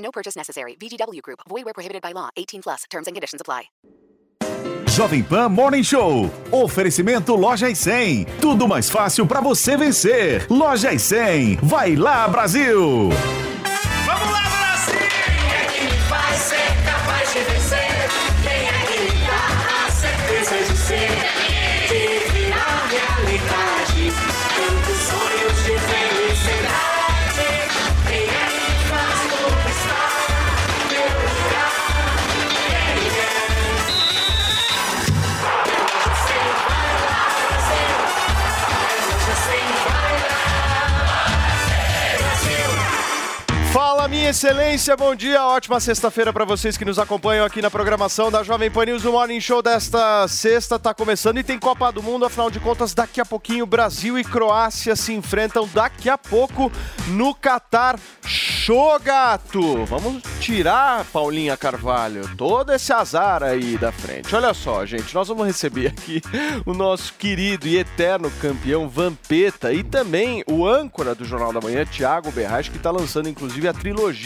[0.00, 0.76] No purchase necessary.
[0.80, 1.40] VGW Group.
[1.48, 2.30] Void where prohibited by law.
[2.36, 2.84] 18 plus.
[2.90, 3.70] Terms and conditions apply.
[4.90, 6.28] Jovem Pan Morning Show.
[6.50, 8.26] Oferecimento Loja e 100.
[8.40, 10.46] Tudo mais fácil para você vencer.
[10.50, 11.60] Loja e 100.
[11.62, 13.10] Vai lá, Brasil!
[44.30, 48.70] Excelência, bom dia, ótima sexta-feira para vocês que nos acompanham aqui na programação da Jovem
[48.70, 49.04] Pan News.
[49.04, 52.94] O Morning Show desta sexta tá começando e tem Copa do Mundo, afinal de contas,
[52.94, 56.70] daqui a pouquinho Brasil e Croácia se enfrentam daqui a pouco
[57.08, 57.98] no Catar.
[58.24, 59.84] Show, gato!
[59.86, 64.32] Vamos tirar, Paulinha Carvalho, todo esse azar aí da frente.
[64.36, 66.22] Olha só, gente, nós vamos receber aqui
[66.64, 71.84] o nosso querido e eterno campeão Vampeta e também o âncora do Jornal da Manhã,
[71.84, 74.19] Thiago Berraz, que está lançando inclusive a trilogia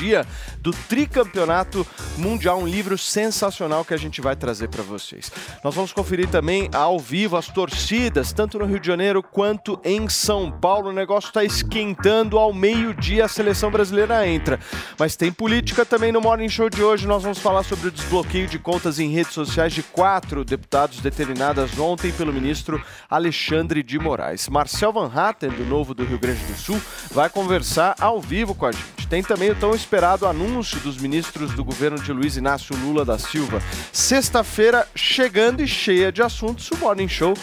[0.60, 5.30] do Tricampeonato Mundial, um livro sensacional que a gente vai trazer para vocês.
[5.62, 10.08] Nós vamos conferir também ao vivo as torcidas, tanto no Rio de Janeiro quanto em
[10.08, 10.90] São Paulo.
[10.90, 14.58] O negócio está esquentando ao meio-dia, a seleção brasileira entra.
[14.98, 17.06] Mas tem política também no Morning Show de hoje.
[17.06, 21.78] Nós vamos falar sobre o desbloqueio de contas em redes sociais de quatro deputados determinadas
[21.78, 24.48] ontem pelo ministro Alexandre de Moraes.
[24.48, 26.80] Marcel Van Hatten, do Novo do Rio Grande do Sul,
[27.10, 28.93] vai conversar ao vivo com a gente.
[29.08, 33.18] Tem também o tão esperado anúncio dos ministros do governo de Luiz Inácio Lula da
[33.18, 33.62] Silva.
[33.92, 37.34] Sexta-feira chegando e cheia de assuntos, o Morning Show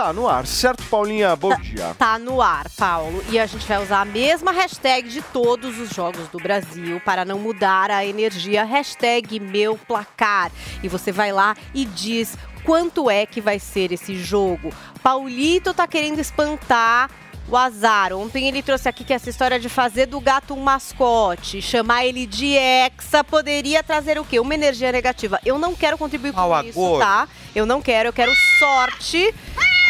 [0.00, 1.36] tá no ar, certo, Paulinha?
[1.36, 1.94] Bom dia.
[1.98, 3.22] Tá no ar, Paulo.
[3.28, 7.22] E a gente vai usar a mesma hashtag de todos os jogos do Brasil para
[7.22, 8.64] não mudar a energia.
[8.64, 10.50] Hashtag meu placar.
[10.82, 12.34] E você vai lá e diz
[12.64, 14.72] quanto é que vai ser esse jogo.
[15.02, 17.10] Paulito tá querendo espantar
[17.48, 18.12] o azar.
[18.12, 22.26] Ontem ele trouxe aqui que essa história de fazer do gato um mascote, chamar ele
[22.26, 24.38] de exa, poderia trazer o quê?
[24.38, 25.40] Uma energia negativa.
[25.44, 27.28] Eu não quero contribuir com Ao isso, tá?
[27.54, 29.34] Eu não quero, eu quero sorte.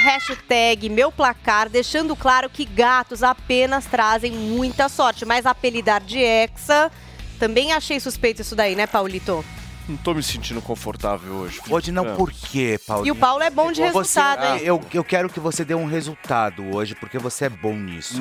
[0.02, 6.90] Hashtag meu placar, deixando claro que gatos apenas trazem muita sorte, mas apelidar de exa,
[7.38, 9.44] também achei suspeito isso daí, né, Paulito?
[9.90, 11.60] Não tô me sentindo confortável hoje.
[11.68, 13.04] Hoje não, por quê, Paulo?
[13.04, 14.60] E o Paulo é bom de Você, resultado, hein?
[14.62, 18.20] eu, eu quero que você dê um resultado hoje, porque você é bom nisso.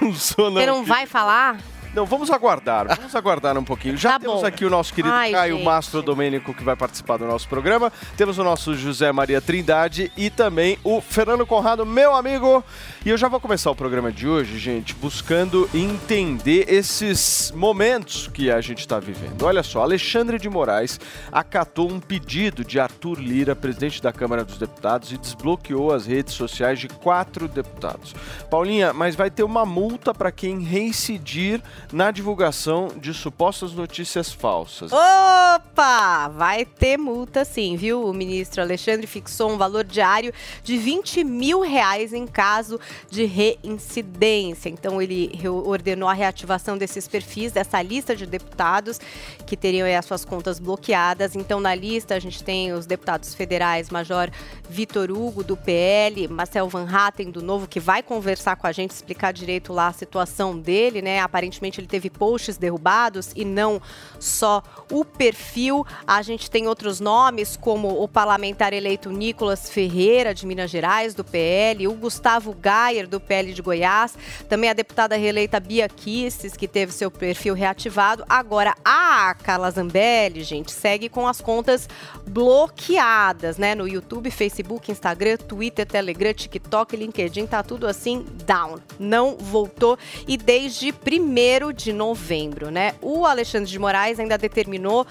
[0.00, 0.58] Não sou, não.
[0.58, 1.58] Você não vai falar?
[1.96, 3.96] Não, vamos aguardar, vamos aguardar um pouquinho.
[3.96, 4.46] Já Tá temos bom.
[4.46, 5.64] aqui o nosso querido Ai, Caio gente.
[5.64, 7.90] Mastro Domênico que vai participar do nosso programa.
[8.18, 12.62] Temos o nosso José Maria Trindade e também o Fernando Conrado, meu amigo.
[13.02, 18.50] E eu já vou começar o programa de hoje, gente, buscando entender esses momentos que
[18.50, 19.42] a gente está vivendo.
[19.44, 21.00] Olha só, Alexandre de Moraes
[21.32, 26.34] acatou um pedido de Arthur Lira, presidente da Câmara dos Deputados, e desbloqueou as redes
[26.34, 28.14] sociais de quatro deputados.
[28.50, 31.62] Paulinha, mas vai ter uma multa para quem reincidir
[31.92, 34.92] na divulgação de supostas notícias falsas.
[34.92, 36.28] Opa!
[36.28, 38.04] Vai ter multa sim, viu?
[38.04, 40.32] O ministro Alexandre fixou um valor diário
[40.62, 42.80] de 20 mil reais em caso
[43.10, 44.68] de reincidência.
[44.68, 49.00] Então, ele ordenou a reativação desses perfis, dessa lista de deputados
[49.46, 51.36] que teriam as suas contas bloqueadas.
[51.36, 54.28] Então, na lista, a gente tem os deputados federais, Major
[54.68, 58.90] Vitor Hugo, do PL, Marcel Van Hatten, do Novo, que vai conversar com a gente,
[58.90, 61.20] explicar direito lá a situação dele, né?
[61.20, 63.80] Aparentemente, ele teve posts derrubados e não
[64.18, 65.86] só o perfil.
[66.06, 71.24] A gente tem outros nomes, como o parlamentar eleito Nicolas Ferreira, de Minas Gerais, do
[71.24, 74.14] PL, o Gustavo Gayer, do PL de Goiás,
[74.48, 78.24] também a deputada reeleita Bia Kisses, que teve seu perfil reativado.
[78.28, 81.88] Agora, a Carla Zambelli, gente, segue com as contas
[82.26, 83.74] bloqueadas, né?
[83.74, 88.78] No YouTube, Facebook, Instagram, Twitter, Telegram, TikTok, LinkedIn, tá tudo assim down.
[88.98, 89.98] Não voltou.
[90.26, 92.94] E desde 1 de novembro, né?
[93.00, 95.06] O Alexandre de Moraes ainda determinou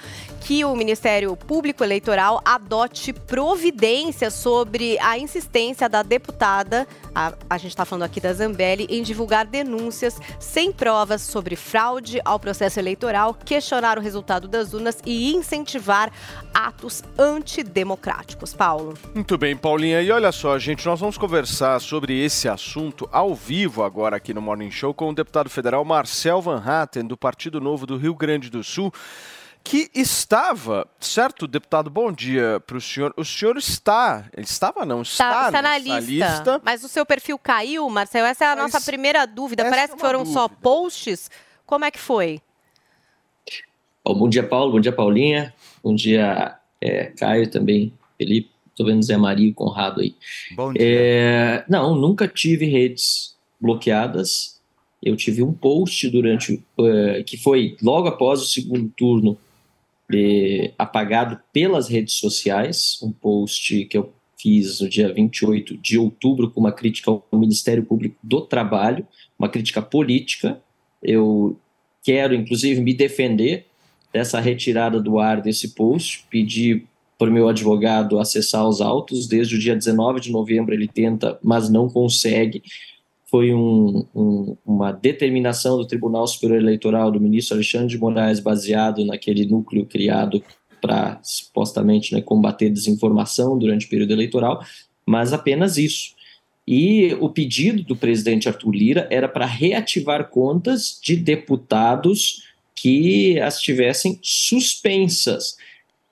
[0.46, 7.72] que o Ministério Público Eleitoral adote providências sobre a insistência da deputada, a, a gente
[7.72, 13.34] está falando aqui da Zambelli, em divulgar denúncias sem provas sobre fraude ao processo eleitoral,
[13.34, 16.12] questionar o resultado das urnas e incentivar
[16.54, 18.54] atos antidemocráticos.
[18.54, 18.94] Paulo.
[19.16, 20.00] Muito bem, Paulinha.
[20.04, 24.44] E olha só, gente, nós vamos conversar sobre esse assunto ao vivo agora aqui no
[24.44, 28.52] Morning Show com o deputado federal Marcel Van Hatten, do Partido Novo do Rio Grande
[28.52, 28.94] do Sul
[29.66, 33.12] que estava, certo, deputado, bom dia para o senhor.
[33.18, 37.04] O senhor está, ele estava não, está, Tá, está na nessa lista, Mas o seu
[37.04, 38.28] perfil caiu, Marcelo?
[38.28, 39.64] Essa é a Mas nossa primeira dúvida.
[39.68, 40.62] Parece é que foram só dúvida.
[40.62, 41.32] posts.
[41.66, 42.40] Como é que foi?
[44.06, 44.74] Bom dia, Paulo.
[44.74, 45.52] Bom dia, Paulinha.
[45.84, 47.92] Bom dia, é, Caio também.
[48.20, 48.52] Felipe.
[48.76, 50.16] Tô vendo Zé Maria e Conrado aí.
[50.56, 50.82] Bom dia.
[50.86, 54.62] É, não, nunca tive redes bloqueadas.
[55.02, 59.38] Eu tive um post durante, eh, que foi logo após o segundo turno,
[60.14, 63.00] eh, apagado pelas redes sociais.
[63.02, 67.84] Um post que eu fiz no dia 28 de outubro com uma crítica ao Ministério
[67.84, 69.08] Público do Trabalho,
[69.40, 70.62] uma crítica política.
[71.02, 71.58] Eu
[72.04, 73.66] quero, inclusive, me defender
[74.14, 76.86] dessa retirada do ar desse post, pedi
[77.18, 79.28] para o meu advogado acessar os autos.
[79.28, 82.62] Desde o dia 19 de novembro ele tenta, mas não consegue.
[83.30, 89.04] Foi um- um- uma determinação do Tribunal Superior Eleitoral do ministro Alexandre de Moraes, baseado
[89.04, 90.44] naquele núcleo criado
[90.82, 94.64] para supostamente né, combater desinformação durante o período eleitoral,
[95.06, 96.14] mas apenas isso.
[96.68, 102.44] E o pedido do presidente Arthur Lira era para reativar contas de deputados
[102.76, 105.58] que as tivessem suspensas.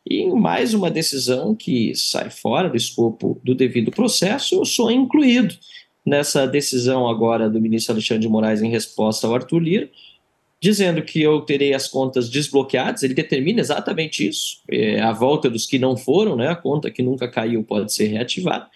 [0.09, 5.55] E mais uma decisão que sai fora do escopo do devido processo, eu sou incluído
[6.05, 9.89] nessa decisão agora do ministro Alexandre de Moraes em resposta ao Arthur Lira,
[10.63, 15.65] dizendo que eu terei as contas desbloqueadas, ele determina exatamente isso, é, a volta dos
[15.65, 18.67] que não foram, né, a conta que nunca caiu pode ser reativada,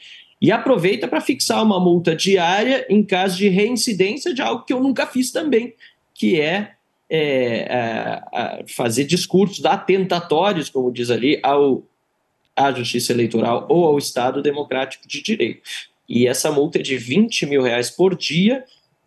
[0.41, 4.81] e aproveita para fixar uma multa diária em caso de reincidência de algo que eu
[4.81, 5.73] nunca fiz também,
[6.13, 6.73] que é,
[7.09, 8.21] é,
[8.67, 11.83] fazer discursos atentatórios, como diz ali, ao,
[12.55, 15.61] à justiça eleitoral ou ao Estado Democrático de Direito.
[16.07, 18.63] E essa multa é de 20 mil reais por dia,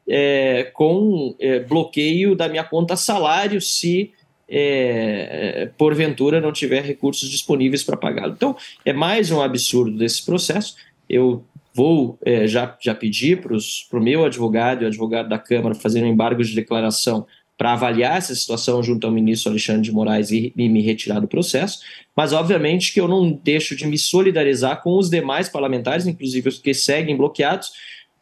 [0.08, 4.12] é, com é, bloqueio da minha conta salário se
[4.49, 8.32] é, porventura não tiver recursos disponíveis para pagá-lo.
[8.32, 10.75] Então, é mais um absurdo desse processo.
[11.08, 15.75] Eu vou é, já, já pedir para o meu advogado e o advogado da Câmara
[15.75, 17.26] fazerem um embargo de declaração
[17.61, 21.29] para avaliar essa situação junto ao ministro Alexandre de Moraes e, e me retirar do
[21.29, 21.81] processo,
[22.17, 26.59] mas obviamente que eu não deixo de me solidarizar com os demais parlamentares, inclusive os
[26.59, 27.71] que seguem bloqueados,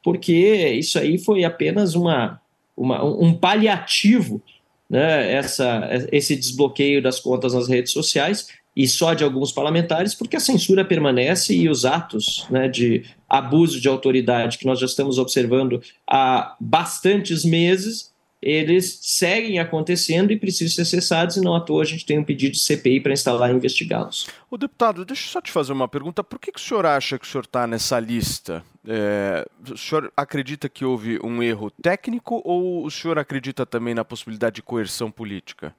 [0.03, 0.33] porque
[0.71, 2.41] isso aí foi apenas uma,
[2.77, 4.43] uma- um paliativo,
[4.91, 10.35] né, essa, esse desbloqueio das contas nas redes sociais e só de alguns parlamentares, porque
[10.37, 15.17] a censura permanece e os atos né, de abuso de autoridade que nós já estamos
[15.17, 15.81] observando
[16.11, 21.85] há bastantes meses, eles seguem acontecendo e precisam ser cessados, e não à toa a
[21.85, 24.29] gente tem um pedido de CPI para instalar e investigá-los.
[24.51, 26.23] O deputado, deixa eu só te fazer uma pergunta.
[26.23, 28.65] Por que, que o senhor acha que o senhor está nessa lista?
[28.87, 34.05] É, o senhor acredita que houve um erro técnico ou o senhor acredita também na
[34.05, 35.75] possibilidade de coerção política?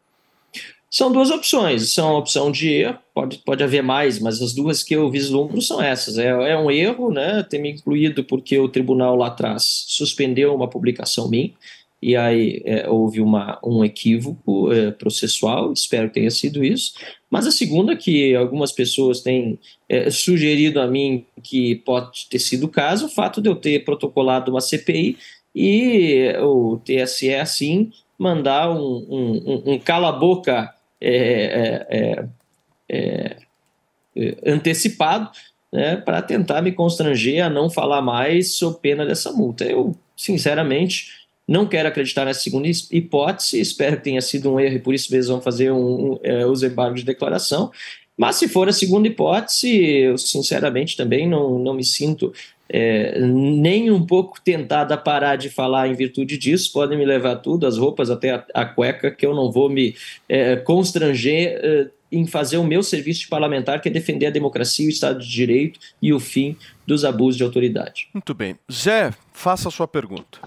[0.91, 1.93] São duas opções.
[1.93, 5.61] São a opção de erro, pode, pode haver mais, mas as duas que eu vislumbro
[5.61, 6.17] são essas.
[6.17, 7.43] É, é um erro, né?
[7.43, 11.53] Ter me incluído porque o tribunal lá atrás suspendeu uma publicação minha,
[12.01, 16.93] e aí é, houve uma, um equívoco é, processual, espero que tenha sido isso.
[17.29, 22.65] Mas a segunda, que algumas pessoas têm é, sugerido a mim que pode ter sido
[22.65, 25.17] o caso, o fato de eu ter protocolado uma CPI
[25.53, 32.25] e o TSE, assim, mandar um, um, um- cala-boca é, é, é,
[32.89, 33.37] é,
[34.15, 35.31] é, antecipado
[35.71, 39.63] né, para tentar me constranger a não falar mais sob pena dessa multa.
[39.65, 41.19] Eu, sinceramente,
[41.49, 45.11] não quero acreditar nessa segunda hipótese, espero que tenha sido um erro e por isso
[45.11, 47.71] mesmo vão fazer um, um, é, os embargos de declaração.
[48.15, 52.31] Mas se for a segunda hipótese, eu sinceramente também não, não me sinto
[52.71, 56.71] é, nem um pouco tentado a parar de falar em virtude disso.
[56.71, 59.95] Podem me levar tudo, as roupas, até a, a cueca, que eu não vou me
[60.27, 64.85] é, constranger é, em fazer o meu serviço de parlamentar, que é defender a democracia,
[64.85, 68.07] o Estado de Direito e o fim dos abusos de autoridade.
[68.13, 68.55] Muito bem.
[68.71, 70.39] Zé, faça a sua pergunta.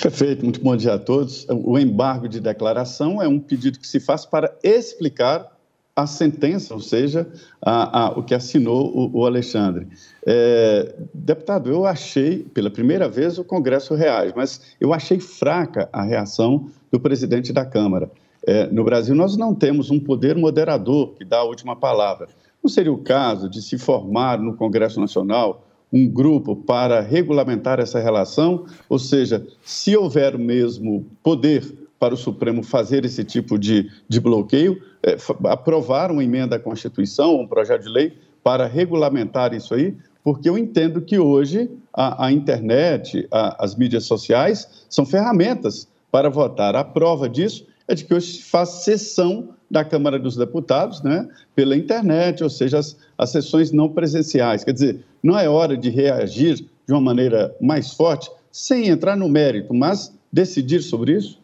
[0.00, 1.46] Perfeito, muito bom dia a todos.
[1.48, 5.52] O embargo de declaração é um pedido que se faz para explicar
[5.96, 7.28] a sentença, ou seja,
[7.62, 9.86] a, a, o que assinou o, o Alexandre.
[10.26, 16.02] É, deputado, eu achei, pela primeira vez, o Congresso reage, mas eu achei fraca a
[16.02, 18.10] reação do presidente da Câmara.
[18.46, 22.28] É, no Brasil, nós não temos um poder moderador que dá a última palavra.
[22.62, 28.00] Não seria o caso de se formar no Congresso Nacional um grupo para regulamentar essa
[28.00, 28.66] relação?
[28.88, 31.62] Ou seja, se houver mesmo poder
[31.98, 35.16] para o Supremo fazer esse tipo de, de bloqueio, é,
[35.48, 40.58] aprovar uma emenda à Constituição, um projeto de lei para regulamentar isso aí, porque eu
[40.58, 46.74] entendo que hoje a, a internet, a, as mídias sociais são ferramentas para votar.
[46.76, 51.28] A prova disso é de que hoje se faz sessão da Câmara dos Deputados, né,
[51.54, 54.64] pela internet, ou seja, as, as sessões não presenciais.
[54.64, 59.28] Quer dizer, não é hora de reagir de uma maneira mais forte, sem entrar no
[59.28, 61.42] mérito, mas decidir sobre isso?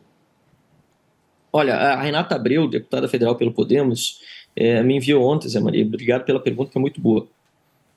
[1.53, 4.21] Olha, a Renata Abreu, deputada federal pelo Podemos,
[4.55, 7.27] é, me enviou ontem, Zé Maria, obrigado pela pergunta, que é muito boa.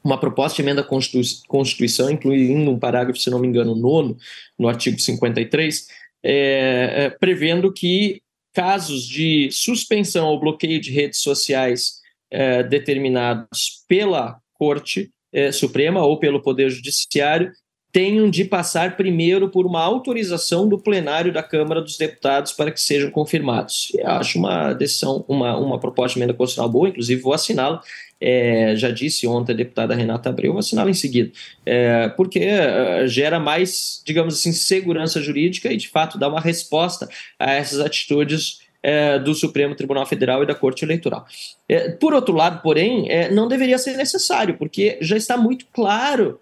[0.03, 4.17] Uma proposta de emenda à Constituição, incluindo um parágrafo, se não me engano, nono,
[4.57, 5.87] no artigo 53,
[6.23, 8.22] é, é, prevendo que
[8.53, 16.19] casos de suspensão ou bloqueio de redes sociais é, determinados pela Corte é, Suprema ou
[16.19, 17.51] pelo Poder Judiciário
[17.93, 22.81] tenham de passar primeiro por uma autorização do plenário da Câmara dos Deputados para que
[22.81, 23.91] sejam confirmados.
[23.95, 27.83] Eu acho uma decisão, uma, uma proposta de emenda constitucional boa, inclusive vou assiná-la.
[28.25, 31.29] É, já disse ontem a deputada Renata Abreu, vou assiná-la em seguida,
[31.65, 37.09] é, porque é, gera mais, digamos assim, segurança jurídica e, de fato, dá uma resposta
[37.37, 41.27] a essas atitudes é, do Supremo Tribunal Federal e da Corte Eleitoral.
[41.67, 46.39] É, por outro lado, porém, não deveria ser necessário, porque já está muito claro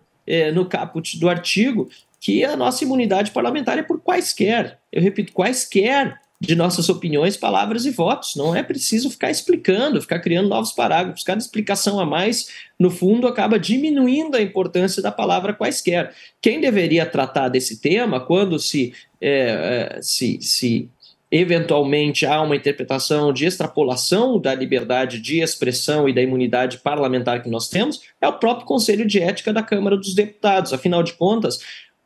[0.54, 6.22] no caput do artigo que a nossa imunidade parlamentar é por quaisquer, eu repito, quaisquer
[6.42, 8.36] de nossas opiniões, palavras e votos.
[8.36, 11.24] Não é preciso ficar explicando, ficar criando novos parágrafos.
[11.24, 12.48] Cada explicação a mais,
[12.80, 16.12] no fundo, acaba diminuindo a importância da palavra quaisquer.
[16.42, 20.90] Quem deveria tratar desse tema quando se, é, é se, se
[21.32, 27.52] eventualmente há uma interpretação de extrapolação da liberdade de expressão e da imunidade parlamentar que
[27.52, 30.74] nós temos, é o próprio Conselho de Ética da Câmara dos Deputados.
[30.74, 31.60] Afinal de contas,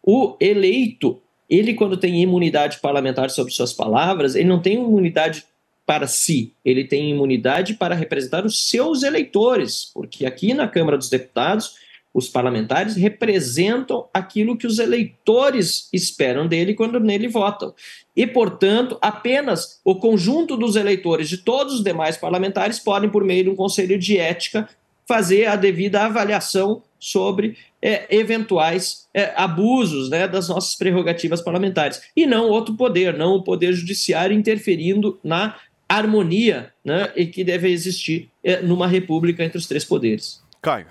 [0.04, 5.46] o eleito, ele quando tem imunidade parlamentar sobre suas palavras, ele não tem imunidade
[5.86, 11.10] para si, ele tem imunidade para representar os seus eleitores, porque aqui na Câmara dos
[11.10, 11.76] Deputados
[12.16, 17.74] os parlamentares representam aquilo que os eleitores esperam dele quando nele votam.
[18.16, 23.44] E, portanto, apenas o conjunto dos eleitores de todos os demais parlamentares podem, por meio
[23.44, 24.70] de um conselho de ética,
[25.06, 32.02] fazer a devida avaliação sobre é, eventuais é, abusos né, das nossas prerrogativas parlamentares.
[32.16, 35.56] E não outro poder, não o poder judiciário interferindo na
[35.88, 40.44] harmonia né, e que deve existir é, numa república entre os três poderes.
[40.62, 40.88] Caio.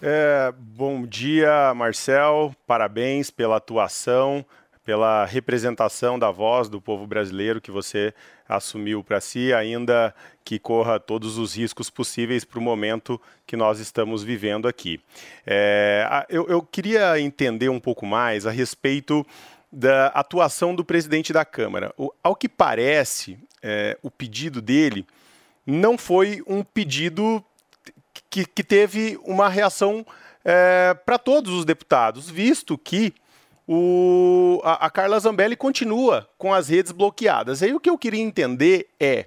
[0.00, 2.54] É, bom dia, Marcel.
[2.64, 4.46] Parabéns pela atuação,
[4.88, 8.14] pela representação da voz do povo brasileiro que você
[8.48, 13.80] assumiu para si, ainda que corra todos os riscos possíveis para o momento que nós
[13.80, 14.98] estamos vivendo aqui.
[15.46, 19.26] É, eu, eu queria entender um pouco mais a respeito
[19.70, 21.92] da atuação do presidente da Câmara.
[21.98, 25.06] O, ao que parece, é, o pedido dele
[25.66, 27.44] não foi um pedido
[28.30, 30.06] que, que teve uma reação
[30.42, 33.12] é, para todos os deputados, visto que
[33.68, 37.62] o, a, a, Carla Zambelli continua com as redes bloqueadas.
[37.62, 39.26] Aí o que eu queria entender é: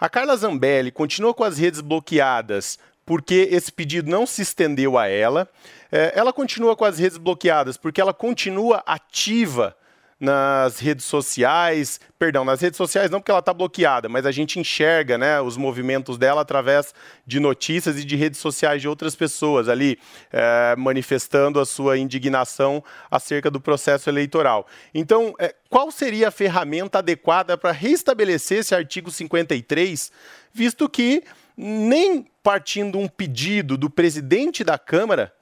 [0.00, 5.08] a Carla Zambelli continua com as redes bloqueadas porque esse pedido não se estendeu a
[5.08, 5.46] ela.
[5.90, 9.76] É, ela continua com as redes bloqueadas porque ela continua ativa
[10.22, 14.60] nas redes sociais, perdão, nas redes sociais não porque ela está bloqueada, mas a gente
[14.60, 16.94] enxerga né, os movimentos dela através
[17.26, 19.98] de notícias e de redes sociais de outras pessoas ali
[20.30, 24.64] é, manifestando a sua indignação acerca do processo eleitoral.
[24.94, 30.12] Então, é, qual seria a ferramenta adequada para restabelecer esse artigo 53,
[30.52, 31.24] visto que
[31.56, 35.32] nem partindo um pedido do presidente da Câmara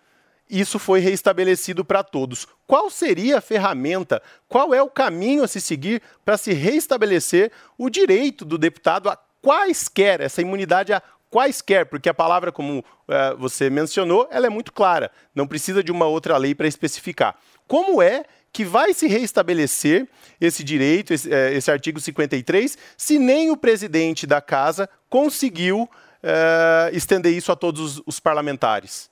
[0.51, 2.47] isso foi reestabelecido para todos.
[2.67, 7.89] Qual seria a ferramenta, qual é o caminho a se seguir para se reestabelecer o
[7.89, 13.71] direito do deputado a quaisquer, essa imunidade a quaisquer, porque a palavra, como uh, você
[13.71, 17.37] mencionou, ela é muito clara, não precisa de uma outra lei para especificar.
[17.67, 20.09] Como é que vai se reestabelecer
[20.41, 26.97] esse direito, esse, uh, esse, artigo 53, se nem o presidente da casa conseguiu uh,
[26.97, 29.10] estender isso a todos os, os parlamentares?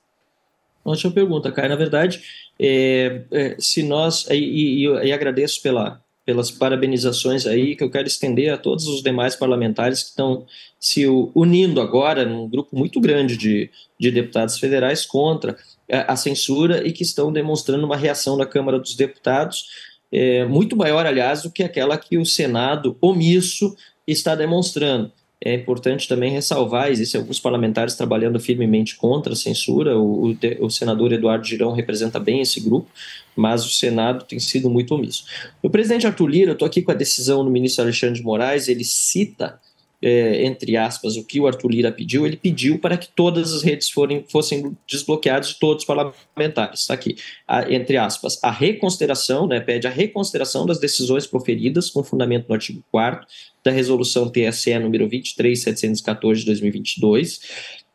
[0.83, 1.69] Ótima pergunta, Caio.
[1.69, 2.21] Na verdade,
[2.59, 4.25] é, é, se nós.
[4.29, 9.03] E, e, e, agradeço pela, pelas parabenizações aí, que eu quero estender a todos os
[9.03, 10.45] demais parlamentares que estão
[10.79, 11.05] se
[11.35, 13.69] unindo agora num grupo muito grande de,
[13.99, 15.57] de deputados federais contra
[15.91, 19.65] a censura e que estão demonstrando uma reação da Câmara dos Deputados
[20.11, 23.75] é, muito maior, aliás, do que aquela que o Senado omisso
[24.07, 25.11] está demonstrando.
[25.41, 30.69] É importante também ressalvar, existem alguns parlamentares trabalhando firmemente contra a censura, o, o, o,
[30.69, 32.89] senador Eduardo Girão representa bem esse grupo,
[33.37, 35.23] mas o Senado tem sido muito omisso.
[35.63, 38.67] O presidente Arthur Lira, eu estou aqui com a decisão do ministro Alexandre de Moraes,
[38.67, 39.57] ele cita
[40.01, 43.63] é, entre aspas, o que o Arthur Lira pediu, ele pediu para que todas as
[43.63, 46.81] redes forem, fossem desbloqueadas de todos os parlamentares.
[46.81, 52.03] Está aqui, a, entre aspas, a reconsideração, né, pede a reconsideração das decisões proferidas com
[52.03, 53.27] fundamento no artigo 4
[53.63, 57.41] da resolução TSE número 23714 de 2022,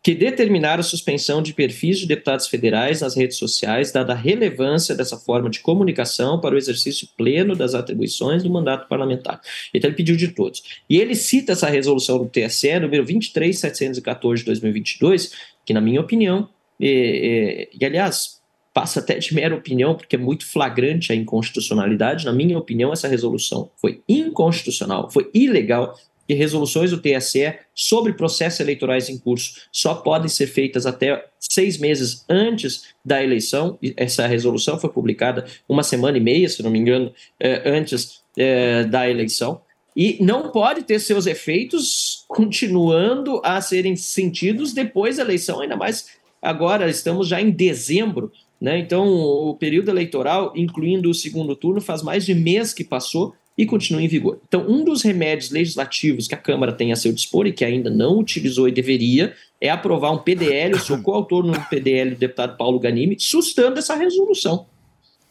[0.04, 4.94] que determinaram a suspensão de perfis de deputados federais nas redes sociais, dada a relevância
[4.94, 9.40] dessa forma de comunicação para o exercício pleno das atribuições do mandato parlamentar.
[9.72, 10.62] Então, ele pediu de todos.
[10.90, 15.32] E ele cita essa resolução do TSE, número 23714 de 2022,
[15.64, 18.42] que, na minha opinião, é, é, e aliás,
[18.74, 22.26] passa até de mera opinião, porque é muito flagrante a inconstitucionalidade.
[22.26, 28.60] Na minha opinião, essa resolução foi inconstitucional, foi ilegal, que resoluções do TSE sobre processos
[28.60, 33.78] eleitorais em curso só podem ser feitas até seis meses antes da eleição.
[33.96, 38.84] Essa resolução foi publicada uma semana e meia, se não me engano, é, antes é,
[38.84, 39.60] da eleição.
[39.96, 46.06] E não pode ter seus efeitos continuando a serem sentidos depois da eleição, ainda mais
[46.42, 48.32] agora, estamos já em dezembro.
[48.60, 48.78] Né?
[48.78, 53.64] Então, o período eleitoral, incluindo o segundo turno, faz mais de mês que passou e
[53.64, 54.40] continua em vigor.
[54.46, 57.88] Então, um dos remédios legislativos que a Câmara tem a seu dispor e que ainda
[57.88, 62.56] não utilizou e deveria é aprovar um PDL, eu sou coautor no PDL do deputado
[62.56, 64.66] Paulo Ganimi, sustando essa resolução.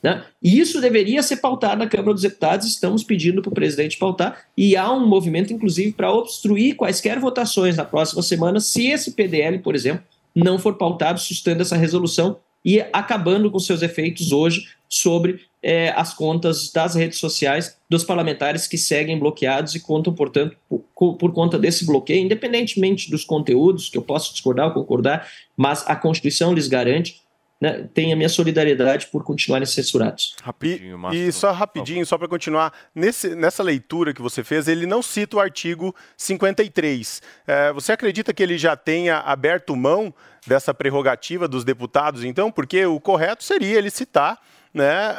[0.01, 0.23] Né?
[0.41, 4.45] E isso deveria ser pautado na Câmara dos Deputados, estamos pedindo para o presidente pautar,
[4.57, 9.59] e há um movimento, inclusive, para obstruir quaisquer votações na próxima semana, se esse PDL,
[9.59, 10.03] por exemplo,
[10.35, 16.13] não for pautado, sustando essa resolução e acabando com seus efeitos hoje sobre é, as
[16.13, 21.57] contas das redes sociais dos parlamentares que seguem bloqueados e contam, portanto, por, por, conta
[21.57, 26.67] desse bloqueio, independentemente dos conteúdos, que eu posso discordar ou concordar, mas a Constituição lhes
[26.67, 27.23] garante
[27.61, 30.35] né, tem a minha solidariedade por continuarem censurados.
[30.43, 34.85] Rapidinho, e, e só rapidinho, só para continuar, nesse, nessa leitura que você fez, ele
[34.85, 37.21] não cita o artigo 53.
[37.47, 40.13] É, você acredita que ele já tenha aberto mão
[40.45, 42.51] dessa prerrogativa dos deputados, então?
[42.51, 44.41] Porque o correto seria ele citar
[44.73, 45.15] né,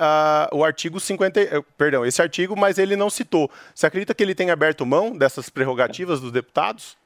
[0.52, 3.50] o artigo 50, eh, perdão, esse artigo, mas ele não citou.
[3.74, 6.96] Você acredita que ele tem aberto mão dessas prerrogativas dos deputados?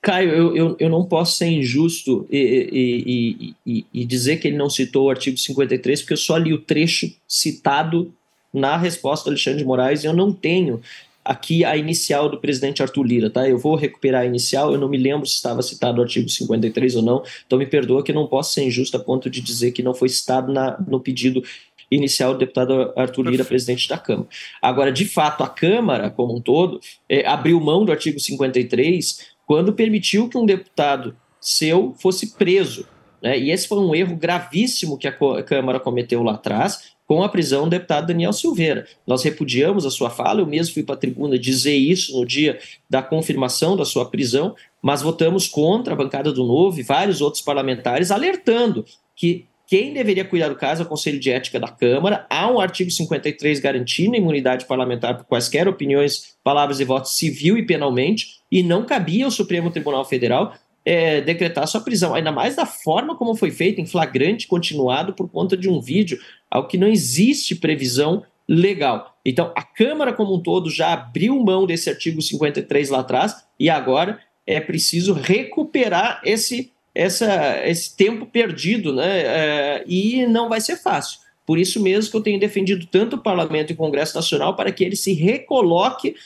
[0.00, 4.56] Caio, eu, eu, eu não posso ser injusto e, e, e, e, dizer que ele
[4.56, 8.12] não citou o artigo 53, porque eu só li o trecho citado
[8.54, 10.80] na resposta do Alexandre de Moraes e eu não tenho
[11.24, 13.46] aqui a inicial do presidente Arthur Lira, tá?
[13.46, 16.96] Eu vou recuperar a inicial, eu não me lembro se estava citado o artigo 53
[16.96, 19.82] ou não, então me perdoa que não posso ser injusto a ponto de dizer que
[19.82, 21.42] não foi citado na, no pedido
[21.90, 24.28] inicial do deputado Arthur Lira, presidente da Câmara.
[24.60, 29.72] Agora, de fato, a Câmara, como um todo, é, abriu mão do artigo 53 quando
[29.72, 32.86] permitiu que um deputado seu fosse preso.
[33.22, 33.38] Né?
[33.38, 37.64] E esse foi um erro gravíssimo que a Câmara cometeu lá atrás, com a prisão
[37.64, 38.86] do deputado Daniel Silveira.
[39.06, 42.58] Nós repudiamos a sua fala, eu mesmo fui para a tribuna dizer isso no dia
[42.88, 47.42] da confirmação da sua prisão, mas votamos contra a bancada do Novo e vários outros
[47.42, 48.84] parlamentares, alertando
[49.16, 52.26] que quem deveria cuidar do caso é o Conselho de Ética da Câmara.
[52.30, 57.58] Há um artigo 53 garantindo a imunidade parlamentar por quaisquer opiniões, palavras e votos civil
[57.58, 60.54] e penalmente e não cabia ao Supremo Tribunal Federal
[60.86, 65.28] é, decretar sua prisão, ainda mais da forma como foi feito, em flagrante continuado por
[65.28, 66.18] conta de um vídeo,
[66.50, 69.18] ao que não existe previsão legal.
[69.22, 73.68] Então, a Câmara como um todo já abriu mão desse artigo 53 lá atrás e
[73.68, 79.20] agora é preciso recuperar esse, essa, esse tempo perdido, né?
[79.20, 81.20] É, e não vai ser fácil.
[81.46, 84.72] Por isso mesmo que eu tenho defendido tanto o Parlamento e o Congresso Nacional para
[84.72, 86.16] que ele se recoloque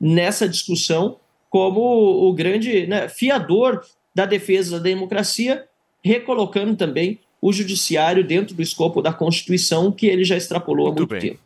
[0.00, 1.18] nessa discussão
[1.50, 1.80] como
[2.26, 5.66] o grande né, fiador da defesa da democracia,
[6.02, 11.00] recolocando também o judiciário dentro do escopo da Constituição que ele já extrapolou muito há
[11.00, 11.20] muito bem.
[11.32, 11.40] tempo.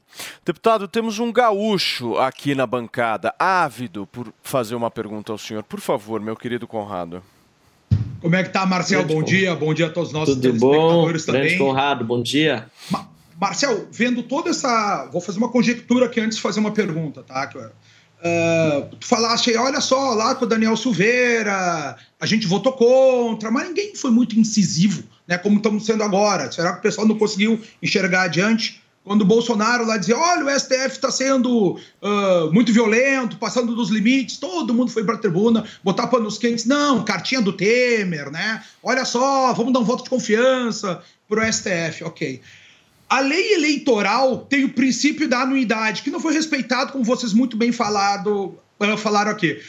[0.44, 5.64] Deputado, temos um gaúcho aqui na bancada, ávido por fazer uma pergunta ao senhor.
[5.64, 7.20] Por favor, meu querido Conrado.
[8.20, 9.04] Como é que tá, Marcel?
[9.04, 11.12] Bom dia, bom dia a todos nós Tudo bom?
[11.24, 11.58] também.
[11.58, 12.66] Conrado, bom dia.
[12.90, 15.08] Ma Marcel, vendo toda essa.
[15.12, 17.50] Vou fazer uma conjectura aqui antes de fazer uma pergunta, tá?
[17.54, 23.68] Uh, tu falaste, olha só, lá com o Daniel Silveira, a gente votou contra, mas
[23.68, 25.36] ninguém foi muito incisivo, né?
[25.36, 26.50] Como estamos sendo agora.
[26.50, 28.82] Será que o pessoal não conseguiu enxergar adiante?
[29.06, 33.88] Quando o Bolsonaro lá dizia: olha, o STF está sendo uh, muito violento, passando dos
[33.88, 36.64] limites, todo mundo foi para a tribuna botar panos quentes.
[36.64, 38.64] Não, cartinha do Temer, né?
[38.82, 42.40] Olha só, vamos dar um voto de confiança para o STF, ok.
[43.08, 47.56] A lei eleitoral tem o princípio da anuidade, que não foi respeitado, como vocês muito
[47.56, 49.62] bem falado, uh, falaram aqui.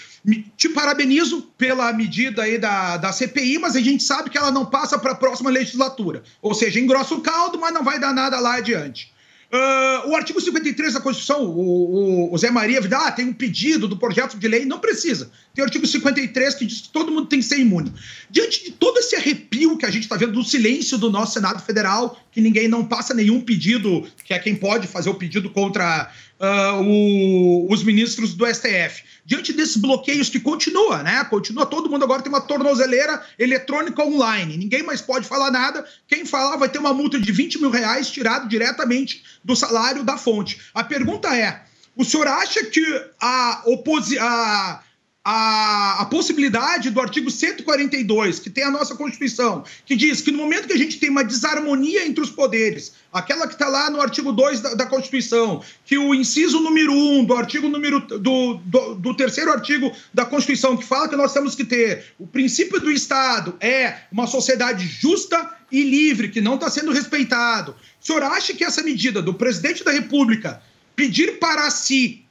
[0.58, 4.66] Te parabenizo pela medida aí da, da CPI, mas a gente sabe que ela não
[4.66, 6.24] passa para a próxima legislatura.
[6.42, 9.16] Ou seja, engrossa o caldo, mas não vai dar nada lá adiante.
[9.50, 13.34] Uh, o artigo 53 da Constituição, o, o, o Zé Maria diz, ah, tem um
[13.34, 15.32] pedido do projeto de lei, não precisa.
[15.56, 17.94] Tem o artigo 53 que diz que todo mundo tem que ser imune.
[18.30, 21.62] Diante de todo esse arrepio que a gente está vendo do silêncio do nosso Senado
[21.62, 26.12] Federal, que ninguém não passa nenhum pedido, que é quem pode fazer o pedido contra
[26.40, 31.24] uh, o, os ministros do STF diante desses bloqueios que continua, né?
[31.26, 34.56] Continua, todo mundo agora tem uma tornozeleira eletrônica online.
[34.56, 35.86] Ninguém mais pode falar nada.
[36.08, 40.18] Quem falar vai ter uma multa de 20 mil reais tirado diretamente do salário da
[40.18, 40.60] fonte.
[40.74, 41.62] A pergunta é:
[41.96, 42.84] o senhor acha que
[43.20, 44.87] a oposição
[45.30, 50.38] a, a possibilidade do artigo 142, que tem a nossa Constituição, que diz que no
[50.38, 54.00] momento que a gente tem uma desarmonia entre os poderes, aquela que está lá no
[54.00, 58.96] artigo 2 da, da, Constituição, que o inciso número 1 do artigo número do, do,
[58.96, 62.90] do, terceiro artigo da Constituição, que fala que nós temos que ter o princípio do
[62.90, 67.76] Estado é uma sociedade justa e livre, que não está sendo respeitado.
[68.02, 70.62] O senhor acha que essa medida do presidente da República
[70.96, 72.24] pedir para si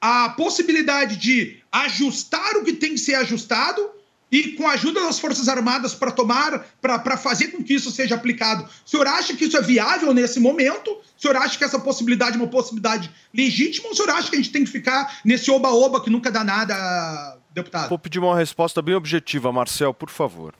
[0.00, 3.90] a possibilidade de ajustar o que tem que ser ajustado
[4.30, 8.14] e com a ajuda das Forças Armadas para tomar, para fazer com que isso seja
[8.14, 8.64] aplicado.
[8.64, 10.90] O senhor acha que isso é viável nesse momento?
[10.90, 14.36] O senhor acha que essa possibilidade é uma possibilidade legítima ou o senhor acha que
[14.36, 17.88] a gente tem que ficar nesse oba-oba que nunca dá nada, deputado?
[17.88, 20.54] Vou pedir uma resposta bem objetiva, Marcel, por favor.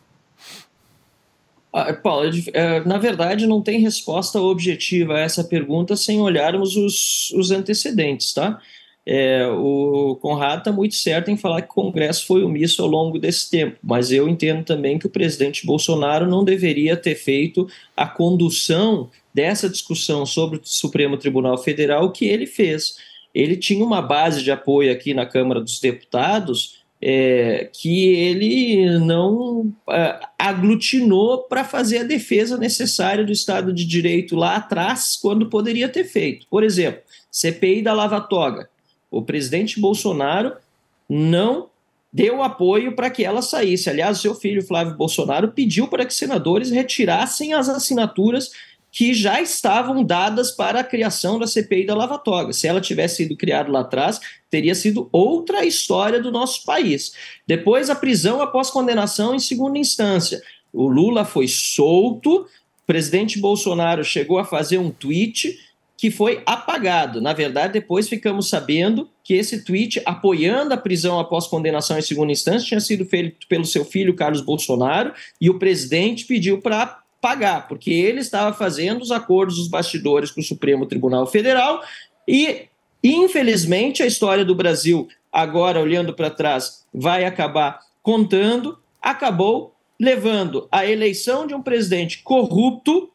[1.73, 7.31] Ah, Paulo, é, na verdade, não tem resposta objetiva a essa pergunta sem olharmos os,
[7.33, 8.59] os antecedentes, tá?
[9.09, 13.21] É, o Conrado está muito certo em falar que o Congresso foi omisso ao longo
[13.21, 18.09] desse tempo, mas eu entendo também que o presidente Bolsonaro não deveria ter feito a
[18.09, 22.97] condução dessa discussão sobre o Supremo Tribunal Federal que ele fez.
[23.33, 29.73] Ele tinha uma base de apoio aqui na Câmara dos Deputados é, que ele não
[29.89, 35.89] é, aglutinou para fazer a defesa necessária do Estado de Direito lá atrás, quando poderia
[35.89, 36.47] ter feito.
[36.51, 38.69] Por exemplo, CPI da Lava Toga
[39.11, 40.53] o presidente Bolsonaro
[41.09, 41.69] não
[42.13, 43.91] deu apoio para que ela saísse.
[43.91, 48.51] Aliás, seu filho Flávio Bolsonaro pediu para que senadores retirassem as assinaturas
[48.91, 52.55] que já estavam dadas para a criação da CPI da Lava Toga.
[52.55, 57.13] Se ela tivesse sido criada lá atrás, teria sido outra história do nosso país.
[57.47, 60.41] Depois, a prisão após condenação em segunda instância.
[60.73, 62.47] O Lula foi solto, o
[62.87, 65.59] presidente Bolsonaro chegou a fazer um tweet
[65.97, 67.21] que foi apagado.
[67.21, 72.33] Na verdade, depois ficamos sabendo que esse tweet apoiando a prisão após condenação em segunda
[72.33, 77.67] instância tinha sido feito pelo seu filho Carlos Bolsonaro e o presidente pediu para pagar,
[77.67, 81.83] porque ele estava fazendo os acordos dos bastidores com o Supremo Tribunal Federal
[82.29, 82.67] e
[83.03, 90.87] infelizmente a história do Brasil agora olhando para trás vai acabar contando, acabou levando a
[90.87, 93.11] eleição de um presidente corrupto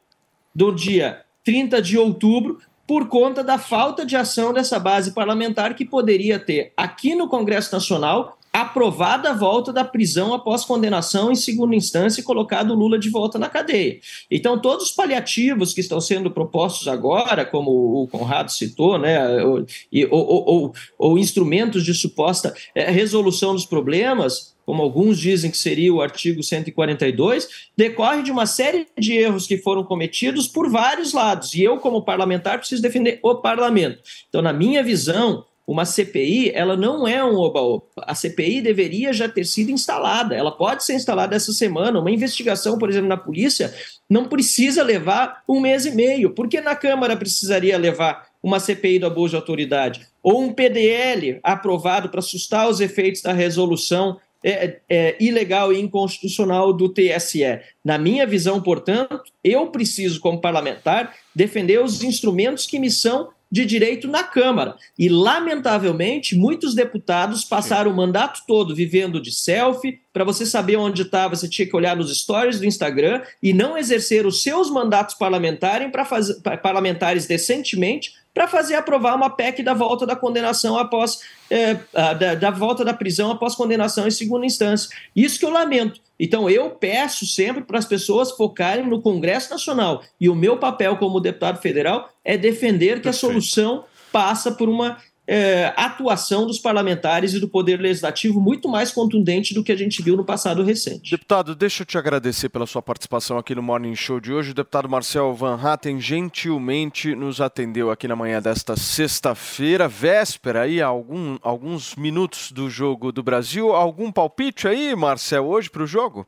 [0.53, 2.59] do dia 30 de outubro
[2.91, 7.73] por conta da falta de ação dessa base parlamentar que poderia ter, aqui no Congresso
[7.73, 13.09] Nacional, aprovada a volta da prisão após condenação em segunda instância e colocado Lula de
[13.09, 13.97] volta na cadeia.
[14.29, 19.65] Então, todos os paliativos que estão sendo propostos agora, como o Conrado citou, né, ou,
[20.09, 25.93] ou, ou, ou instrumentos de suposta é, resolução dos problemas, como alguns dizem que seria
[25.93, 31.53] o artigo 142, decorre de uma série de erros que foram cometidos por vários lados.
[31.53, 34.01] E eu, como parlamentar, preciso defender o parlamento.
[34.29, 37.83] Então, na minha visão, uma CPI, ela não é um oba-oba.
[37.97, 40.33] A CPI deveria já ter sido instalada.
[40.35, 41.99] Ela pode ser instalada essa semana.
[41.99, 43.75] Uma investigação, por exemplo, na polícia,
[44.09, 46.29] não precisa levar um mês e meio.
[46.29, 50.07] Por que na Câmara precisaria levar uma CPI do abuso de autoridade?
[50.23, 56.73] Ou um PDL aprovado para assustar os efeitos da resolução é, é, ilegal e inconstitucional
[56.73, 57.59] do TSE.
[57.83, 63.65] Na minha visão, portanto, eu preciso, como parlamentar, defender os instrumentos que me são de
[63.65, 64.75] direito na Câmara.
[64.97, 69.99] E, lamentavelmente, muitos deputados passaram o mandato todo vivendo de selfie.
[70.13, 73.77] Para você saber onde estava, você tinha que olhar nos stories do Instagram e não
[73.77, 79.73] exercer os seus mandatos parlamentares para fazer parlamentares decentemente para fazer aprovar uma PEC da
[79.73, 84.89] volta da condenação após é, da, da volta da prisão após condenação em segunda instância.
[85.15, 85.99] Isso que eu lamento.
[86.19, 90.97] Então eu peço sempre para as pessoas focarem no Congresso Nacional e o meu papel
[90.97, 94.97] como deputado federal é defender que a solução passa por uma
[95.33, 100.01] é, atuação dos parlamentares e do Poder Legislativo muito mais contundente do que a gente
[100.01, 101.09] viu no passado recente.
[101.11, 104.51] Deputado, deixa eu te agradecer pela sua participação aqui no Morning Show de hoje.
[104.51, 110.81] O deputado Marcel Van Hatten gentilmente nos atendeu aqui na manhã desta sexta-feira, véspera aí,
[110.81, 113.71] algum, alguns minutos do jogo do Brasil.
[113.73, 116.27] Algum palpite aí, Marcel, hoje para o jogo?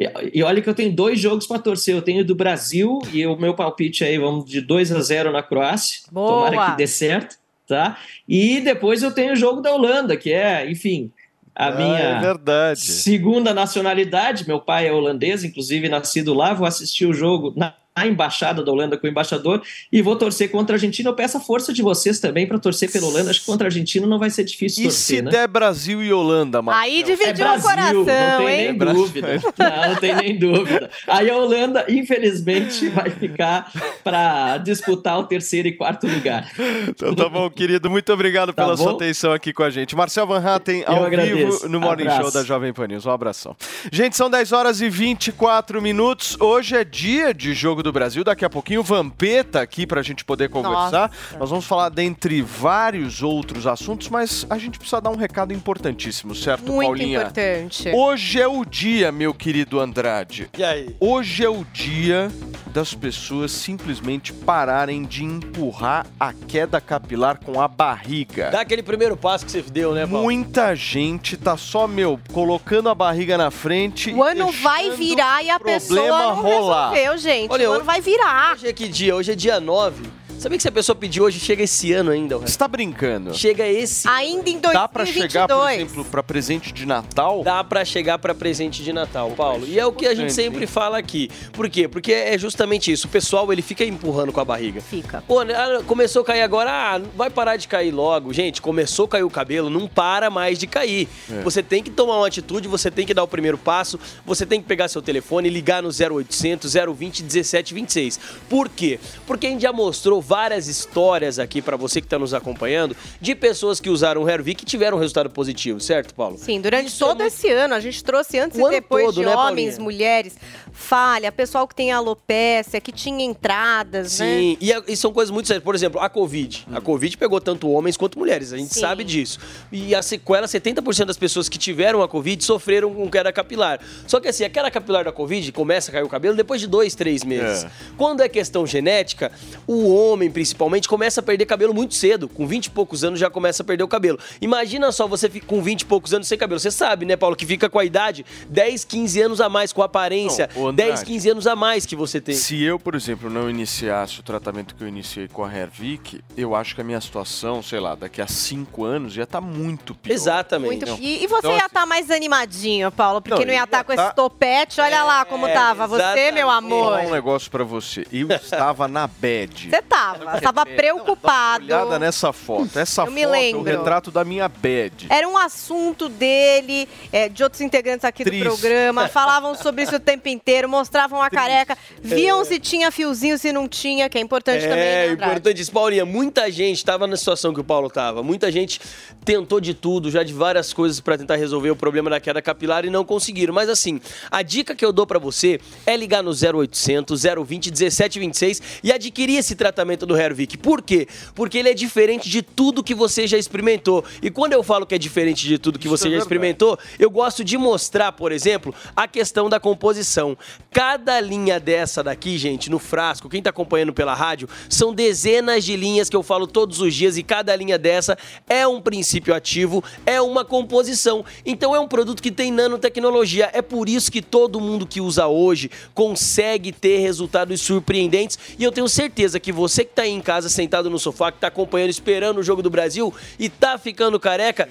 [0.00, 1.94] E- E olha que eu tenho dois jogos para torcer.
[1.94, 5.42] Eu tenho do Brasil e o meu palpite aí, vamos de 2 a 0 na
[5.42, 6.00] Croácia.
[6.10, 6.50] Boa!
[6.50, 7.36] Tomara que dê certo,
[7.68, 7.98] tá?
[8.26, 11.12] E depois eu tenho o jogo da Holanda, que é, enfim,
[11.54, 12.80] a Ah, minha é verdade.
[12.80, 14.46] segunda nacionalidade.
[14.48, 16.54] Meu pai é holandês, inclusive nascido lá.
[16.54, 19.60] Vou assistir o jogo na na embaixada da Holanda com o embaixador
[19.92, 21.10] e vou torcer contra a Argentina.
[21.10, 23.30] Eu peço a força de vocês também para torcer pela Holanda.
[23.30, 25.30] Acho que contra a Argentina não vai ser difícil E torcer, se né?
[25.30, 26.82] der Brasil e Holanda, Marcel?
[26.84, 28.64] Aí É dividiu o Brasil, coração, não tem hein?
[28.68, 29.28] nem dúvida.
[29.58, 30.90] Não, não tem nem dúvida.
[31.08, 33.70] Aí a Holanda, infelizmente, vai ficar
[34.04, 36.50] para disputar o terceiro e quarto lugar.
[36.88, 37.90] Então tá bom, querido.
[37.90, 39.96] Muito obrigado Tá pela sua atenção aqui com a gente.
[39.96, 41.34] Marcel Van Hatten, ao agradeço.
[41.62, 42.22] vivo no Morning Abraço.
[42.22, 43.06] Show da Jovem Pan News.
[43.06, 43.56] Um abração.
[43.92, 46.36] Gente, são 10 horas e 24 minutos.
[46.40, 48.24] Hoje é dia de Jogo do Brasil.
[48.24, 51.10] Daqui a pouquinho o Vampeta aqui pra gente poder conversar.
[51.38, 56.34] Nós vamos falar dentre vários outros assuntos, mas a gente precisa dar um recado importantíssimo,
[56.34, 57.18] certo, Muito Paulinha?
[57.20, 57.90] importante.
[57.94, 60.48] Hoje é o dia, meu querido Andrade.
[60.56, 60.96] E aí?
[61.00, 62.30] Hoje é o dia
[62.72, 68.50] das pessoas simplesmente pararem de empurrar a queda capilar com a barriga.
[68.50, 70.22] Dá aquele primeiro passo que você deu, né, Paulo?
[70.22, 74.12] Muita gente tá só, meu, colocando a barriga na frente.
[74.12, 76.90] O ano vai virar e a pessoa não rolar.
[76.90, 77.50] resolveu, gente.
[77.50, 78.54] Olha, o ano vai virar.
[78.54, 79.14] Hoje é que dia?
[79.14, 80.02] Hoje é dia 9.
[80.38, 82.38] Sabia que se a pessoa pedir hoje, chega esse ano ainda?
[82.38, 83.34] Você tá brincando?
[83.34, 84.72] Chega esse Ainda em 2022.
[84.72, 87.42] Dá pra chegar, por exemplo, pra presente de Natal?
[87.42, 89.66] Dá pra chegar pra presente de Natal, Paulo.
[89.66, 90.66] E é o que a gente sempre hein?
[90.68, 91.28] fala aqui.
[91.52, 91.88] Por quê?
[91.88, 93.08] Porque é justamente isso.
[93.08, 94.80] O pessoal, ele fica empurrando com a barriga.
[94.80, 95.24] Fica.
[95.26, 98.32] Pô, né, ah, começou a cair agora, ah, vai parar de cair logo.
[98.32, 101.08] Gente, começou a cair o cabelo, não para mais de cair.
[101.28, 101.42] É.
[101.42, 104.60] Você tem que tomar uma atitude, você tem que dar o primeiro passo, você tem
[104.60, 108.20] que pegar seu telefone e ligar no 0800 020 1726.
[108.48, 109.00] Por quê?
[109.26, 113.34] Porque a gente já mostrou várias histórias aqui pra você que tá nos acompanhando de
[113.34, 116.36] pessoas que usaram o Hervik e tiveram um resultado positivo, certo, Paulo?
[116.36, 119.06] Sim, durante Isso é todo muito- esse ano, a gente trouxe antes O e depois
[119.06, 119.80] todo, de né, homens, Paulinha?
[119.84, 120.36] mulheres,
[120.72, 124.26] falha, pessoal que tem alopécia, que tinha entradas, né?
[124.26, 125.64] Sim, e, a- e são coisas muito sérias.
[125.64, 126.66] Por exemplo, a Covid.
[126.72, 128.80] A Covid pegou tanto homens quanto mulheres, a gente Sim.
[128.80, 129.38] sabe disso.
[129.72, 133.80] E a sequela, 70% das pessoas que tiveram a Covid sofreram com queda capilar.
[134.06, 136.66] Só que assim, a queda capilar da Covid começa a cair o cabelo depois de
[136.66, 137.64] dois, três meses.
[137.64, 137.70] É.
[137.96, 139.30] Quando é questão genética,
[139.66, 142.28] o homem, principalmente, começa a perder cabelo muito cedo.
[142.28, 144.18] Com 20 e poucos anos já começa a perder o cabelo.
[144.40, 146.58] Imagina só você com 20 e poucos anos sem cabelo.
[146.58, 149.82] Você sabe, né, Paulo, que fica com a idade 10, 15 anos a mais, com
[149.82, 150.48] a aparência.
[150.56, 152.34] Não, Andrade, 10, 15 anos a mais que você tem.
[152.34, 156.54] Se eu, por exemplo, não iniciasse o tratamento que eu iniciei com a Hervik, eu
[156.54, 160.14] acho que a minha situação, sei lá, daqui a cinco anos ia estar muito pior.
[160.14, 160.86] Exatamente.
[160.86, 163.64] Muito- E, e você Então, ia assim- estar mais animadinho, Paulo, porque Não, não, ia
[163.64, 164.80] estar ia com tá- esse topete.
[164.80, 165.86] Olha lá como É, tava.
[165.86, 166.84] Você, meu Vou amor.
[166.84, 168.06] falar um negócio pra você.
[168.12, 169.68] Eu estava na bad.
[169.70, 171.64] Você tava, você tava preocupado.
[171.64, 172.78] Olhada nessa foto.
[172.78, 175.06] Essa Eu foto me é o retrato da minha bad.
[175.10, 178.44] Era um assunto dele, é, de outros integrantes aqui Triste.
[178.44, 182.44] do programa, falavam sobre isso o tempo inteiro, mostravam a careca, viam É.
[182.44, 185.32] se tinha fiozinho, se não tinha, que é importante também, É, né, Andrade?
[185.32, 185.72] importante isso.
[185.72, 188.22] Paulinha, muita gente estava na situação que o Paulo estava.
[188.22, 188.80] Muita gente
[189.24, 192.84] tentou de tudo, já de várias coisas para tentar resolver o problema da queda capilar
[192.84, 193.52] e não conseguiram.
[193.54, 198.62] Mas assim, a dica que eu dou para você é ligar no 0800 020 1726
[198.82, 200.56] e adquirir esse tratamento do Hervik.
[200.58, 201.06] Por quê?
[201.34, 204.04] Porque ele é diferente de tudo que você já experimentou.
[204.22, 206.78] E quando eu falo que é diferente de tudo que Isso você é já experimentou,
[206.98, 210.36] eu gosto de mostrar, por exemplo, a questão da composição.
[210.70, 215.76] Cada linha dessa daqui, gente, no frasco, quem tá acompanhando pela rádio, são dezenas de
[215.76, 218.16] linhas que eu falo todos os dias e cada linha dessa
[218.48, 221.24] é um princípio ativo, é uma composição.
[221.44, 223.50] Então é um produto que tem nanotecnologia.
[223.52, 228.38] É por isso que todo mundo que usa hoje consegue ter resultados surpreendentes.
[228.58, 231.38] E eu tenho certeza que você que tá aí em casa sentado no sofá, que
[231.38, 234.68] tá acompanhando, esperando o jogo do Brasil e tá ficando careca,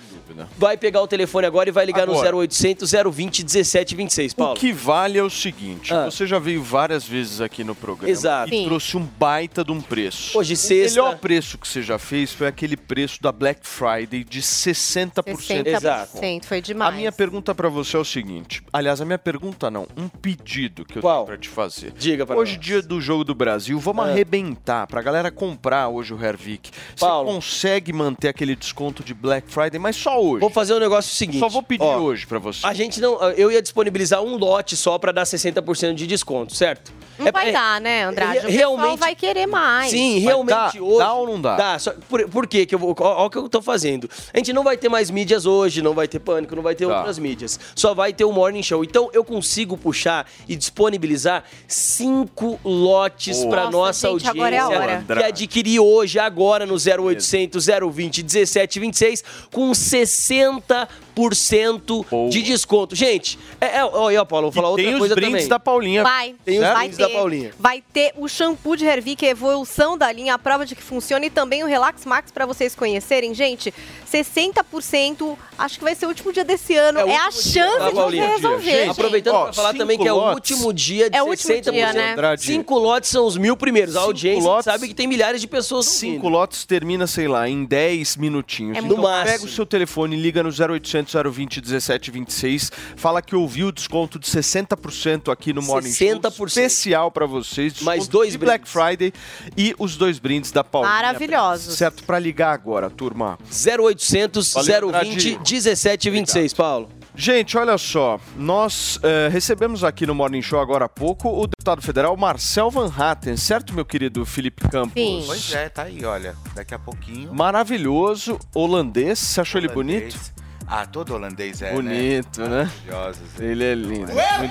[0.58, 2.32] vai pegar o telefone agora e vai ligar Agora.
[2.32, 4.54] no 0800 020 1726, Paulo.
[4.54, 6.06] O que vale é o seguinte: Ah.
[6.06, 8.54] você já veio várias vezes aqui no programa Exato.
[8.54, 8.66] e Sim.
[8.66, 10.38] trouxe um baita de um preço.
[10.38, 14.24] Hoje, O sexta- melhor preço que você já fez foi aquele preço da Black Friday
[14.24, 15.38] de 60%.
[15.38, 16.20] 60%, Exato.
[16.48, 16.94] foi demais.
[16.94, 20.86] A minha pergunta pra você é o seguinte: aliás, a minha pergunta não, um pedido
[20.86, 21.16] que eu Qual?
[21.26, 21.92] tenho pra te fazer.
[21.98, 22.66] Diga para Hoje, nós.
[22.66, 24.10] dia do Jogo do Brasil, vamos Ah.
[24.10, 29.80] arrebentar pra galera comprar hoje o Hervik, você consegue manter aquele desconto de Black Friday,
[29.80, 30.42] mas só hoje.
[30.42, 31.40] Vou fazer um negócio seguinte.
[31.40, 32.66] Só vou pedir Ó, hoje pra você.
[32.66, 33.18] A gente não.
[33.32, 36.92] Eu ia disponibilizar um lote só pra dar 60% de desconto, certo?
[37.18, 38.40] Não É- vai é- dar, né, Andrade?
[38.40, 39.90] O pessoal realmente- vai querer mais.
[39.90, 41.00] Sim, realmente hoje.
[41.00, 41.56] Dá ou não dá?
[41.56, 41.80] Dá.
[41.80, 42.64] Só, por, por quê?
[42.66, 44.08] Que eu vou, ó, ó o que eu tô fazendo.
[44.34, 46.86] A gente não vai ter mais mídias hoje, não vai ter pânico, não vai ter
[46.88, 46.96] Tá.
[46.98, 47.60] outras mídias.
[47.76, 48.84] Só vai ter o Morning Show.
[48.84, 53.50] Então eu consigo puxar e disponibilizar cinco lotes Boa.
[53.50, 55.14] pra Nossa, nossa gente, agora é a audiência.
[55.14, 55.22] hora.
[55.22, 62.96] Que adquirir hoje, agora no 0800 020 1726, com 60% de desconto.
[62.96, 65.48] Gente, é, é, ó, Paulo, vou falar outra Tem os brindes também.
[65.48, 66.04] da Paulinha.
[66.04, 67.52] Vai, Tem os brindes da Paulinha.
[67.60, 71.26] vai ter o shampoo de Hervik, a evolução da linha, a prova de que funciona
[71.26, 73.34] e também o Relax Max para vocês conhecerem.
[73.34, 73.74] Gente,
[74.12, 77.00] 60%, acho que vai ser o último dia desse ano.
[77.00, 78.24] É, o a último dia, chance tá, de Paulinha?
[78.28, 78.90] você resolver, gente.
[78.92, 81.72] Aproveitando Ó, pra falar também que é o último dia de É o último 60%.
[81.72, 82.12] dia, né?
[82.14, 82.44] Andrade.
[82.44, 83.96] Cinco lotes são os mil primeiros.
[83.96, 86.28] A audiência lotes- sabe que tem milhares de pessoas Cinco ouvindo.
[86.30, 88.76] lotes termina, sei lá, em 10 minutinhos.
[88.78, 89.32] É então máximo.
[89.38, 94.28] pega o seu telefone, liga no 0800 020 1726, fala que ouviu o desconto de
[94.28, 96.48] 60% aqui no Morning Show 60%.
[96.48, 97.74] especial pra vocês.
[97.74, 98.68] desconto Mais dois de Black.
[98.68, 99.14] Friday
[99.56, 100.94] e os dois brindes da Paulinha.
[100.94, 101.78] Maravilhosos.
[101.78, 103.38] Certo, pra ligar agora, turma.
[103.50, 105.40] 0800 Valeu, 020 Andrade.
[105.40, 106.90] 1726, Paulo.
[107.20, 111.82] Gente, olha só, nós eh, recebemos aqui no Morning Show agora há pouco o deputado
[111.82, 114.94] federal Marcel Van Hatten, certo, meu querido Felipe Campos?
[114.94, 115.24] Sim.
[115.26, 116.36] Pois é, tá aí, olha.
[116.54, 117.34] Daqui a pouquinho.
[117.34, 120.14] Maravilhoso, holandês, você achou ele holandês.
[120.14, 120.34] bonito?
[120.68, 122.50] Ah, todo holandês é, Bonito, né?
[122.50, 122.72] né?
[122.86, 123.40] Maravilhosos.
[123.40, 124.14] Ele é lindo.
[124.14, 124.50] Muito bem.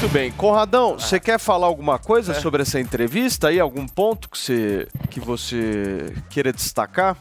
[0.00, 0.32] Muito bem.
[0.32, 3.58] Conradão, você quer falar alguma coisa sobre essa entrevista aí?
[3.58, 7.16] Algum ponto que você, que você queira destacar?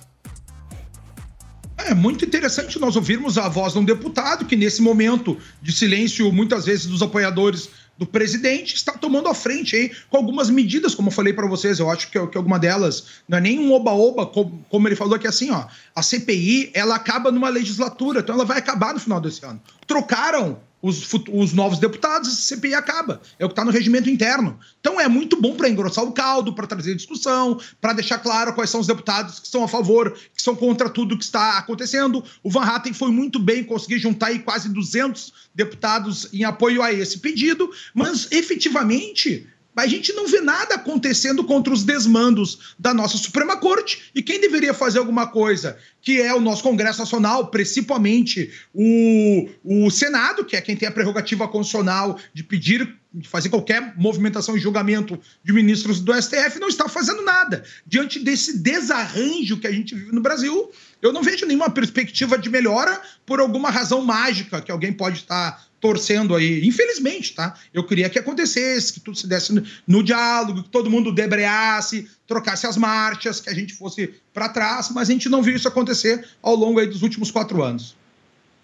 [1.78, 6.32] É muito interessante nós ouvirmos a voz de um deputado que, nesse momento de silêncio,
[6.32, 11.08] muitas vezes dos apoiadores do presidente, está tomando a frente aí com algumas medidas, como
[11.08, 11.80] eu falei para vocês.
[11.80, 15.16] Eu acho que, que alguma delas não é nem um oba-oba, como, como ele falou
[15.16, 15.66] aqui assim, ó.
[15.96, 19.62] A CPI, ela acaba numa legislatura, então ela vai acabar no final desse ano.
[19.88, 23.20] Trocaram os, os novos deputados, a CPI acaba.
[23.40, 24.60] É o que está no regimento interno.
[24.80, 28.70] Então é muito bom para engrossar o caldo, para trazer discussão, para deixar claro quais
[28.70, 32.24] são os deputados que estão a favor, que são contra tudo que está acontecendo.
[32.44, 36.94] O Van Hatten foi muito bem, conseguir juntar aí quase 200 deputados em apoio a
[36.94, 43.18] esse pedido, mas efetivamente a gente não vê nada acontecendo contra os desmandos da nossa
[43.18, 44.12] Suprema Corte.
[44.16, 49.90] E quem deveria fazer alguma coisa, que é o nosso Congresso Nacional, principalmente o, o
[49.92, 54.60] Senado, que é quem tem a prerrogativa constitucional de pedir, de fazer qualquer movimentação e
[54.60, 57.64] julgamento de ministros do STF, não está fazendo nada.
[57.88, 60.70] Diante desse desarranjo que a gente vive no Brasil,
[61.02, 65.66] eu não vejo nenhuma perspectiva de melhora por alguma razão mágica que alguém pode estar
[65.80, 66.66] torcendo aí.
[66.66, 67.54] Infelizmente, tá?
[67.74, 69.54] Eu queria que acontecesse, que tudo se desse
[69.88, 74.90] no, diálogo, que todo mundo debreasse, trocasse as marchas, que a gente fosse para trás,
[74.90, 77.96] mas a gente não viu isso acontecer ao longo aí dos últimos quatro anos.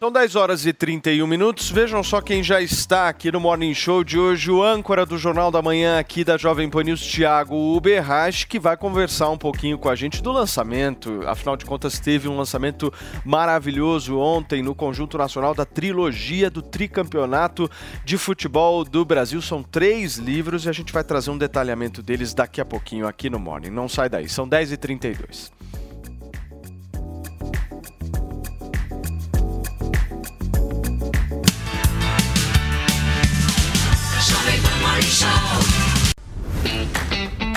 [0.04, 1.70] São 10 horas e 31 minutos.
[1.70, 5.52] Vejam só quem já está aqui no Morning Show de hoje, o âncora do Jornal
[5.52, 9.88] da Manhã aqui da Jovem Pan News, Thiago Uberrache, que vai conversar um pouquinho com
[9.90, 11.22] a gente do lançamento.
[11.28, 12.92] Afinal de contas, teve um lançamento
[13.24, 17.70] maravilhoso ontem no Conjunto Nacional da trilogia do tricampeonato
[18.04, 19.40] de futebol do Brasil.
[19.40, 23.30] São três livros e a gente vai trazer um detalhamento deles daqui a pouquinho aqui
[23.30, 23.70] no Morning.
[23.70, 25.52] Não sai daí, são 10 e 32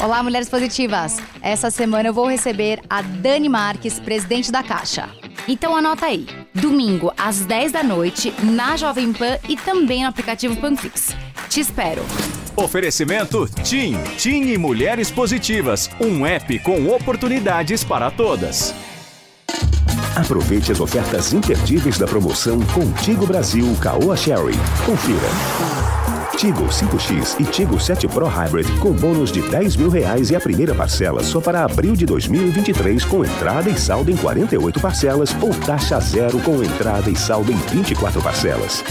[0.04, 1.16] Olá, mulheres positivas!
[1.40, 5.08] Essa semana eu vou receber a Dani Marques, presidente da Caixa.
[5.48, 10.56] Então anota aí, domingo às 10 da noite, na Jovem Pan e também no aplicativo
[10.56, 11.16] Panflix.
[11.48, 12.02] Te espero!
[12.54, 18.74] Oferecimento TIM, TIM e Mulheres Positivas, um app com oportunidades para todas.
[20.14, 24.54] Aproveite as ofertas imperdíveis da promoção Contigo Brasil Caoa Sherry.
[24.84, 26.03] Confira.
[26.36, 30.40] Tigo 5X e Tigo 7 Pro Hybrid com bônus de 10 mil reais e a
[30.40, 35.54] primeira parcela só para abril de 2023 com entrada e saldo em 48 parcelas ou
[35.54, 38.82] taxa zero com entrada e saldo em 24 parcelas.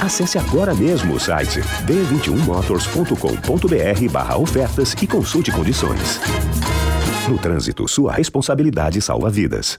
[0.00, 6.20] Acesse agora mesmo o site b21motors.com.br barra ofertas e consulte condições.
[7.28, 9.78] No trânsito, sua responsabilidade salva vidas.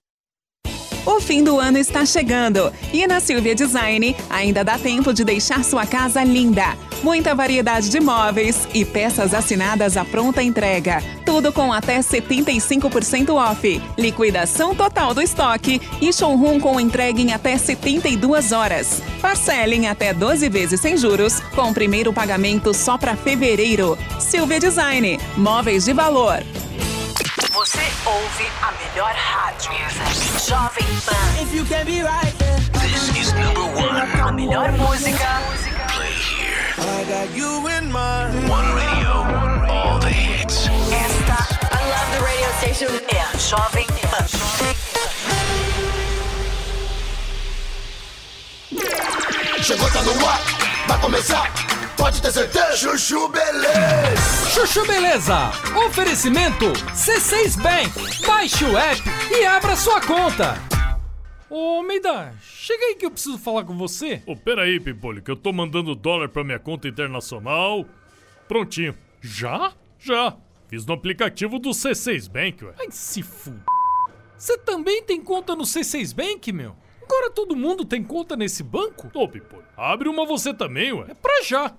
[1.06, 5.64] O fim do ano está chegando e na Silvia Design ainda dá tempo de deixar
[5.64, 6.78] sua casa linda.
[7.04, 11.04] Muita variedade de móveis e peças assinadas à pronta entrega.
[11.26, 13.82] Tudo com até 75% off.
[13.98, 19.02] Liquidação total do estoque e showroom com entrega em até 72 horas.
[19.22, 23.98] Parcele em até 12 vezes sem juros, com primeiro pagamento só para fevereiro.
[24.18, 26.42] Silvia Design, móveis de valor.
[27.54, 27.78] Você
[28.08, 29.70] ouve a melhor rádio.
[30.44, 31.44] Jovem Pan.
[31.44, 32.34] If you can be right
[32.82, 34.02] This is number one.
[34.28, 35.40] A melhor música.
[36.80, 38.50] I got you in mind.
[38.50, 40.68] One radio, all the hits.
[40.92, 41.38] Esta,
[41.70, 43.86] I love the radio station, é a Jovem
[49.62, 50.42] Chegou, tá no ar,
[50.88, 51.83] vai começar.
[51.98, 52.76] Pode ter certeza.
[52.78, 54.50] Chuchu Beleza.
[54.50, 55.52] Chuchu Beleza.
[55.88, 58.26] Oferecimento C6 Bank.
[58.26, 60.56] Baixe o app e abra sua conta.
[61.50, 64.24] Ô, Meida, chega aí que eu preciso falar com você.
[64.26, 67.86] Ô, peraí, Pimpolho, que eu tô mandando dólar pra minha conta internacional.
[68.48, 68.96] Prontinho.
[69.22, 69.72] Já?
[70.00, 70.36] Já.
[70.68, 72.74] Fiz no aplicativo do C6 Bank, ué.
[72.80, 73.54] Ai, se f...
[74.36, 76.76] Você também tem conta no C6 Bank, meu?
[77.04, 79.12] Agora todo mundo tem conta nesse banco?
[79.14, 81.06] Ô, Pimpolho, abre uma você também, ué.
[81.10, 81.72] É pra já.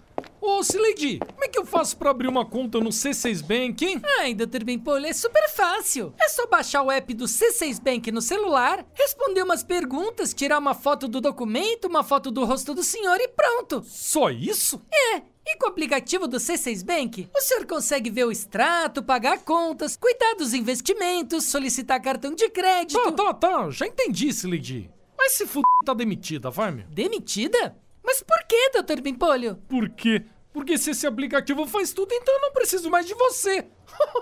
[0.47, 4.03] Ô, Sileidi, como é que eu faço pra abrir uma conta no C6 Bank, hein?
[4.21, 4.63] Ai, Dr.
[4.63, 6.13] Bimpolho, é super fácil.
[6.21, 10.75] É só baixar o app do C6 Bank no celular, responder umas perguntas, tirar uma
[10.75, 13.83] foto do documento, uma foto do rosto do senhor e pronto.
[13.87, 14.83] Só isso?
[14.93, 15.23] É.
[15.47, 19.97] E com o aplicativo do C6 Bank, o senhor consegue ver o extrato, pagar contas,
[19.97, 23.01] cuidar dos investimentos, solicitar cartão de crédito.
[23.03, 23.71] Tá, tá, tá.
[23.71, 24.91] Já entendi, Sileidi.
[25.17, 25.63] Mas se f...
[25.87, 26.85] tá demitida, vai, meu.
[26.89, 27.75] Demitida?
[28.05, 29.01] Mas por que, Dr.
[29.01, 29.57] Bimpolho?
[29.67, 30.27] Por quê?
[30.55, 33.67] Porque se esse aplicativo faz tudo, então eu não preciso mais de você.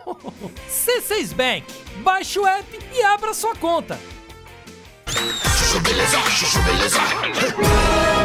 [0.66, 1.66] C6 Bank.
[1.98, 4.00] Baixe o app e abra sua conta.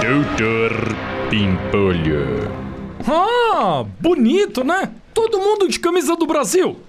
[0.01, 0.71] Doutor
[1.29, 2.49] Pimpolho.
[3.05, 4.93] Ah, bonito, né?
[5.13, 6.79] Todo mundo de camisa do Brasil.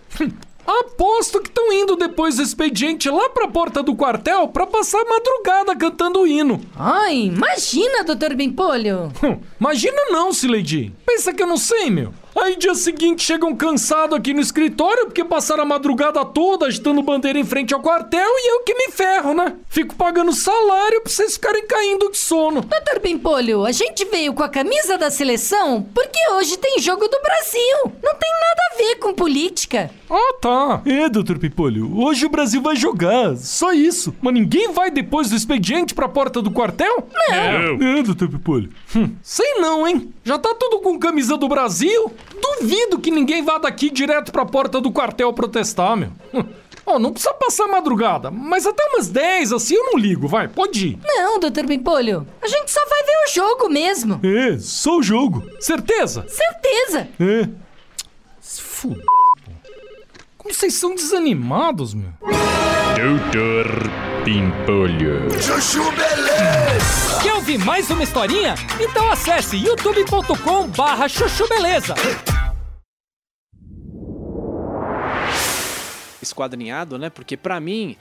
[0.70, 5.04] Aposto que estão indo depois do expediente lá pra porta do quartel pra passar a
[5.08, 6.60] madrugada cantando o hino.
[6.76, 8.34] Ai, imagina, Dr.
[8.34, 9.10] Bimpolho.
[9.24, 10.92] Hum, Imagina não, Sileidi.
[11.06, 12.12] Pensa que eu não sei, meu.
[12.36, 17.38] Aí dia seguinte chegam cansados aqui no escritório porque passaram a madrugada toda agitando bandeira
[17.38, 19.56] em frente ao quartel e eu que me ferro, né?
[19.68, 22.60] Fico pagando salário pra vocês ficarem caindo de sono.
[22.62, 23.00] Dr.
[23.02, 27.92] Bimpolho, a gente veio com a camisa da seleção porque hoje tem jogo do Brasil.
[28.02, 29.90] Não tem nada a ver com política.
[30.10, 30.82] Ah, tá.
[30.86, 31.98] É, doutor Pipolho.
[31.98, 33.36] Hoje o Brasil vai jogar.
[33.36, 34.14] Só isso.
[34.22, 37.06] Mas ninguém vai depois do expediente pra porta do quartel?
[37.28, 37.34] Não.
[37.98, 38.70] É, doutor Pipolho.
[38.96, 40.12] Hum, sei não, hein?
[40.28, 42.12] Já tá tudo com camisa do Brasil?
[42.38, 46.12] Duvido que ninguém vá daqui direto pra porta do quartel protestar, meu.
[46.84, 50.88] Ó, não precisa passar madrugada, mas até umas 10 assim eu não ligo, vai, pode
[50.88, 50.98] ir.
[51.02, 51.64] Não, Dr.
[51.64, 52.26] Bimpolho.
[52.42, 54.20] A gente só vai ver o jogo mesmo.
[54.22, 55.42] É, só o jogo.
[55.60, 56.26] Certeza?
[56.28, 57.08] Certeza.
[57.18, 57.48] É.
[58.38, 59.02] Se f...
[60.48, 62.10] Como vocês são desanimados, meu.
[62.22, 63.66] Doutor
[64.24, 65.30] Pimpolho.
[65.42, 67.20] Chuchu Beleza.
[67.22, 68.54] Quer ouvir mais uma historinha?
[68.80, 71.94] Então acesse youtube.com barra chuchu beleza.
[76.22, 77.10] esquadrinhado, né?
[77.10, 77.94] Porque pra mim,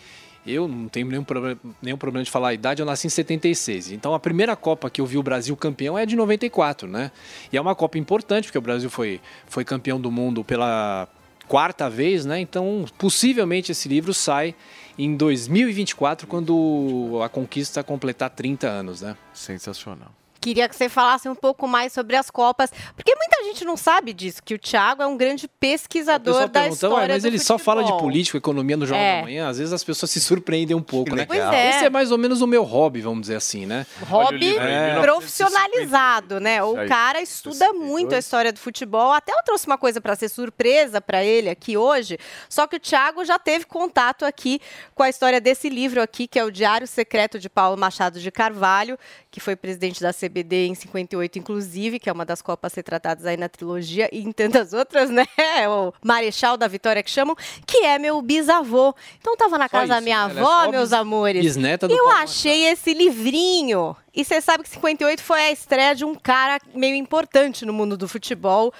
[0.45, 3.91] eu não tenho nenhum problema, nenhum problema de falar a idade, eu nasci em 76.
[3.91, 7.11] Então a primeira Copa que eu vi o Brasil campeão é de 94, né?
[7.51, 11.09] E é uma Copa importante, porque o Brasil foi, foi campeão do mundo pela
[11.47, 12.39] quarta vez, né?
[12.39, 14.55] Então, possivelmente esse livro sai
[14.97, 19.15] em 2024, quando a conquista completar 30 anos, né?
[19.33, 20.11] Sensacional.
[20.47, 24.13] Queria que você falasse um pouco mais sobre as Copas, porque muita gente não sabe
[24.13, 27.37] disso, que o Thiago é um grande pesquisador da pergunta, "Ué, história mas do ele
[27.37, 29.17] só fala de futebol." política, economia no Jornal É.
[29.17, 29.49] da Manhã.
[29.49, 31.25] Às vezes as pessoas se surpreendem um pouco, né?
[31.25, 31.69] Pois é.
[31.71, 33.85] Esse é mais ou menos o meu hobby, vamos dizer assim, né?
[34.07, 35.01] Hobby É.
[35.01, 36.63] profissionalizado, né?
[36.63, 39.11] O cara estuda muito a história do futebol.
[39.11, 42.17] Até eu trouxe uma coisa para ser surpresa para ele aqui hoje.
[42.49, 44.59] Só que o Thiago já teve contato aqui
[44.95, 48.31] com a história desse livro aqui, que é o Diário Secreto de Paulo Machado de
[48.31, 48.97] Carvalho,
[49.29, 53.37] que foi presidente da CBD em 58, inclusive, que é uma das copas retratadas aí
[53.37, 55.25] na trilogia e em tantas outras, né?
[55.67, 57.35] O Marechal da Vitória que chamam,
[57.65, 58.93] que é meu bisavô.
[59.19, 61.41] Então tava na casa da minha é avó, só meus bis- amores.
[61.43, 63.95] bisneta do eu achei esse livrinho.
[64.13, 67.97] E você sabe que 58 foi a estreia de um cara meio importante no mundo
[67.97, 68.73] do futebol,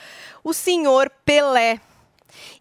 [0.43, 1.79] o senhor Pelé.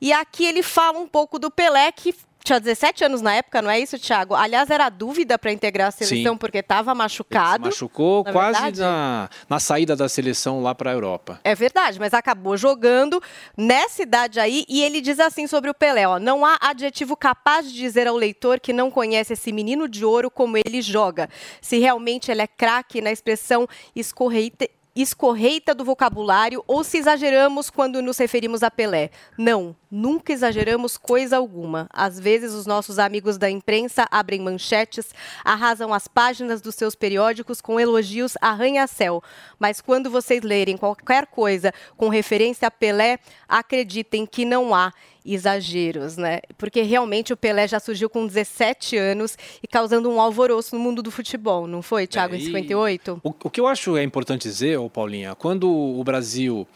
[0.01, 2.15] E aqui ele fala um pouco do Pelé, que
[2.47, 4.35] tinha 17 anos na época, não é isso, Thiago?
[4.35, 6.39] Aliás, era dúvida para integrar a seleção Sim.
[6.39, 7.65] porque estava machucado.
[7.65, 8.81] Machucou na quase verdade.
[8.81, 11.41] na, na saída da seleção lá para a Europa.
[11.43, 13.21] É verdade, mas acabou jogando
[13.57, 17.71] nessa idade aí e ele diz assim sobre o Pelé, ó, não há adjetivo capaz
[17.71, 21.29] de dizer ao leitor que não conhece esse menino de ouro como ele joga.
[21.61, 28.01] Se realmente ele é craque na expressão escorreita escorreita do vocabulário ou se exageramos quando
[28.01, 29.11] nos referimos a Pelé.
[29.37, 31.89] Não, nunca exageramos coisa alguma.
[31.93, 35.15] Às vezes os nossos amigos da imprensa abrem manchetes,
[35.45, 39.23] arrasam as páginas dos seus periódicos com elogios arranha-céu.
[39.59, 43.19] Mas quando vocês lerem qualquer coisa com referência a Pelé,
[43.49, 44.93] acreditem que não há
[45.25, 46.41] exageros, né?
[46.57, 51.03] Porque realmente o Pelé já surgiu com 17 anos e causando um alvoroço no mundo
[51.03, 53.21] do futebol, não foi, Thiago, É, em e 58?
[53.23, 56.67] O, o que eu acho é importante dizer, ô Paulinha, quando o Brasil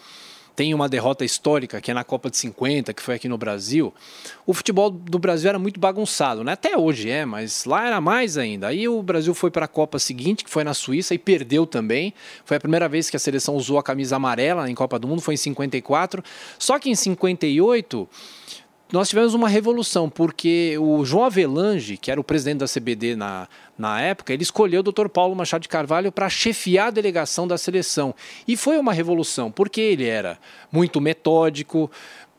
[0.54, 3.92] tem uma derrota histórica, que é na Copa de 50, que foi aqui no Brasil,
[4.46, 6.52] o futebol do Brasil era muito bagunçado, né?
[6.52, 8.68] Até hoje é, mas lá era mais ainda.
[8.68, 12.12] Aí o Brasil foi para a Copa seguinte, que foi na Suíça, e perdeu também.
[12.44, 15.22] Foi a primeira vez que a seleção usou a camisa amarela em Copa do Mundo,
[15.22, 16.22] foi em 54.
[16.58, 18.08] Só que em 58
[18.92, 23.46] nós tivemos uma revolução, porque o João Avelange, que era o presidente da CBD na,
[23.78, 25.08] na época, ele escolheu o Dr.
[25.08, 28.12] Paulo Machado de Carvalho para chefiar a delegação da seleção.
[28.48, 30.38] E foi uma revolução, porque ele era
[30.72, 31.88] muito metódico,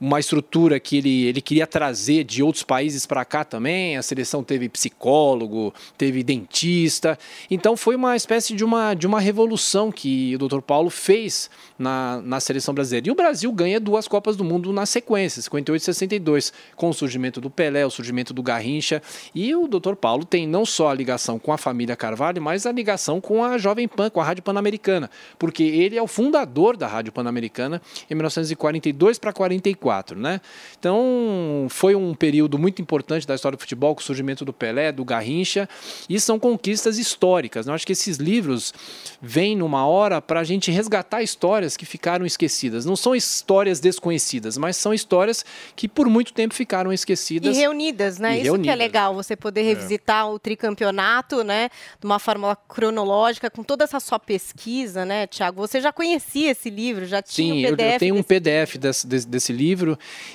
[0.02, 3.96] uma estrutura que ele, ele queria trazer de outros países para cá também.
[3.96, 7.20] A seleção teve psicólogo, teve dentista.
[7.52, 10.62] Então foi uma espécie de uma, de uma revolução que o Dr.
[10.62, 13.10] Paulo fez na, na seleção brasileira.
[13.10, 16.94] E o Brasil ganha duas Copas do Mundo na sequência, 58 e 62, com o
[16.94, 19.04] surgimento do Pelé, o surgimento do Garrincha.
[19.36, 19.94] E o Dr.
[19.94, 23.56] Paulo tem não só a ligação com a família Carvalho, mas a ligação com a
[23.60, 27.80] Jovem Pan, com a Rádio Pan-Americana, porque ele é o fundador da Rádio Pan-Americana
[28.10, 30.40] em 1942 para 44 né?
[30.80, 34.92] Então, foi um período muito importante da história do futebol, com o surgimento do Pelé,
[34.92, 35.68] do Garrincha,
[36.10, 37.66] e são conquistas históricas.
[37.66, 37.72] né?
[37.72, 38.74] Eu acho que esses livros
[39.22, 42.86] vêm numa hora para a gente resgatar histórias que ficaram esquecidas.
[42.86, 45.44] Não são histórias desconhecidas, mas são histórias
[45.76, 47.56] que por muito tempo ficaram E esquecidas.
[47.58, 48.32] reunidas, né?
[48.32, 48.74] E Isso que reunidas.
[48.74, 51.70] é legal, você poder revisitar o tricampeonato, né?
[52.00, 55.62] De uma forma cronológica, com toda essa sua pesquisa, né, Tiago?
[55.66, 59.08] Você já conhecia esse livro, já tinha Sim, eu, PDF eu tenho um PDF desse,
[59.08, 59.81] desse, desse livro.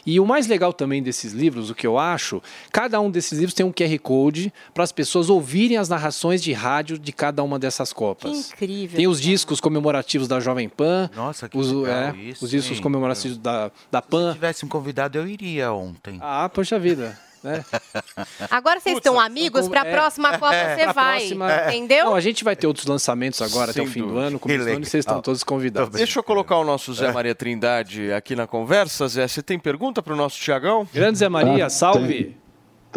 [0.05, 2.43] E o mais legal também desses livros, o que eu acho,
[2.73, 6.53] cada um desses livros tem um QR Code para as pessoas ouvirem as narrações de
[6.53, 8.53] rádio de cada uma dessas Copas.
[8.53, 8.97] Que incrível.
[8.97, 11.11] Tem os discos comemorativos da Jovem Pan.
[11.15, 12.83] Nossa, que os, legal é, isso, Os discos hein?
[12.83, 14.31] comemorativos da, da Pan.
[14.31, 16.19] Se tivesse um convidado, eu iria ontem.
[16.21, 17.19] Ah, poxa vida.
[17.47, 17.65] Né?
[18.51, 19.93] Agora vocês estão amigos, para a É.
[19.93, 22.07] próxima Copa você Pra vai, próxima- entendeu?
[22.07, 24.27] Não, a gente vai ter outros lançamentos agora até Sem o fim do dúvida.
[24.27, 24.39] ano.
[24.39, 25.91] Começo do ano, e vocês estão todos convidados.
[25.91, 26.95] Deixa eu colocar o nosso É.
[26.95, 29.07] Zé Maria Trindade aqui na conversa.
[29.09, 30.87] Zé, você tem pergunta para o nosso Tiagão?
[30.93, 32.37] Grande Zé Maria, Ah, salve!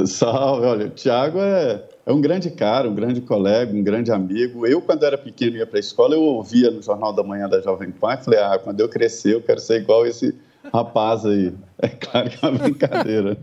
[0.05, 4.65] Salve, olha, o Tiago é, é um grande cara, um grande colega, um grande amigo.
[4.65, 7.59] Eu, quando era pequeno ia para a escola, eu ouvia no Jornal da Manhã da
[7.61, 10.33] Jovem Pan e falei, ah, quando eu crescer eu quero ser igual esse
[10.73, 11.53] rapaz aí.
[11.81, 13.37] É claro que é uma brincadeira.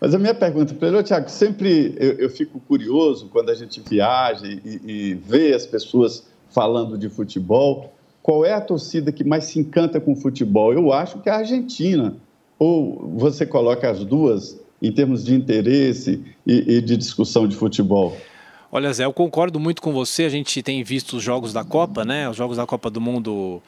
[0.00, 3.80] Mas a minha pergunta para ele, Tiago, sempre eu, eu fico curioso quando a gente
[3.80, 7.92] viaja e, e vê as pessoas falando de futebol,
[8.22, 10.72] qual é a torcida que mais se encanta com futebol?
[10.72, 12.16] Eu acho que é a Argentina.
[12.58, 18.16] Ou você coloca as duas em termos de interesse e, e de discussão de futebol?
[18.70, 20.24] Olha, Zé, eu concordo muito com você.
[20.24, 22.28] A gente tem visto os jogos da Copa, né?
[22.28, 23.62] Os jogos da Copa do Mundo.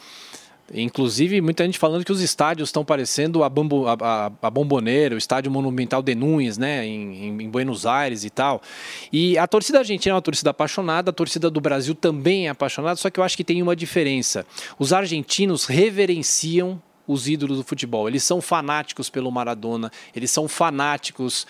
[0.72, 5.14] Inclusive, muita gente falando que os estádios estão parecendo a, Bambu, a, a, a Bomboneira,
[5.14, 8.60] o estádio Monumental de Núñez, né, em, em Buenos Aires e tal.
[9.10, 12.96] E a torcida argentina é uma torcida apaixonada, a torcida do Brasil também é apaixonada,
[12.96, 14.44] só que eu acho que tem uma diferença.
[14.78, 18.06] Os argentinos reverenciam os ídolos do futebol.
[18.06, 21.46] Eles são fanáticos pelo Maradona, eles são fanáticos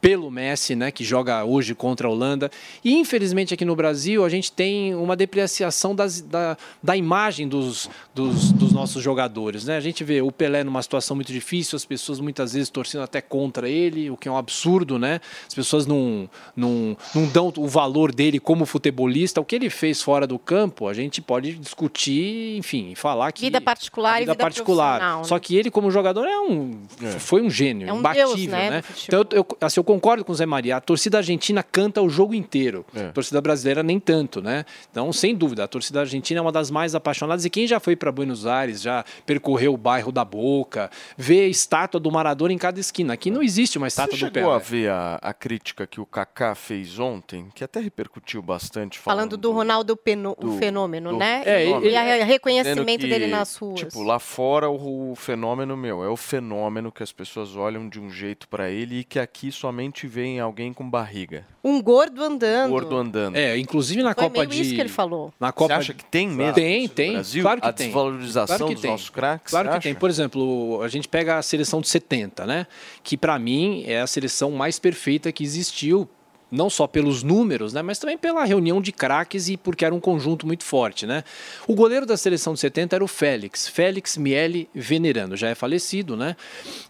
[0.00, 2.50] pelo Messi, né, que joga hoje contra a Holanda.
[2.82, 7.90] E infelizmente aqui no Brasil a gente tem uma depreciação das, da, da imagem dos,
[8.14, 9.64] dos, dos, nossos jogadores.
[9.66, 9.76] Né?
[9.76, 13.20] A gente vê o Pelé numa situação muito difícil, as pessoas muitas vezes torcendo até
[13.20, 15.20] contra ele, o que é um absurdo, né?
[15.46, 19.40] As pessoas não, não, não dão o valor dele como futebolista.
[19.40, 23.42] O que ele fez fora do campo, a gente pode discutir, enfim, falar que.
[23.42, 24.98] Vida particular vida e vida particular.
[24.98, 25.28] profissional, né?
[25.28, 27.10] Só que ele, como jogador, é um, É.
[27.18, 28.84] foi um gênio, É um imbatível, deus, né, né?
[29.04, 30.76] Então, eu, eu- assim, eu concordo com o Zé Maria.
[30.76, 32.84] A torcida argentina canta o jogo inteiro.
[32.94, 33.06] É.
[33.06, 34.64] A torcida brasileira nem tanto, né?
[34.90, 37.44] Então, sem dúvida, a torcida argentina é uma das mais apaixonadas.
[37.44, 41.48] E quem já foi para Buenos Aires, já percorreu o bairro da Boca, vê a
[41.48, 43.14] estátua do Maradona em cada esquina.
[43.14, 44.70] Aqui não existe uma estátua Você do chegou a Pelé.
[44.82, 49.50] ver a, a crítica que o Kaká fez ontem, que até repercutiu bastante, Falando do
[49.50, 51.42] Ronaldo Peno- o do- fenômeno, do né?
[51.42, 51.90] fenômeno.
[51.92, 53.80] e a reconhecimento que, dele nas ruas.
[53.80, 57.98] Tipo, lá fora o, o fenômeno, meu, é o fenômeno que as pessoas olham de
[57.98, 61.46] um jeito pra ele e que aqui somente vem alguém com barriga.
[61.64, 62.70] Um gordo andando.
[62.70, 63.36] Gordo andando.
[63.36, 64.60] É, inclusive na Foi Copa meio de.
[64.62, 65.32] isso que ele falou.
[65.40, 67.12] Na Copa Você acha que tem mesmo Tem, tem.
[67.12, 67.42] Brasil?
[67.42, 67.86] Claro que A tem.
[67.86, 68.90] desvalorização Claro que dos tem.
[68.90, 69.82] nossos craques, Claro que acha?
[69.82, 69.94] tem.
[69.94, 72.66] Por exemplo, a gente pega a seleção de 70, né?
[73.02, 76.08] Que pra mim é a seleção mais perfeita que existiu
[76.50, 80.00] não só pelos números, né, mas também pela reunião de craques e porque era um
[80.00, 81.22] conjunto muito forte, né?
[81.66, 86.16] O goleiro da seleção de 70 era o Félix, Félix Miele Venerano, já é falecido,
[86.16, 86.36] né?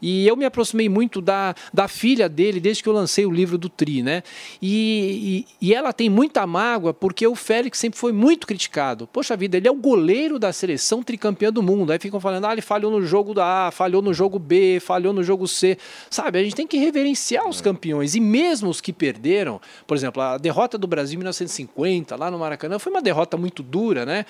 [0.01, 3.59] E eu me aproximei muito da, da filha dele desde que eu lancei o livro
[3.59, 4.23] do Tri, né?
[4.63, 9.07] E, e, e ela tem muita mágoa porque o Félix sempre foi muito criticado.
[9.07, 11.91] Poxa vida, ele é o goleiro da seleção tricampeã do mundo.
[11.93, 15.23] Aí ficam falando, ah, ele falhou no jogo A, falhou no jogo B, falhou no
[15.23, 15.79] jogo C.
[16.09, 19.50] Sabe, a gente tem que reverenciar os campeões e mesmo os que perderam
[19.87, 23.63] por exemplo, a derrota do Brasil em 1950, lá no Maracanã, foi uma derrota muito
[23.63, 24.27] dura, né?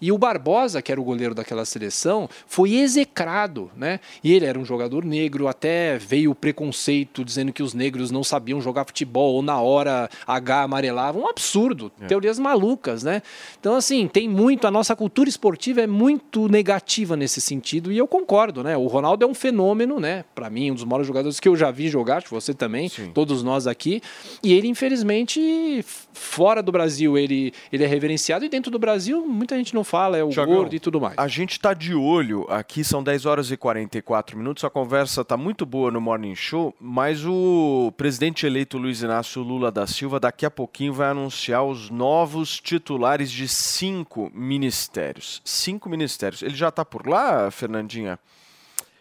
[0.00, 4.00] E o Barbosa, que era o goleiro daquela seleção, foi execrado, né?
[4.22, 8.24] E ele era um jogador negro, até veio o preconceito dizendo que os negros não
[8.24, 11.18] sabiam jogar futebol ou na hora H amarelava.
[11.18, 12.06] Um absurdo, é.
[12.06, 13.22] teorias malucas, né?
[13.60, 18.06] Então, assim, tem muito, a nossa cultura esportiva é muito negativa nesse sentido e eu
[18.06, 18.76] concordo, né?
[18.76, 20.24] O Ronaldo é um fenômeno, né?
[20.34, 23.10] Para mim, um dos maiores jogadores que eu já vi jogar, você também, Sim.
[23.12, 24.00] todos nós aqui.
[24.42, 29.56] E ele, infelizmente, fora do Brasil ele, ele é reverenciado e dentro do Brasil muita
[29.56, 31.14] gente não fala, é o Thiagão, gordo e tudo mais.
[31.16, 35.36] A gente está de olho, aqui são 10 horas e 44 minutos, a conversa está
[35.36, 40.46] muito boa no Morning Show, mas o presidente eleito Luiz Inácio Lula da Silva daqui
[40.46, 45.40] a pouquinho vai anunciar os novos titulares de cinco ministérios.
[45.44, 46.42] Cinco ministérios.
[46.42, 48.18] Ele já está por lá, Fernandinha?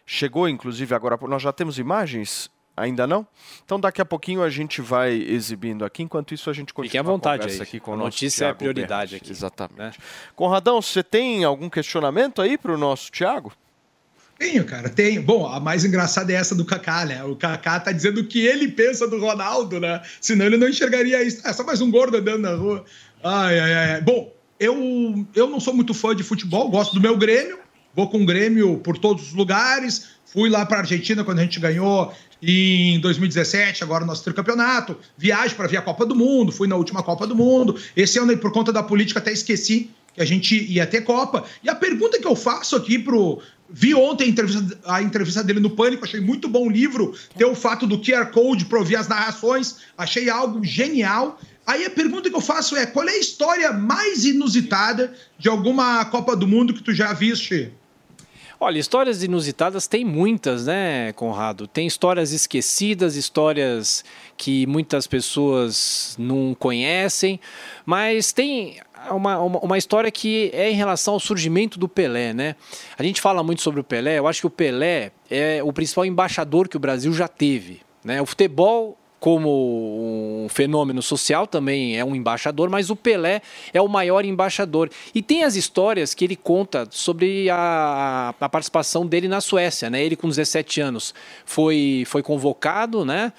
[0.06, 1.18] Chegou, inclusive, agora.
[1.28, 3.26] Nós já temos imagens Ainda não?
[3.64, 6.02] Então daqui a pouquinho a gente vai exibindo aqui.
[6.02, 7.62] Enquanto isso a gente continua Fique à vontade aí.
[7.62, 9.24] aqui com a o notícia é a prioridade Berti.
[9.26, 9.32] aqui.
[9.32, 9.78] Exatamente.
[9.78, 9.92] Né?
[10.36, 13.54] Conradão, você tem algum questionamento aí para o nosso Thiago?
[14.40, 15.22] Tenho, cara, tenho.
[15.22, 17.24] Bom, a mais engraçada é essa do Kaká, né?
[17.24, 20.02] O Kaká tá dizendo o que ele pensa do Ronaldo, né?
[20.20, 21.48] Senão ele não enxergaria isso.
[21.48, 22.84] É só mais um gordo andando na rua.
[23.24, 24.02] Ai, ai, ai.
[24.02, 27.60] Bom, eu, eu não sou muito fã de futebol, gosto do meu Grêmio,
[27.96, 30.08] vou com o Grêmio por todos os lugares.
[30.26, 35.68] Fui lá para Argentina quando a gente ganhou em 2017, agora nosso tricampeonato, viagem para
[35.68, 37.80] ver a Copa do Mundo, fui na última Copa do Mundo.
[37.96, 41.46] Esse ano, por conta da política, até esqueci que a gente ia ter Copa.
[41.64, 43.42] E a pergunta que eu faço aqui pro.
[43.70, 47.16] Vi ontem a entrevista, a entrevista dele no Pânico, achei muito bom o livro.
[47.36, 51.40] Ter o fato do QR Code para ouvir as narrações, achei algo genial.
[51.66, 56.04] Aí a pergunta que eu faço é: qual é a história mais inusitada de alguma
[56.06, 57.72] Copa do Mundo que tu já viste?
[58.64, 61.68] Olha, histórias inusitadas tem muitas, né, Conrado?
[61.68, 64.06] Tem histórias esquecidas, histórias
[64.38, 67.42] que muitas pessoas não conhecem,
[67.86, 68.80] mas tem
[69.12, 72.56] uma, uma, uma, história que é em relação ao surgimento do Pelé, né?
[72.98, 76.06] A gente fala muito sobre o Pelé, eu acho que o Pelé é o principal
[76.06, 77.82] embaixador que o Brasil já teve.
[78.02, 78.22] Né?
[78.22, 83.42] O futebol como um fenômeno social, também é um embaixador, mas o Pelé
[83.74, 84.90] é o maior embaixador.
[85.16, 89.90] E tem as histórias que ele conta sobre a, a participação dele na Suécia.
[89.90, 90.04] Né?
[90.04, 91.14] Ele, com 17 anos,
[91.46, 93.32] foi, foi convocado né?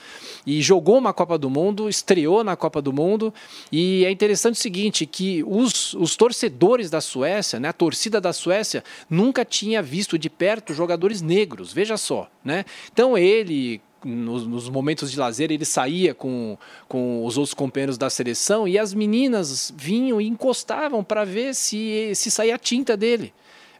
[0.46, 3.34] e jogou uma Copa do Mundo, estreou na Copa do Mundo.
[3.70, 7.68] E é interessante o seguinte: que os, os torcedores da Suécia, né?
[7.68, 11.74] a torcida da Suécia, nunca tinha visto de perto jogadores negros.
[11.74, 12.26] Veja só.
[12.42, 12.64] Né?
[12.90, 16.56] Então ele nos, nos, momentos de lazer, ele saía com,
[16.88, 22.12] com os outros companheiros da seleção e as meninas vinham e encostavam para ver se,
[22.14, 23.32] se saía a tinta dele.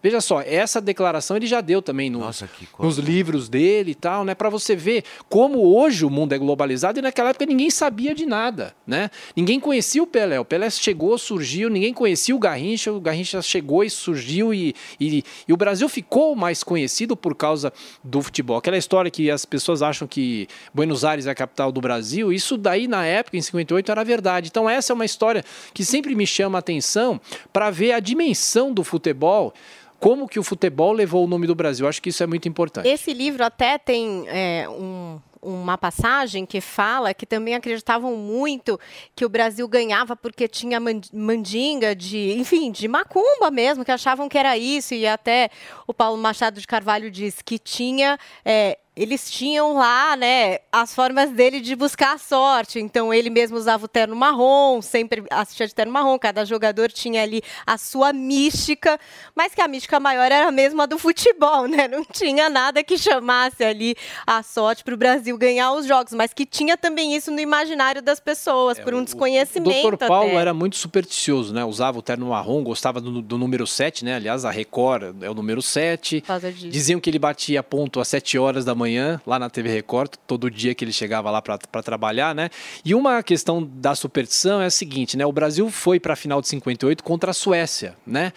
[0.04, 2.46] Veja só, essa declaração ele já deu também no, Nossa,
[2.78, 4.34] nos livros dele e tal, né?
[4.34, 8.26] Para você ver como hoje o mundo é globalizado e naquela época ninguém sabia de
[8.26, 9.10] nada, né?
[9.34, 10.38] Ninguém conhecia o Pelé.
[10.38, 15.24] O Pelé chegou, surgiu, ninguém conhecia o Garrincha, o Garrincha chegou e surgiu e, e,
[15.48, 17.72] e o Brasil ficou mais conhecido por causa
[18.04, 18.58] do futebol.
[18.58, 22.58] Aquela história que as pessoas acham que Buenos Aires é a capital do Brasil, isso
[22.58, 24.48] daí na época, em 58, era verdade.
[24.50, 25.42] Então essa é uma história
[25.72, 27.18] que sempre me chama a atenção
[27.50, 29.54] para ver a dimensão do futebol
[30.00, 31.88] como que o futebol levou o nome do Brasil.
[31.88, 32.88] Acho que isso é muito importante.
[32.88, 38.80] Esse livro até tem é, um, uma passagem que fala que também acreditavam muito
[39.14, 40.78] que o Brasil ganhava porque tinha
[41.12, 44.94] mandinga de, enfim, de macumba mesmo, que achavam que era isso.
[44.94, 45.50] E até
[45.86, 51.30] o Paulo Machado de Carvalho diz que tinha é, eles tinham lá, né, as formas
[51.32, 52.78] dele de buscar a sorte.
[52.78, 57.22] Então ele mesmo usava o terno marrom, sempre assistia de terno marrom, cada jogador tinha
[57.22, 58.98] ali a sua mística,
[59.34, 61.88] mas que a mística maior era mesmo a do futebol, né?
[61.88, 66.32] Não tinha nada que chamasse ali a sorte para o Brasil ganhar os jogos, mas
[66.32, 69.88] que tinha também isso no imaginário das pessoas, é, por um desconhecimento.
[69.88, 70.06] O Dr.
[70.06, 70.36] Paulo até.
[70.36, 71.64] era muito supersticioso, né?
[71.64, 74.14] Usava o terno marrom, gostava do, do número 7, né?
[74.14, 76.22] Aliás, a Record é o número 7.
[76.70, 80.12] Diziam que ele batia ponto às 7 horas da manhã manhã, lá na TV Record,
[80.26, 82.50] todo dia que ele chegava lá para trabalhar, né?
[82.84, 85.24] E uma questão da superstição é a seguinte, né?
[85.24, 88.32] O Brasil foi para a final de 58 contra a Suécia, né?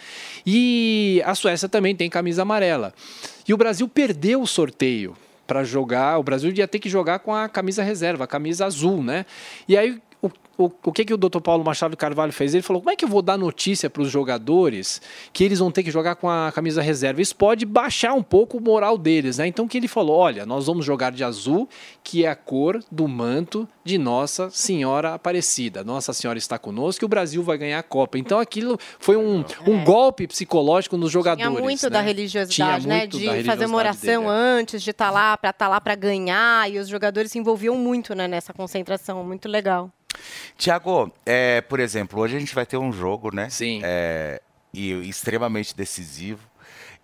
[0.46, 2.94] E a Suécia também tem camisa amarela.
[3.46, 5.14] E o Brasil perdeu o sorteio
[5.46, 9.02] para jogar, o Brasil ia ter que jogar com a camisa reserva, a camisa azul,
[9.02, 9.24] né?
[9.66, 10.00] E aí
[10.58, 11.40] o, o, que, que o Dr.
[11.40, 12.52] Paulo Machado Carvalho fez?
[12.52, 15.00] Ele falou: como é que eu vou dar notícia para os jogadores
[15.32, 17.22] que eles vão ter que jogar com a camisa reserva?
[17.22, 19.46] Isso pode baixar um pouco o moral deles, né?
[19.46, 21.68] Então o que ele falou: olha, nós vamos jogar de azul,
[22.02, 25.84] que é a cor do manto de Nossa Senhora Aparecida.
[25.84, 28.18] Nossa Senhora está conosco e o Brasil vai ganhar a Copa.
[28.18, 31.48] Então aquilo foi um, um golpe psicológico nos jogadores.
[31.48, 31.90] Tinha muito né?
[31.90, 32.98] da religiosidade, né?
[32.98, 34.60] muito De da fazer religiosidade uma oração dele, é.
[34.60, 36.68] antes de estar lá, para estar lá para ganhar.
[36.68, 39.22] E os jogadores se envolviam muito né, nessa concentração.
[39.22, 39.92] Muito legal.
[40.56, 43.48] Tiago, é, por exemplo, hoje a gente vai ter um jogo, né?
[43.50, 43.80] Sim.
[43.84, 44.40] É,
[44.72, 46.48] e extremamente decisivo.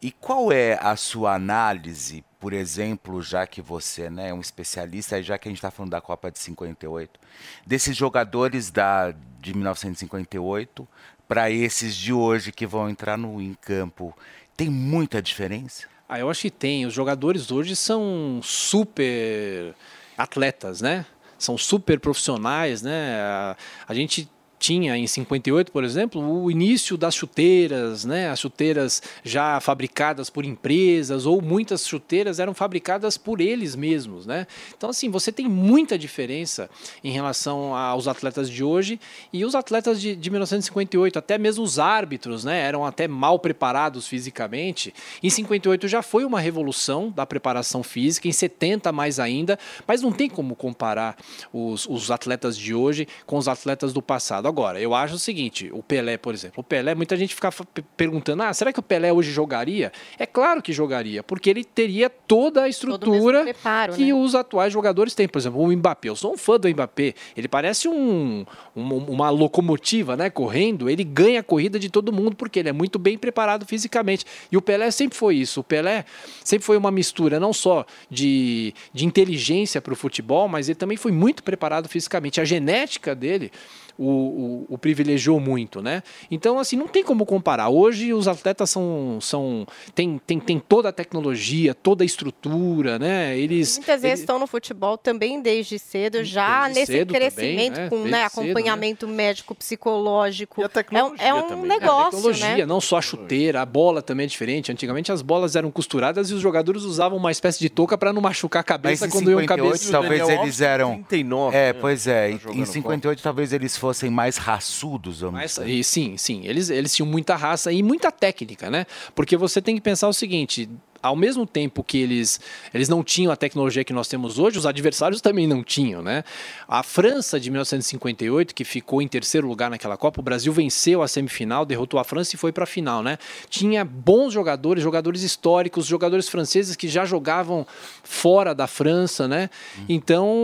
[0.02, 5.22] E qual é a sua análise, por exemplo, já que você né, é um especialista,
[5.22, 7.18] já que a gente está falando da Copa de 58,
[7.66, 10.86] desses jogadores da, de 1958
[11.26, 14.14] para esses de hoje que vão entrar no em campo,
[14.54, 15.86] tem muita diferença?
[16.06, 16.84] Ah, eu acho que tem.
[16.84, 19.74] Os jogadores hoje são super
[20.18, 21.06] atletas, né?
[21.44, 23.20] São super profissionais, né?
[23.20, 24.28] A, a gente
[24.64, 28.30] tinha em 58, por exemplo, o início das chuteiras, né?
[28.30, 34.46] As chuteiras já fabricadas por empresas ou muitas chuteiras eram fabricadas por eles mesmos, né?
[34.74, 36.70] Então assim, você tem muita diferença
[37.02, 38.98] em relação aos atletas de hoje
[39.30, 42.62] e os atletas de, de 1958, até mesmo os árbitros, né?
[42.62, 44.94] Eram até mal preparados fisicamente.
[45.22, 50.10] Em 58 já foi uma revolução da preparação física, em 70 mais ainda, mas não
[50.10, 51.18] tem como comparar
[51.52, 54.53] os, os atletas de hoje com os atletas do passado.
[54.54, 57.50] Agora, eu acho o seguinte: o Pelé, por exemplo, o Pelé, muita gente fica
[57.96, 59.90] perguntando: ah, será que o Pelé hoje jogaria?
[60.16, 64.14] É claro que jogaria, porque ele teria toda a estrutura preparo, que né?
[64.14, 65.26] os atuais jogadores têm.
[65.26, 66.08] Por exemplo, o Mbappé.
[66.08, 67.14] Eu sou um fã do Mbappé.
[67.36, 68.46] Ele parece um,
[68.76, 70.30] um- uma locomotiva, né?
[70.30, 70.88] Correndo.
[70.88, 74.24] Ele ganha a corrida de todo mundo porque ele é muito bem preparado fisicamente.
[74.52, 75.60] E o Pelé sempre foi isso.
[75.60, 76.04] O Pelé
[76.44, 80.96] sempre foi uma mistura não só de, de inteligência para o futebol, mas ele também
[80.96, 82.40] foi muito preparado fisicamente.
[82.40, 83.50] A genética dele
[83.98, 86.02] o, o, o privilegiou muito, né?
[86.30, 87.68] Então, assim, não tem como comparar.
[87.68, 89.18] Hoje os atletas são.
[89.20, 93.36] são tem, tem, tem toda a tecnologia, toda a estrutura, né?
[93.38, 93.76] Eles.
[93.78, 97.76] Muitas vezes eles- estão no futebol também desde cedo, já Desde nesse cedo também, crescimento
[97.80, 97.88] né?
[97.88, 98.50] com Desde né, cedo, né?
[98.50, 100.62] acompanhamento médico, psicológico.
[100.62, 102.66] é um, é um É, a negócio, tecnologia, né?
[102.66, 104.70] não só a chuteira, a bola também é diferente.
[104.72, 108.20] Antigamente as bolas eram costuradas e os jogadores usavam uma espécie de touca para não
[108.22, 108.66] machucar a Mas
[109.00, 109.92] cabeça em quando iam 58 cabeça.
[109.92, 111.78] talvez eles eram 39, É, né?
[111.80, 112.28] pois é.
[112.28, 115.68] Tá Em- jogando em 58 talvez eles fossem mais raçudos, vamos Mas, dizer.
[115.68, 118.86] e sim, sim, eles, eles tinham muita raça e muita técnica, né?
[119.14, 120.68] Porque você tem que pensar o seguinte.
[121.04, 122.40] Ao mesmo tempo que eles,
[122.72, 126.24] eles não tinham a tecnologia que nós temos hoje, os adversários também não tinham, né?
[126.66, 131.08] A França de 1958, que ficou em terceiro lugar naquela Copa, o Brasil venceu a
[131.08, 133.18] semifinal, derrotou a França e foi para a final, né?
[133.50, 137.66] Tinha bons jogadores, jogadores históricos, jogadores franceses que já jogavam
[138.02, 139.50] fora da França, né?
[139.86, 140.34] Então,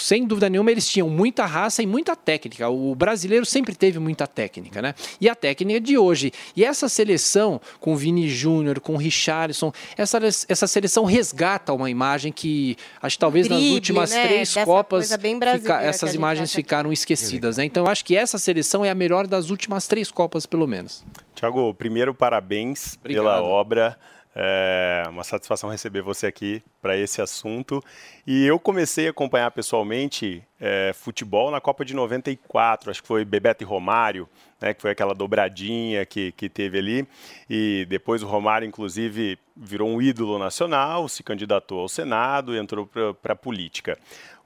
[0.00, 2.68] sem dúvida nenhuma, eles tinham muita raça e muita técnica.
[2.68, 4.96] O brasileiro sempre teve muita técnica, né?
[5.20, 6.32] E a técnica de hoje.
[6.56, 8.96] E essa seleção, com Vini Júnior, com
[9.46, 10.18] Richarlison, essa,
[10.48, 14.26] essa seleção resgata uma imagem que acho que talvez nas Drible, últimas né?
[14.26, 17.64] três Dessa Copas fica- essas imagens ficaram esquecidas, né?
[17.64, 21.04] Então, eu acho que essa seleção é a melhor das últimas três Copas, pelo menos.
[21.34, 23.98] Tiago, primeiro parabéns pela obra.
[24.36, 27.82] É uma satisfação receber você aqui para esse assunto.
[28.26, 33.24] E eu comecei a acompanhar pessoalmente é, futebol na Copa de 94, acho que foi
[33.24, 34.28] Bebeto e Romário,
[34.60, 37.06] né, que foi aquela dobradinha que, que teve ali.
[37.48, 42.88] E depois o Romário, inclusive, virou um ídolo nacional, se candidatou ao Senado e entrou
[43.22, 43.96] para a política.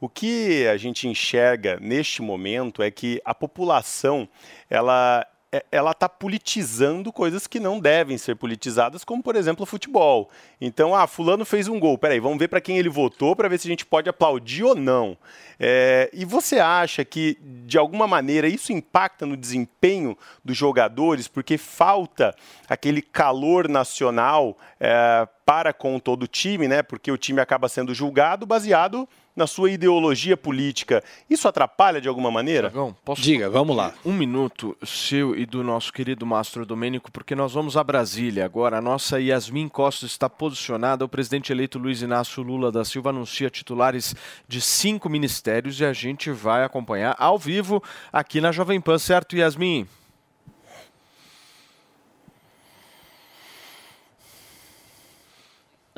[0.00, 4.28] O que a gente enxerga neste momento é que a população
[4.68, 5.26] ela
[5.72, 10.28] ela está politizando coisas que não devem ser politizadas, como por exemplo o futebol.
[10.60, 11.96] Então, ah, fulano fez um gol.
[11.96, 14.74] Peraí, vamos ver para quem ele votou para ver se a gente pode aplaudir ou
[14.74, 15.16] não.
[15.58, 21.56] É, e você acha que de alguma maneira isso impacta no desempenho dos jogadores, porque
[21.56, 22.34] falta
[22.68, 26.82] aquele calor nacional é, para com todo o time, né?
[26.82, 29.08] Porque o time acaba sendo julgado baseado
[29.38, 31.02] na sua ideologia política.
[31.30, 32.72] Isso atrapalha de alguma maneira?
[33.04, 33.94] Posso Diga, vamos lá.
[34.04, 38.78] Um minuto seu e do nosso querido Mastro Domênico, porque nós vamos a Brasília agora.
[38.78, 41.04] A nossa Yasmin Costa está posicionada.
[41.04, 44.12] O presidente eleito Luiz Inácio Lula da Silva anuncia titulares
[44.48, 47.80] de cinco ministérios e a gente vai acompanhar ao vivo
[48.12, 49.86] aqui na Jovem Pan, certo, Yasmin?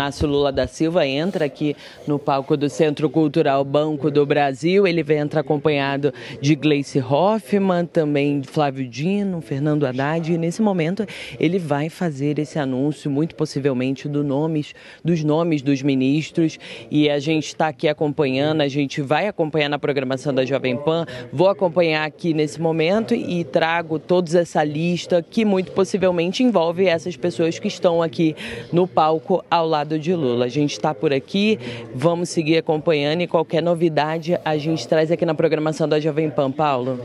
[0.01, 1.77] Inácio Lula da Silva entra aqui
[2.07, 4.87] no palco do Centro Cultural Banco do Brasil.
[4.87, 10.33] Ele vem entrar acompanhado de Gleice Hoffmann, também Flávio Dino, Fernando Haddad.
[10.33, 11.05] E nesse momento
[11.39, 14.75] ele vai fazer esse anúncio, muito possivelmente, do nomes,
[15.05, 16.59] dos nomes dos ministros.
[16.91, 21.05] E a gente está aqui acompanhando, a gente vai acompanhar na programação da Jovem Pan.
[21.31, 27.19] Vou acompanhar aqui nesse momento e trago todos essa lista que muito possivelmente envolve essas
[27.19, 28.35] pessoas que estão aqui
[28.73, 30.45] no palco ao lado de Lula.
[30.45, 31.59] A gente está por aqui,
[31.95, 36.51] vamos seguir acompanhando e qualquer novidade a gente traz aqui na programação da Jovem Pan.
[36.51, 37.01] Paulo.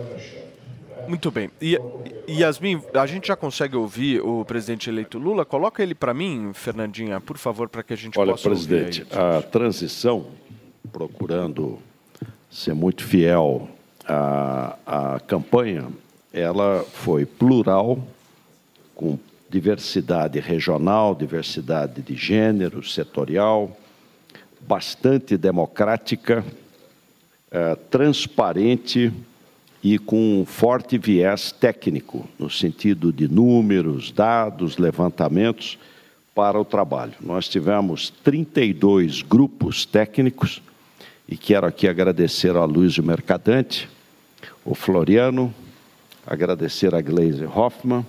[1.08, 1.50] Muito bem.
[1.62, 1.80] E,
[2.28, 5.46] Yasmin, a gente já consegue ouvir o presidente eleito Lula?
[5.46, 9.16] Coloca ele para mim, Fernandinha, por favor, para que a gente Olha, possa presidente, ouvir.
[9.18, 9.38] aí.
[9.38, 10.26] a transição,
[10.92, 11.78] procurando
[12.50, 13.70] ser muito fiel
[14.08, 15.88] à, à campanha,
[16.34, 18.00] ela foi plural,
[18.96, 19.18] com
[19.50, 23.76] diversidade regional, diversidade de gênero, setorial,
[24.68, 26.44] bastante democrática,
[27.52, 29.14] eh, transparente
[29.84, 35.78] e com um forte viés técnico, no sentido de números, dados, levantamentos
[36.34, 37.14] para o trabalho.
[37.22, 40.62] Nós tivemos 32 grupos técnicos
[41.30, 43.88] e quero aqui agradecer a Luiz Mercadante,
[44.66, 45.54] o Floriano,
[46.26, 48.06] agradecer a Gleise Hoffmann,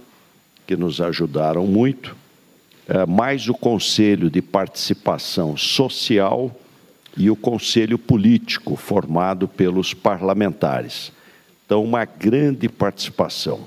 [0.66, 2.16] que nos ajudaram muito,
[2.88, 6.54] eh, mais o Conselho de Participação Social
[7.16, 11.12] e o Conselho Político, formado pelos parlamentares.
[11.64, 13.60] Então, uma grande participação.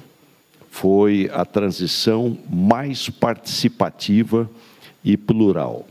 [0.70, 4.50] Foi a transição mais participativa
[5.04, 5.88] e plural.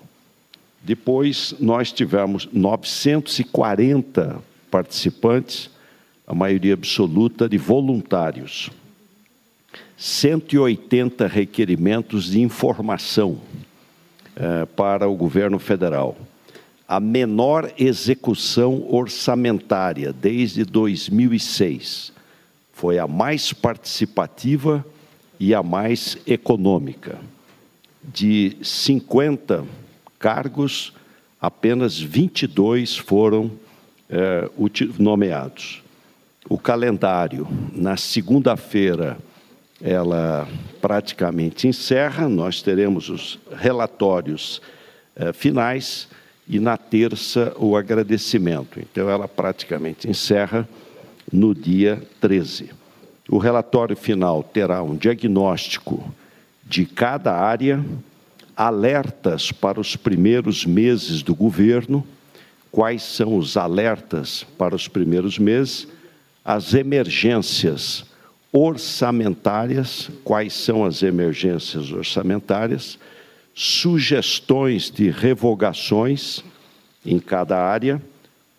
[0.82, 4.40] Depois, nós tivemos 940
[4.70, 5.70] participantes,
[6.26, 8.70] a maioria absoluta de voluntários.
[9.98, 13.40] 180 requerimentos de informação
[14.36, 16.16] eh, para o governo federal.
[16.86, 22.12] A menor execução orçamentária desde 2006.
[22.72, 24.86] Foi a mais participativa
[25.40, 27.18] e a mais econômica.
[28.00, 29.64] De 50
[30.16, 30.92] cargos,
[31.40, 33.50] apenas 22 foram
[34.08, 34.48] eh,
[34.96, 35.82] nomeados.
[36.48, 39.18] O calendário, na segunda-feira,
[39.80, 40.48] ela
[40.80, 44.60] praticamente encerra, nós teremos os relatórios
[45.14, 46.08] eh, finais
[46.48, 48.80] e na terça o agradecimento.
[48.80, 50.68] Então, ela praticamente encerra
[51.32, 52.70] no dia 13.
[53.28, 56.12] O relatório final terá um diagnóstico
[56.64, 57.84] de cada área,
[58.56, 62.04] alertas para os primeiros meses do governo,
[62.72, 65.86] quais são os alertas para os primeiros meses,
[66.44, 68.04] as emergências
[68.58, 72.98] orçamentárias, quais são as emergências orçamentárias,
[73.54, 76.42] sugestões de revogações
[77.06, 78.02] em cada área,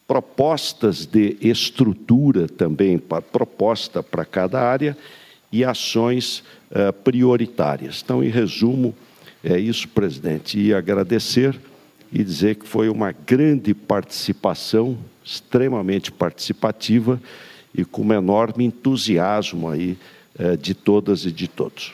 [0.07, 4.97] propostas de estrutura também, para, proposta para cada área
[5.51, 8.01] e ações eh, prioritárias.
[8.03, 8.95] Então, em resumo,
[9.43, 11.59] é isso, presidente, e agradecer
[12.11, 17.21] e dizer que foi uma grande participação, extremamente participativa
[17.73, 19.97] e com um enorme entusiasmo aí
[20.37, 21.93] eh, de todas e de todos.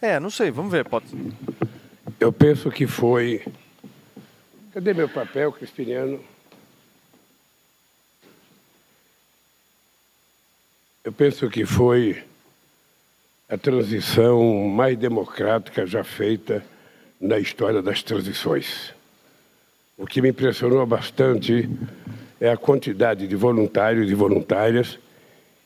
[0.00, 0.88] É, não sei, vamos ver.
[0.88, 1.06] Pode...
[2.18, 3.44] Eu penso que foi.
[4.72, 6.24] Cadê meu papel, Crispiniano?
[11.04, 12.22] Eu penso que foi
[13.48, 16.64] a transição mais democrática já feita
[17.20, 18.94] na história das transições.
[19.98, 21.68] O que me impressionou bastante
[22.40, 24.98] é a quantidade de voluntários e voluntárias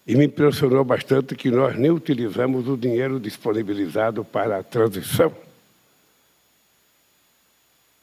[0.07, 5.33] e me impressionou bastante que nós nem utilizamos o dinheiro disponibilizado para a transição.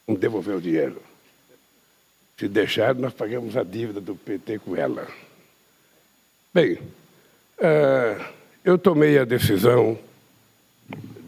[0.06, 1.00] Vamos devolver o dinheiro.
[2.38, 5.06] Se deixar, nós pagamos a dívida do PT com ela.
[6.52, 6.78] Bem,
[7.60, 8.32] ah,
[8.64, 9.96] eu tomei a decisão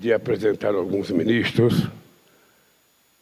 [0.01, 1.89] de apresentar alguns ministros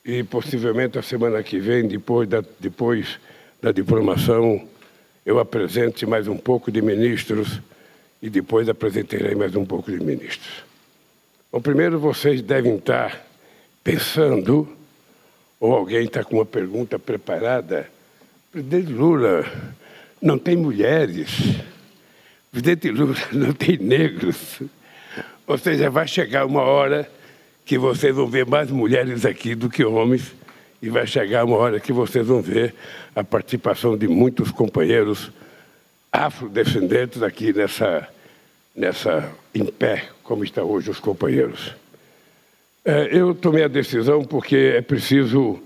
[0.04, 3.20] e possivelmente a semana que vem, depois da, depois
[3.62, 4.66] da diplomação,
[5.24, 7.60] eu apresente mais um pouco de ministros
[8.20, 10.64] e depois apresentarei mais um pouco de ministros.
[11.52, 13.24] Bom, primeiro vocês devem estar
[13.84, 14.68] pensando,
[15.60, 17.88] ou alguém está com uma pergunta preparada,
[18.50, 19.44] presidente Lula,
[20.20, 21.30] não tem mulheres,
[22.50, 24.60] presidente Lula, não tem negros.
[25.46, 27.08] Ou seja, vai chegar uma hora
[27.64, 30.34] que vocês vão ver mais mulheres aqui do que homens,
[30.82, 32.74] e vai chegar uma hora que vocês vão ver
[33.14, 35.30] a participação de muitos companheiros
[36.10, 38.08] afrodescendentes aqui nessa,
[38.74, 41.72] nessa em pé, como estão hoje os companheiros.
[42.84, 45.62] É, eu tomei a decisão porque é preciso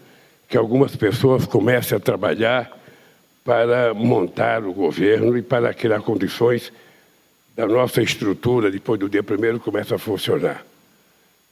[0.51, 2.71] que algumas pessoas comecem a trabalhar
[3.43, 6.71] para montar o governo e para criar condições
[7.57, 10.63] da nossa estrutura, depois do dia primeiro, começa a funcionar.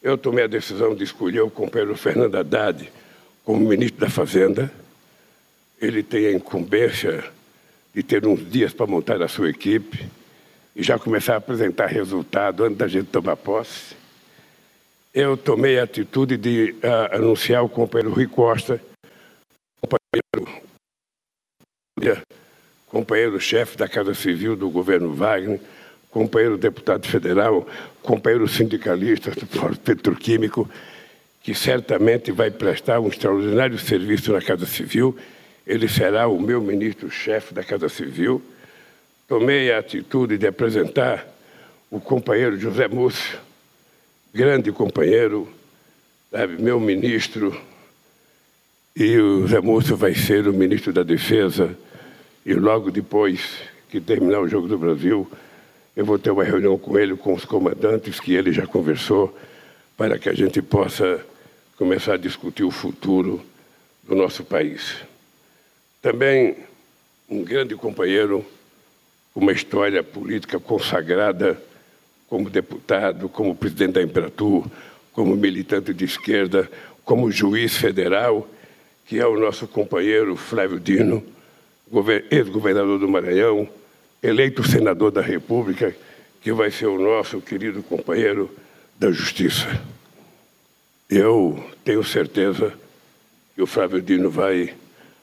[0.03, 2.93] Eu tomei a decisão de escolher o companheiro Fernando Haddad
[3.45, 4.73] como ministro da Fazenda.
[5.81, 7.25] Ele tem a incumbência
[7.95, 10.05] de ter uns dias para montar a sua equipe
[10.75, 13.95] e já começar a apresentar resultado antes da gente tomar posse.
[15.13, 18.81] Eu tomei a atitude de uh, anunciar o companheiro Rui Costa,
[19.81, 20.65] companheiro,
[22.89, 25.61] companheiro chefe da Casa Civil do governo Wagner,
[26.11, 27.69] companheiro deputado federal,
[28.03, 30.69] companheiro sindicalista do Fórum Petroquímico,
[31.45, 35.15] que certamente vai prestar um extraordinário serviço na Casa Civil.
[35.67, 38.41] Ele será o meu ministro-chefe da Casa Civil.
[39.29, 41.27] Tomei a atitude de apresentar
[41.91, 43.39] o companheiro José Múcio,
[44.33, 45.47] grande companheiro,
[46.31, 47.55] sabe, meu ministro,
[48.97, 51.77] e o José Múcio vai ser o ministro da Defesa,
[52.45, 53.41] e logo depois
[53.91, 55.31] que terminar o Jogo do Brasil,
[55.95, 59.37] eu vou ter uma reunião com ele, com os comandantes, que ele já conversou,
[59.95, 61.25] para que a gente possa
[61.85, 63.45] começar a discutir o futuro
[64.05, 64.97] do nosso país.
[66.01, 66.57] Também
[67.29, 68.43] um grande companheiro,
[69.35, 71.63] uma história política consagrada
[72.27, 74.65] como deputado, como presidente da Imperatur,
[75.13, 76.71] como militante de esquerda,
[77.05, 78.49] como juiz federal,
[79.05, 81.23] que é o nosso companheiro Flávio Dino,
[82.31, 83.69] ex-governador do Maranhão,
[84.23, 85.95] eleito senador da República,
[86.41, 88.51] que vai ser o nosso querido companheiro
[88.99, 89.69] da Justiça.
[91.09, 92.73] Eu tenho certeza
[93.55, 94.75] que o Flávio Dino vai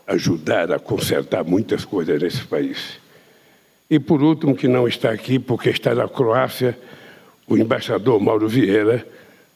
[0.08, 3.00] ajudar a consertar muitas coisas nesse país.
[3.90, 6.78] E por último, que não está aqui porque está na Croácia,
[7.48, 9.06] o embaixador Mauro Vieira,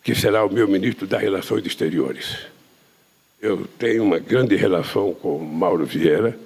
[0.03, 2.37] que será o meu ministro das Relações Exteriores.
[3.41, 6.37] Eu tenho uma grande relação com Mauro Vieira,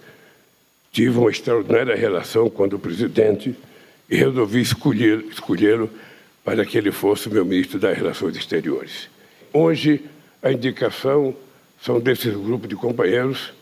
[0.91, 3.55] tive uma extraordinária relação quando presidente
[4.09, 5.89] e resolvi escolhê-lo
[6.43, 9.09] para que ele fosse o meu ministro das Relações Exteriores.
[9.51, 10.05] Hoje,
[10.41, 11.35] a indicação
[11.81, 13.53] são desses grupos de companheiros.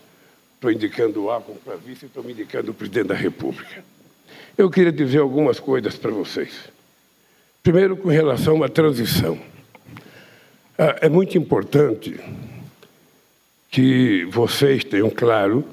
[0.54, 3.84] Estou indicando o Alckmin para vice e estou me indicando o presidente da República.
[4.56, 6.52] Eu queria dizer algumas coisas para vocês.
[7.62, 9.38] Primeiro, com relação à transição.
[10.76, 12.18] Ah, é muito importante
[13.70, 15.64] que vocês tenham claro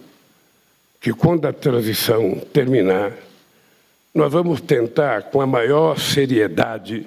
[1.00, 3.12] que quando a transição terminar,
[4.14, 7.06] nós vamos tentar, com a maior seriedade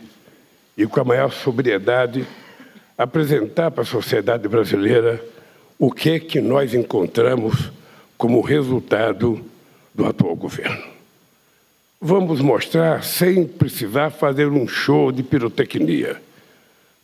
[0.77, 2.27] e com a maior sobriedade,
[2.99, 5.25] apresentar para a sociedade brasileira
[5.79, 7.71] o que que nós encontramos
[8.17, 9.41] como resultado
[9.95, 10.83] do atual governo.
[12.01, 16.21] Vamos mostrar sem precisar fazer um show de pirotecnia.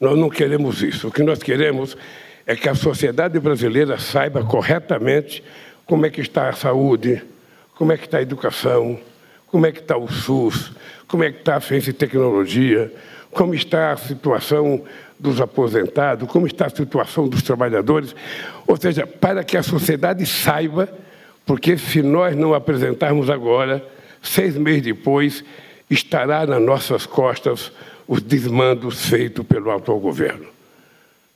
[0.00, 1.08] Nós não queremos isso.
[1.08, 1.96] O que nós queremos
[2.44, 5.42] é que a sociedade brasileira saiba corretamente
[5.86, 7.22] como é que está a saúde,
[7.76, 8.98] como é que está a educação,
[9.46, 10.72] como é que está o SUS,
[11.06, 12.92] como é que está a ciência e tecnologia,
[13.30, 14.84] como está a situação
[15.24, 18.14] dos aposentados, como está a situação dos trabalhadores.
[18.66, 20.88] Ou seja, para que a sociedade saiba,
[21.44, 23.82] porque se nós não apresentarmos agora,
[24.24, 25.44] Seis meses depois,
[25.88, 27.70] estará nas nossas costas
[28.08, 30.46] os desmandos feitos pelo atual governo.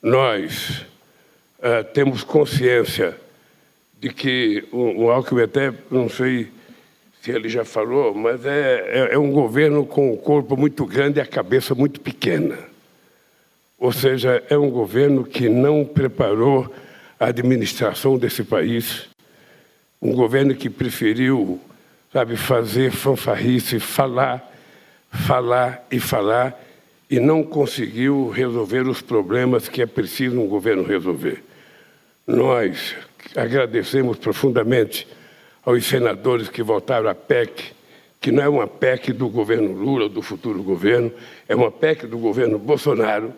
[0.03, 0.87] Nós
[1.59, 3.15] uh, temos consciência
[4.01, 6.49] de que o, o Alckmin até, não sei
[7.21, 11.19] se ele já falou, mas é, é, é um governo com o corpo muito grande
[11.19, 12.59] e a cabeça muito pequena.
[13.79, 16.73] Ou seja, é um governo que não preparou
[17.19, 19.09] a administração desse país,
[20.03, 21.61] um governo que preferiu
[22.13, 24.51] sabe, fazer fanfarrice, falar,
[25.11, 26.59] falar e falar,
[27.11, 31.43] e não conseguiu resolver os problemas que é preciso um governo resolver.
[32.27, 32.95] Nós
[33.35, 35.07] agradecemos profundamente
[35.65, 37.73] aos senadores que votaram a PEC,
[38.21, 41.13] que não é uma PEC do governo Lula, do futuro governo,
[41.49, 43.33] é uma PEC do governo Bolsonaro,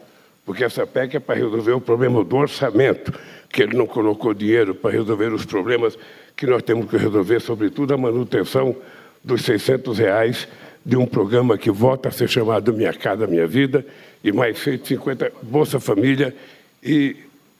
[0.50, 3.14] porque essa PEC é para resolver o problema do orçamento,
[3.48, 5.96] que ele não colocou dinheiro para resolver os problemas
[6.36, 8.74] que nós temos que resolver, sobretudo a manutenção
[9.22, 10.48] dos 600 reais
[10.84, 13.86] de um programa que volta a ser chamado Minha Casa Minha Vida,
[14.24, 16.34] e mais 150 Bolsa Família
[16.82, 17.14] e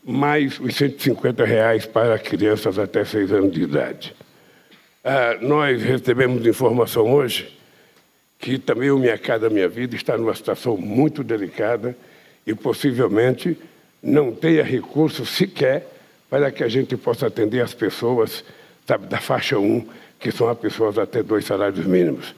[0.04, 4.16] mais os 150 reais para crianças até 6 anos de idade.
[5.04, 7.56] Ah, nós recebemos informação hoje
[8.36, 11.96] que também o Minha Casa Minha Vida está numa situação muito delicada
[12.46, 13.56] e possivelmente
[14.02, 15.86] não tenha recurso sequer
[16.28, 18.44] para que a gente possa atender as pessoas
[18.86, 19.86] sabe, da faixa 1,
[20.18, 22.34] que são as pessoas até dois salários mínimos.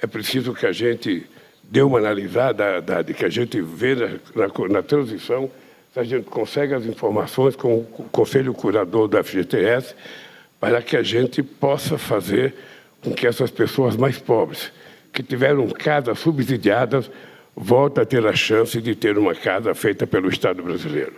[0.00, 1.26] É preciso que a gente
[1.62, 5.50] dê uma analisada da, de que a gente vê na, na, na transição,
[5.92, 9.94] se a gente consegue as informações com o Conselho Curador da FGTS,
[10.60, 12.54] para que a gente possa fazer
[13.02, 14.70] com que essas pessoas mais pobres,
[15.12, 17.10] que tiveram casas subsidiadas,
[17.56, 21.14] voltem a ter a chance de ter uma casa feita pelo Estado brasileiro.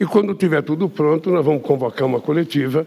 [0.00, 2.84] E quando tiver tudo pronto, nós vamos convocar uma coletiva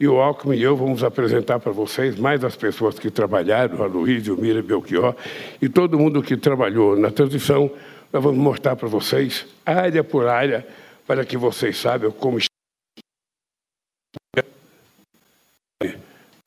[0.00, 3.86] e o Alckmin e eu vamos apresentar para vocês mais as pessoas que trabalharam, a
[3.86, 5.14] Luiz, o Mira, Belchior,
[5.60, 7.70] e todo mundo que trabalhou na transição,
[8.12, 10.66] nós vamos mostrar para vocês, área por área,
[11.06, 12.50] para que vocês saibam como está.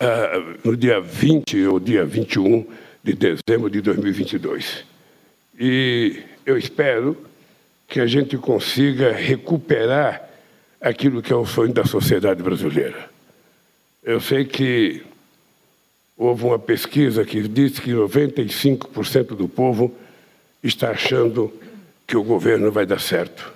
[0.01, 2.65] Uh, no dia 20 ou dia 21
[3.03, 4.88] de dezembro de 2022.
[5.59, 7.17] E eu espero
[7.85, 10.29] que a gente consiga recuperar
[10.79, 13.09] aquilo que é o sonho da sociedade brasileira.
[14.01, 15.03] Eu sei que
[16.15, 19.93] houve uma pesquisa que disse que 95% do povo
[20.63, 21.51] está achando
[22.07, 23.51] que o governo vai dar certo.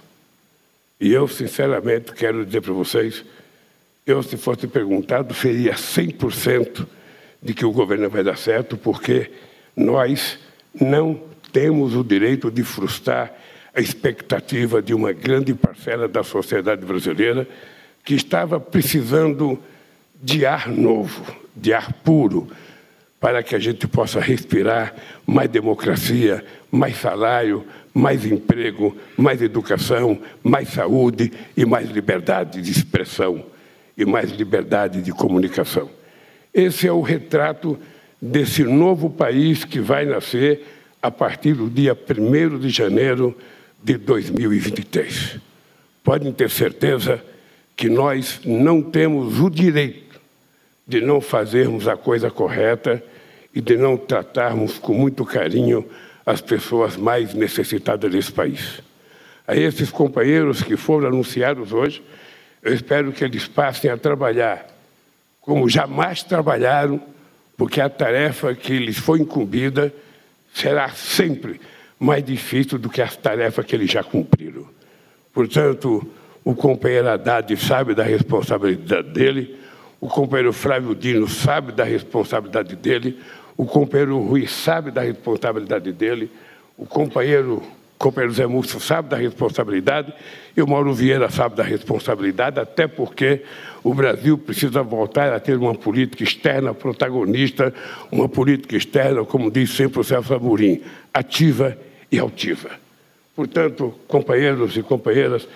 [0.99, 3.23] E eu, sinceramente, quero dizer para vocês,
[4.05, 6.85] eu, se fosse perguntado, seria 100%
[7.41, 9.31] de que o governo vai dar certo, porque
[9.75, 10.37] nós
[10.73, 13.31] não temos o direito de frustrar
[13.73, 17.47] a expectativa de uma grande parcela da sociedade brasileira
[18.03, 19.57] que estava precisando
[20.21, 21.23] de ar novo,
[21.55, 22.47] de ar puro,
[23.19, 24.93] para que a gente possa respirar
[25.25, 33.45] mais democracia, mais salário, mais emprego, mais educação, mais saúde e mais liberdade de expressão
[33.97, 35.89] e mais liberdade de comunicação.
[36.53, 37.79] Esse é o retrato
[38.21, 40.65] desse novo país que vai nascer
[41.03, 43.37] a partir do dia 1 de janeiro
[43.83, 45.37] de 2023.
[46.01, 47.21] Podem ter certeza
[47.75, 50.21] que nós não temos o direito
[50.87, 53.03] de não fazermos a coisa correta
[53.53, 55.85] e de não tratarmos com muito carinho
[56.25, 58.81] as pessoas mais necessitadas desse país.
[59.45, 62.01] A esses companheiros que foram anunciados hoje,
[62.61, 64.65] eu espero que eles passem a trabalhar
[65.41, 67.01] como jamais trabalharam,
[67.57, 69.93] porque a tarefa que lhes foi incumbida
[70.53, 71.59] será sempre
[71.99, 74.67] mais difícil do que as tarefas que eles já cumpriram.
[75.33, 76.05] Portanto,
[76.43, 79.57] o companheiro Haddad sabe da responsabilidade dele,
[79.99, 83.19] o companheiro Flávio Dino sabe da responsabilidade dele,
[83.55, 86.29] o companheiro Rui sabe da responsabilidade dele,
[86.77, 87.63] o companheiro,
[88.03, 90.13] companheiro Zé Múcio sabe da responsabilidade
[90.57, 93.43] e o Mauro Vieira sabe da responsabilidade, até porque
[93.81, 97.73] o Brasil precisa voltar a ter uma política externa protagonista,
[98.11, 100.81] uma política externa, como diz sempre o Celso Amorim,
[101.13, 101.77] ativa
[102.11, 102.71] e altiva.
[103.33, 105.47] Portanto, companheiros e companheiras,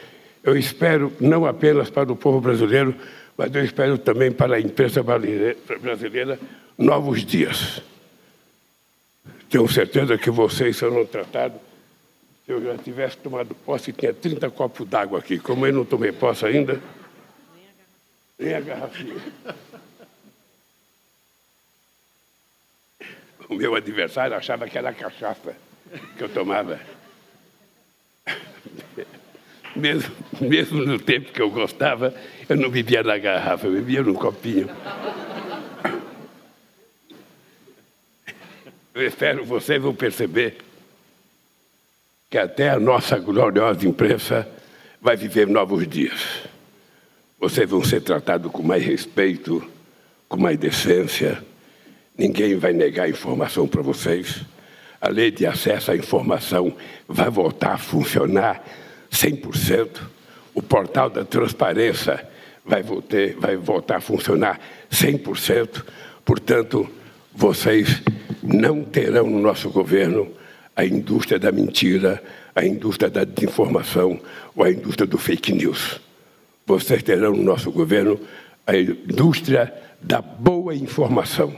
[0.41, 2.95] eu espero não apenas para o povo brasileiro,
[3.37, 6.39] mas eu espero também para a imprensa brasileira
[6.77, 7.81] novos dias.
[9.49, 11.66] Tenho certeza que vocês serão tratados.
[12.47, 15.37] Eu já tivesse tomado posse, tinha 30 copos d'água aqui.
[15.37, 16.81] Como eu não tomei posse ainda,
[18.39, 19.21] nem a garrafinha.
[23.49, 25.55] O meu adversário achava que era cachaça
[26.17, 26.79] que eu tomava.
[29.75, 32.13] Mesmo, mesmo no tempo que eu gostava,
[32.47, 34.69] eu não bebia na garrafa, eu bebia num copinho.
[38.93, 40.66] Eu espero vocês vão perceber
[42.29, 44.47] que até a nossa gloriosa imprensa
[45.01, 46.43] vai viver novos dias.
[47.39, 49.63] Vocês vão ser tratados com mais respeito,
[50.27, 51.43] com mais decência.
[52.17, 54.45] Ninguém vai negar informação para vocês
[54.99, 56.73] a lei de acesso à informação
[57.07, 58.63] vai voltar a funcionar
[59.11, 60.01] 100%.
[60.53, 62.27] O portal da transparência
[62.65, 64.59] vai voltar, vai voltar a funcionar
[64.91, 65.83] 100%.
[66.25, 66.89] Portanto,
[67.33, 68.01] vocês
[68.41, 70.31] não terão no nosso governo
[70.77, 72.21] a indústria da mentira,
[72.55, 74.21] a indústria da desinformação
[74.55, 75.99] ou a indústria do fake news.
[76.67, 78.19] Vocês terão no nosso governo
[78.67, 81.55] a indústria da boa informação,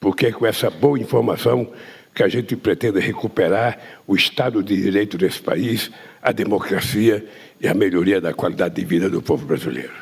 [0.00, 1.70] porque com essa boa informação
[2.14, 5.90] que a gente pretende recuperar o Estado de Direito desse país,
[6.22, 7.26] a democracia
[7.60, 9.92] e a melhoria da qualidade de vida do povo brasileiro.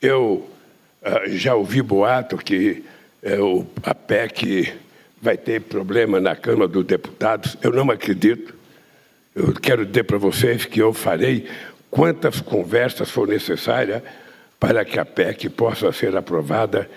[0.00, 0.48] Eu
[1.02, 2.84] uh, já ouvi boato que
[3.24, 4.72] uh, a PEC
[5.22, 7.56] vai ter problema na Câmara dos Deputados.
[7.62, 8.52] Eu não acredito.
[9.34, 11.48] Eu quero dizer para vocês que eu farei
[11.88, 14.02] quantas conversas for necessárias
[14.58, 16.90] para que a PEC possa ser aprovada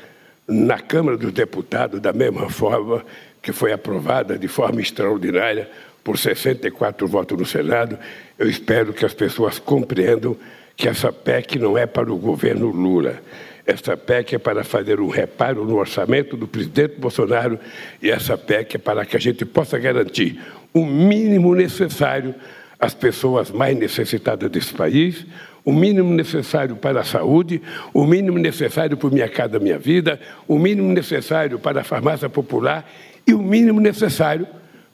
[0.47, 3.05] na Câmara dos Deputados da mesma forma
[3.43, 5.69] que foi aprovada de forma extraordinária
[6.03, 7.97] por 64 votos no Senado.
[8.39, 10.35] Eu espero que as pessoas compreendam
[10.75, 13.21] que essa PEC não é para o governo Lula.
[13.65, 17.59] Essa PEC é para fazer um reparo no orçamento do presidente Bolsonaro
[18.01, 20.39] e essa PEC é para que a gente possa garantir
[20.71, 22.35] o mínimo necessário
[22.79, 25.25] às pessoas mais necessitadas desse país,
[25.63, 27.59] o mínimo necessário para a saúde,
[27.91, 32.87] o mínimo necessário para Minha Casa Minha Vida, o mínimo necessário para a farmácia popular
[33.25, 34.47] e o mínimo necessário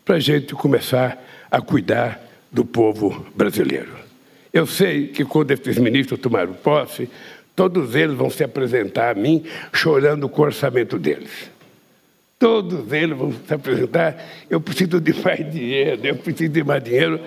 [0.05, 3.99] para a gente começar a cuidar do povo brasileiro.
[4.53, 7.09] Eu sei que quando esses ministros tomaram posse,
[7.55, 11.49] todos eles vão se apresentar a mim chorando com o orçamento deles.
[12.39, 14.17] Todos eles vão se apresentar.
[14.49, 17.19] Eu preciso de mais dinheiro, eu preciso de mais dinheiro.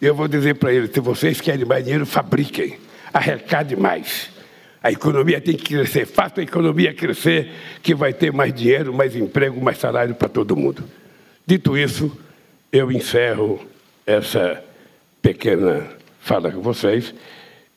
[0.00, 2.78] Eu vou dizer para eles: se vocês querem mais dinheiro, fabriquem,
[3.12, 4.30] arrecade mais.
[4.82, 7.50] A economia tem que crescer, faça a economia crescer,
[7.82, 10.84] que vai ter mais dinheiro, mais emprego, mais salário para todo mundo.
[11.46, 12.14] Dito isso,
[12.70, 13.64] eu encerro
[14.06, 14.62] essa
[15.22, 15.86] pequena
[16.20, 17.14] fala com vocês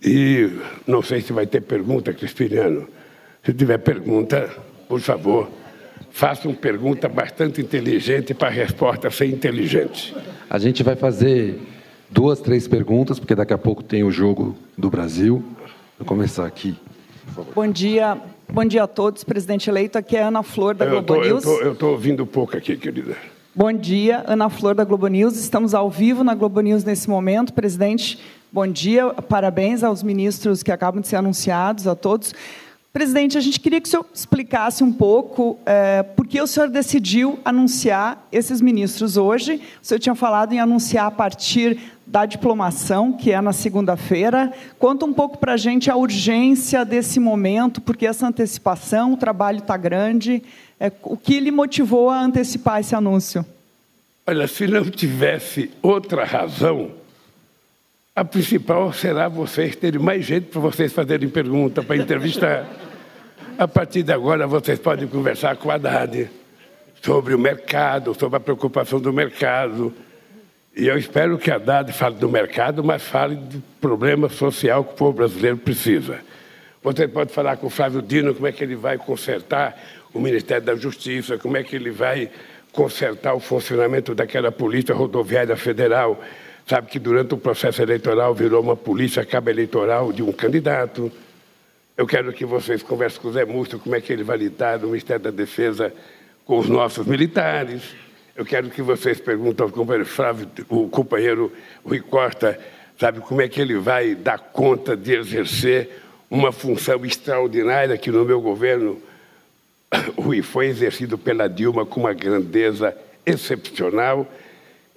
[0.03, 0.49] e
[0.85, 2.87] não sei se vai ter pergunta, Cristiano.
[3.43, 4.49] Se tiver pergunta,
[4.87, 5.49] por favor,
[6.11, 10.15] faça uma pergunta bastante inteligente para a resposta ser inteligente.
[10.49, 11.59] A gente vai fazer
[12.09, 15.43] duas, três perguntas, porque daqui a pouco tem o jogo do Brasil.
[15.97, 16.75] Vou começar aqui.
[17.53, 18.17] Bom dia,
[18.51, 19.23] bom dia a todos.
[19.23, 21.45] Presidente eleito, aqui é Ana Flor da eu Globo tô, News.
[21.45, 23.15] Eu estou ouvindo pouco aqui, querida.
[23.53, 25.35] Bom dia, Ana Flor da Globo News.
[25.35, 27.53] Estamos ao vivo na Globo News nesse momento.
[27.53, 28.19] Presidente,
[28.51, 29.07] bom dia.
[29.13, 32.33] Parabéns aos ministros que acabam de ser anunciados, a todos.
[32.91, 36.67] Presidente, a gente queria que o senhor explicasse um pouco é, por que o senhor
[36.67, 39.61] decidiu anunciar esses ministros hoje.
[39.83, 44.51] O senhor tinha falado em anunciar a partir da diplomação, que é na segunda-feira.
[44.79, 49.59] Conta um pouco para a gente a urgência desse momento, porque essa antecipação, o trabalho
[49.59, 50.41] está grande.
[50.79, 53.45] É, o que lhe motivou a antecipar esse anúncio?
[54.25, 56.91] Olha, se não tivesse outra razão,
[58.17, 62.67] a principal será vocês terem mais gente para vocês fazerem pergunta, para entrevistar.
[63.59, 66.27] A partir de agora, vocês podem conversar com a Haddad
[66.99, 69.93] sobre o mercado, sobre a preocupação do mercado.
[70.75, 74.93] E eu espero que a Haddad fale do mercado, mas fale do problema social que
[74.93, 76.17] o povo brasileiro precisa.
[76.81, 79.77] Você pode falar com o Flávio Dino como é que ele vai consertar
[80.11, 82.31] o Ministério da Justiça, como é que ele vai
[82.71, 86.19] consertar o funcionamento daquela Polícia Rodoviária Federal.
[86.67, 91.09] Sabe que durante o processo eleitoral virou uma polícia cabo eleitoral de um candidato.
[91.95, 94.77] Eu quero que vocês conversem com o Zé Múcio como é que ele vai lidar
[94.77, 95.93] no Ministério da Defesa
[96.43, 97.95] com os nossos militares.
[98.35, 101.53] Eu quero que vocês perguntem ao companheiro Flávio, o companheiro
[101.85, 102.59] Rui Costa,
[102.99, 105.89] sabe como é que ele vai dar conta de exercer
[106.29, 109.01] uma função extraordinária que no meu governo
[110.19, 112.93] Rui, foi exercido pela Dilma com uma grandeza
[113.25, 114.27] excepcional.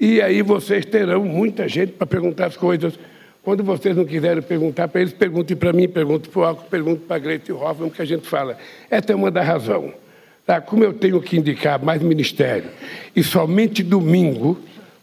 [0.00, 2.98] E aí vocês terão muita gente para perguntar as coisas.
[3.42, 7.06] Quando vocês não quiserem perguntar para eles, perguntem para mim, perguntem para o Alco, perguntem
[7.06, 8.56] para a Gleite Hoffmann, que a gente fala.
[8.90, 9.92] Essa é uma da razão.
[10.46, 10.58] Tá?
[10.58, 12.70] Como eu tenho que indicar mais ministério,
[13.14, 14.58] e somente domingo,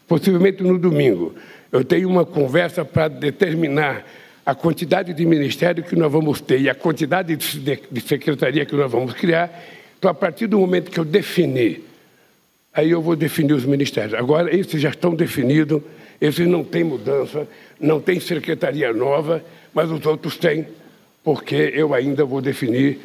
[0.08, 1.34] possivelmente no domingo,
[1.70, 4.04] eu tenho uma conversa para determinar
[4.44, 8.74] a quantidade de ministério que nós vamos ter e a quantidade de, de secretaria que
[8.74, 9.64] nós vamos criar,
[9.98, 11.87] então, a partir do momento que eu definir,
[12.78, 14.14] aí eu vou definir os ministérios.
[14.14, 15.82] Agora, esses já estão definidos,
[16.20, 17.48] esses não têm mudança,
[17.80, 19.42] não tem secretaria nova,
[19.74, 20.64] mas os outros têm,
[21.24, 23.00] porque eu ainda vou definir,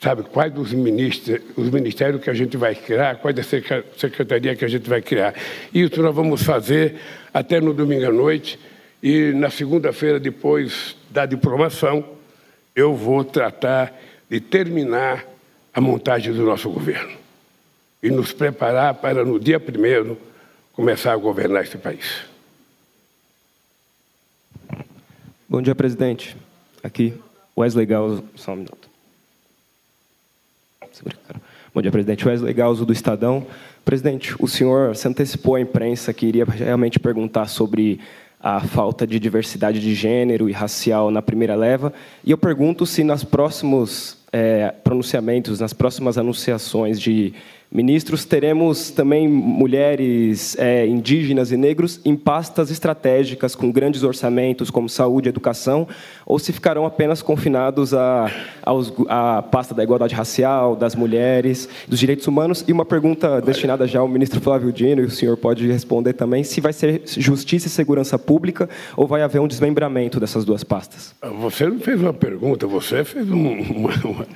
[0.00, 4.64] sabe, quais dos ministérios, os ministérios que a gente vai criar, quais da secretaria que
[4.64, 5.34] a gente vai criar.
[5.74, 6.94] Isso nós vamos fazer
[7.32, 8.58] até no domingo à noite,
[9.02, 12.02] e na segunda-feira, depois da diplomação,
[12.74, 13.94] eu vou tratar
[14.30, 15.26] de terminar
[15.74, 17.19] a montagem do nosso governo
[18.02, 20.18] e nos preparar para, no dia primeiro,
[20.72, 22.22] começar a governar esse país.
[25.48, 26.36] Bom dia, presidente.
[26.82, 27.14] Aqui,
[27.58, 28.24] Wesley Galzo.
[28.36, 28.88] Só um minuto.
[31.74, 32.26] Bom dia, presidente.
[32.26, 33.46] Wesley Galzo, do Estadão.
[33.84, 38.00] Presidente, o senhor se antecipou à imprensa que iria realmente perguntar sobre
[38.40, 41.92] a falta de diversidade de gênero e racial na primeira leva.
[42.24, 47.34] E eu pergunto se nos próximos é, pronunciamentos, nas próximas anunciações de
[47.72, 54.88] ministros, teremos também mulheres é, indígenas e negros em pastas estratégicas com grandes orçamentos, como
[54.88, 55.86] saúde e educação,
[56.26, 58.28] ou se ficarão apenas confinados à,
[59.08, 62.64] à pasta da igualdade racial, das mulheres, dos direitos humanos?
[62.66, 66.42] E uma pergunta destinada já ao ministro Flávio Dino, e o senhor pode responder também,
[66.42, 71.14] se vai ser justiça e segurança pública ou vai haver um desmembramento dessas duas pastas?
[71.40, 74.26] Você não fez uma pergunta, você fez uma, uma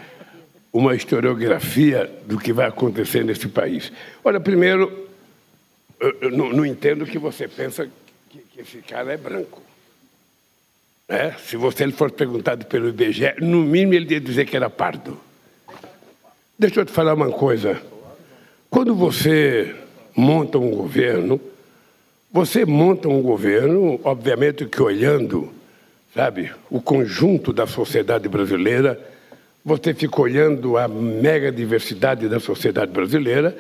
[0.74, 3.92] uma historiografia do que vai acontecer nesse país.
[4.24, 5.08] Olha, primeiro,
[6.20, 7.88] eu não, não entendo que você pensa
[8.28, 9.62] que, que esse cara é branco.
[11.08, 11.30] É?
[11.32, 15.16] Se você for perguntado pelo IBGE, no mínimo ele ia dizer que era pardo.
[16.58, 17.80] Deixa eu te falar uma coisa.
[18.68, 19.76] Quando você
[20.16, 21.40] monta um governo,
[22.34, 25.52] Você monta um governo, obviamente que olhando,
[26.12, 28.98] sabe, o conjunto da sociedade brasileira,
[29.64, 33.56] você fica olhando a mega diversidade da sociedade brasileira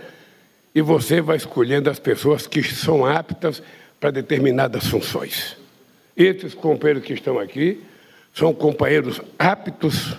[0.74, 3.62] e você vai escolhendo as pessoas que são aptas
[3.98, 5.56] para determinadas funções.
[6.16, 7.82] Esses companheiros que estão aqui
[8.34, 10.16] são companheiros aptos,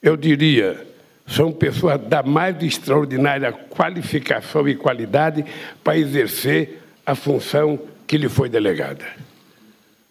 [0.00, 0.86] eu diria,
[1.26, 5.44] são pessoas da mais extraordinária qualificação e qualidade
[5.84, 9.04] para exercer a função que lhe foi delegada.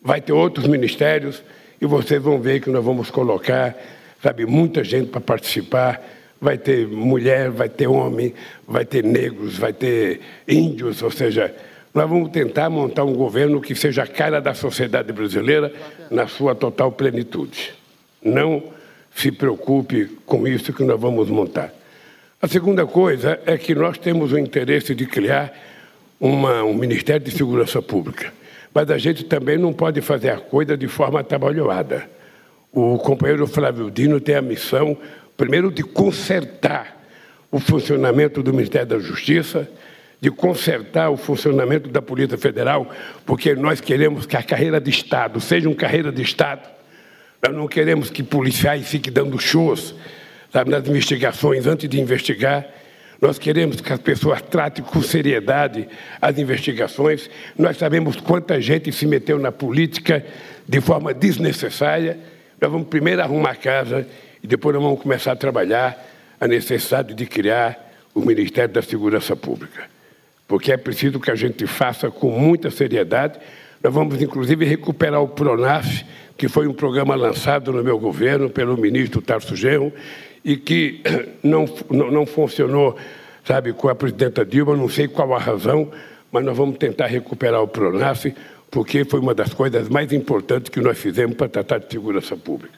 [0.01, 1.41] Vai ter outros ministérios
[1.79, 3.75] e vocês vão ver que nós vamos colocar,
[4.21, 6.01] sabe, muita gente para participar.
[6.39, 8.33] Vai ter mulher, vai ter homem,
[8.67, 11.53] vai ter negros, vai ter índios, ou seja,
[11.93, 15.71] nós vamos tentar montar um governo que seja a cara da sociedade brasileira
[16.09, 17.73] na sua total plenitude.
[18.23, 18.63] Não
[19.13, 21.73] se preocupe com isso que nós vamos montar.
[22.41, 25.53] A segunda coisa é que nós temos o interesse de criar
[26.19, 28.33] uma, um Ministério de Segurança Pública.
[28.73, 32.09] Mas a gente também não pode fazer a coisa de forma trabalhada.
[32.73, 34.97] O companheiro Flávio Dino tem a missão,
[35.35, 37.01] primeiro, de consertar
[37.51, 39.69] o funcionamento do Ministério da Justiça,
[40.21, 42.89] de consertar o funcionamento da Polícia Federal,
[43.25, 46.69] porque nós queremos que a carreira de Estado seja uma carreira de Estado.
[47.43, 49.93] Nós não queremos que policiais fiquem dando shows
[50.53, 52.65] sabe, nas investigações antes de investigar.
[53.19, 55.87] Nós queremos que as pessoas tratem com seriedade
[56.21, 57.29] as investigações.
[57.57, 60.25] Nós sabemos quanta gente se meteu na política
[60.67, 62.17] de forma desnecessária.
[62.61, 64.07] Nós vamos primeiro arrumar a casa
[64.43, 65.99] e depois nós vamos começar a trabalhar
[66.39, 69.89] a necessidade de criar o Ministério da Segurança Pública.
[70.47, 73.39] Porque é preciso que a gente faça com muita seriedade.
[73.83, 76.05] Nós vamos, inclusive, recuperar o PRONAF,
[76.37, 79.91] que foi um programa lançado no meu governo pelo ministro Tarso Genro,
[80.45, 81.01] e que
[81.41, 82.95] não, não, não funcionou,
[83.43, 85.91] sabe, com a presidenta Dilma, não sei qual a razão,
[86.31, 88.35] mas nós vamos tentar recuperar o PRONAF,
[88.71, 92.73] porque foi uma das coisas mais importantes que nós fizemos para tratar de segurança pública.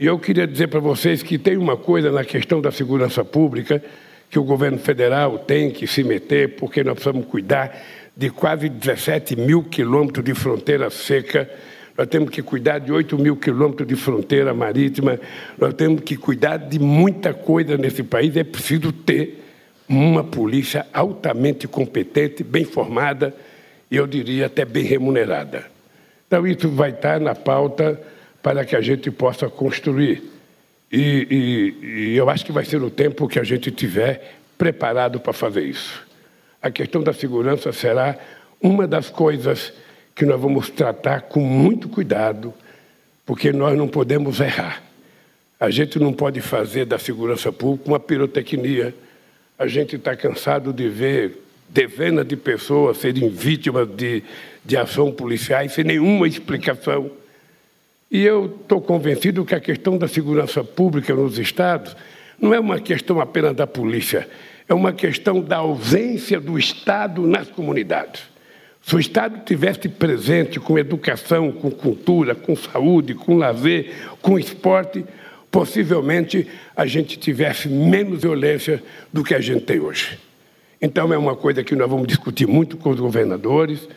[0.00, 3.82] E eu queria dizer para vocês que tem uma coisa na questão da segurança pública
[4.30, 7.76] que o governo federal tem que se meter, porque nós precisamos cuidar
[8.16, 11.50] de quase 17 mil quilômetros de fronteira seca
[11.96, 15.18] nós temos que cuidar de 8 mil quilômetros de fronteira marítima,
[15.58, 18.36] nós temos que cuidar de muita coisa nesse país.
[18.36, 19.42] É preciso ter
[19.88, 23.34] uma polícia altamente competente, bem formada
[23.90, 25.66] eu diria até bem remunerada.
[26.26, 28.00] Então, isso vai estar na pauta
[28.42, 30.22] para que a gente possa construir.
[30.90, 35.20] E, e, e eu acho que vai ser o tempo que a gente tiver preparado
[35.20, 36.04] para fazer isso.
[36.62, 38.16] A questão da segurança será
[38.60, 39.72] uma das coisas
[40.14, 42.52] que nós vamos tratar com muito cuidado,
[43.24, 44.82] porque nós não podemos errar.
[45.60, 48.94] A gente não pode fazer da segurança pública uma pirotecnia.
[49.58, 54.22] A gente está cansado de ver dezenas de pessoas serem vítimas de,
[54.64, 57.10] de ação policiais sem nenhuma explicação.
[58.10, 61.96] E eu estou convencido que a questão da segurança pública nos estados
[62.40, 64.28] não é uma questão apenas da polícia,
[64.68, 68.22] é uma questão da ausência do Estado nas comunidades.
[68.82, 75.04] Se o Estado tivesse presente com educação, com cultura, com saúde, com lazer, com esporte,
[75.50, 78.80] possivelmente a gente tivesse menos violência
[79.12, 80.18] do que a gente tem hoje.
[80.80, 83.88] Então é uma coisa que nós vamos discutir muito com os governadores,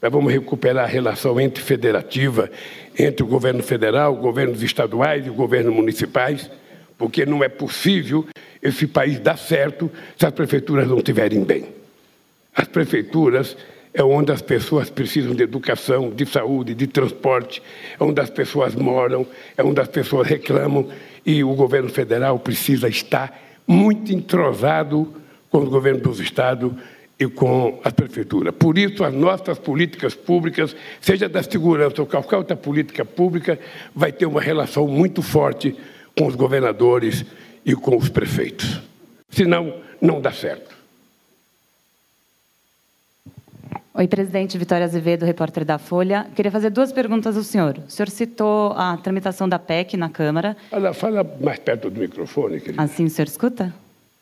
[0.00, 2.50] nós vamos recuperar a relação entre federativa,
[2.96, 6.48] entre o governo federal, governos estaduais e governos municipais,
[6.96, 8.26] porque não é possível
[8.62, 11.66] esse país dar certo se as prefeituras não estiverem bem.
[12.54, 13.56] As prefeituras
[13.92, 17.60] é onde as pessoas precisam de educação, de saúde, de transporte,
[17.98, 20.88] é onde as pessoas moram, é onde as pessoas reclamam
[21.26, 23.36] e o governo federal precisa estar
[23.66, 25.12] muito entrosado
[25.50, 26.72] com o governo dos estados
[27.18, 28.52] e com a prefeitura.
[28.52, 33.58] Por isso, as nossas políticas públicas, seja da segurança ou qualquer outra política pública,
[33.94, 35.74] vai ter uma relação muito forte
[36.16, 37.24] com os governadores
[37.64, 38.80] e com os prefeitos.
[39.30, 40.78] Senão, não dá certo.
[43.94, 46.28] Oi, presidente Vitória Azevedo, repórter da Folha.
[46.36, 47.78] Queria fazer duas perguntas ao senhor.
[47.88, 50.56] O senhor citou a tramitação da PEC na Câmara.
[50.70, 52.80] Fala, fala mais perto do microfone, querida.
[52.80, 53.74] Assim o senhor escuta?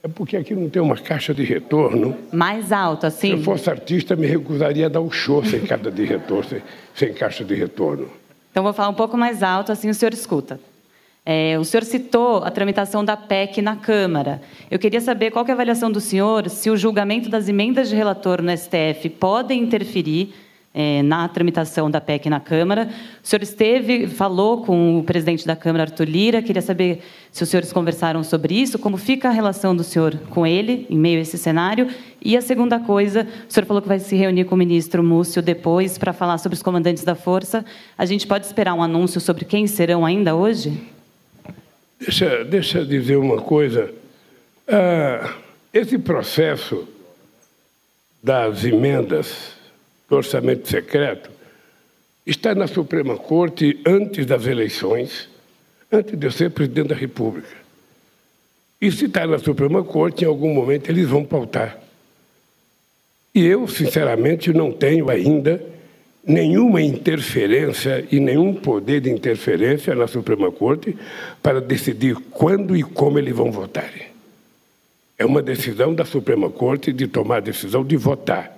[0.06, 2.16] É porque aqui não tem uma caixa de retorno.
[2.32, 3.30] Mais alto, assim?
[3.30, 6.62] Se eu fosse artista, me recusaria a dar um show sem caixa de retorno, sem,
[6.94, 8.08] sem caixa de retorno.
[8.52, 10.60] Então, vou falar um pouco mais alto, assim o senhor escuta.
[11.24, 14.40] É, o senhor citou a tramitação da PEC na Câmara.
[14.70, 17.96] Eu queria saber qual é a avaliação do senhor se o julgamento das emendas de
[17.96, 20.32] relator no STF podem interferir
[20.78, 22.90] é, na tramitação da PEC na Câmara.
[23.24, 26.42] O senhor esteve, falou com o presidente da Câmara, Arthur Lira.
[26.42, 30.46] Queria saber se os senhores conversaram sobre isso, como fica a relação do senhor com
[30.46, 31.88] ele em meio a esse cenário.
[32.22, 35.40] E a segunda coisa, o senhor falou que vai se reunir com o ministro Múcio
[35.40, 37.64] depois para falar sobre os comandantes da Força.
[37.96, 40.78] A gente pode esperar um anúncio sobre quem serão ainda hoje?
[41.98, 43.94] Deixa, deixa eu dizer uma coisa.
[44.68, 45.36] Ah,
[45.72, 46.86] esse processo
[48.22, 49.55] das emendas
[50.08, 51.30] do orçamento secreto
[52.26, 55.28] está na Suprema Corte antes das eleições,
[55.90, 57.48] antes de eu ser presidente da República.
[58.80, 61.78] E se está na Suprema Corte, em algum momento eles vão pautar.
[63.34, 65.62] E eu, sinceramente, não tenho ainda
[66.26, 70.96] nenhuma interferência e nenhum poder de interferência na Suprema Corte
[71.42, 73.92] para decidir quando e como eles vão votar.
[75.18, 78.55] É uma decisão da Suprema Corte de tomar a decisão de votar.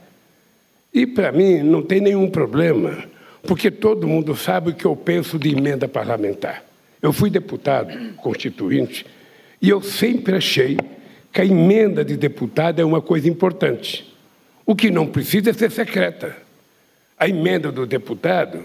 [0.93, 3.05] E, para mim, não tem nenhum problema,
[3.43, 6.65] porque todo mundo sabe o que eu penso de emenda parlamentar.
[7.01, 9.07] Eu fui deputado constituinte
[9.61, 10.77] e eu sempre achei
[11.33, 14.13] que a emenda de deputado é uma coisa importante.
[14.65, 16.37] O que não precisa é ser secreta.
[17.19, 18.65] A emenda do deputado,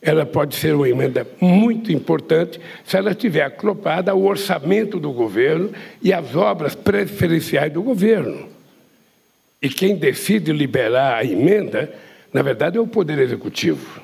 [0.00, 5.70] ela pode ser uma emenda muito importante se ela estiver acoplada ao orçamento do governo
[6.02, 8.48] e às obras preferenciais do governo.
[9.62, 11.92] E quem decide liberar a emenda,
[12.32, 14.00] na verdade, é o Poder Executivo.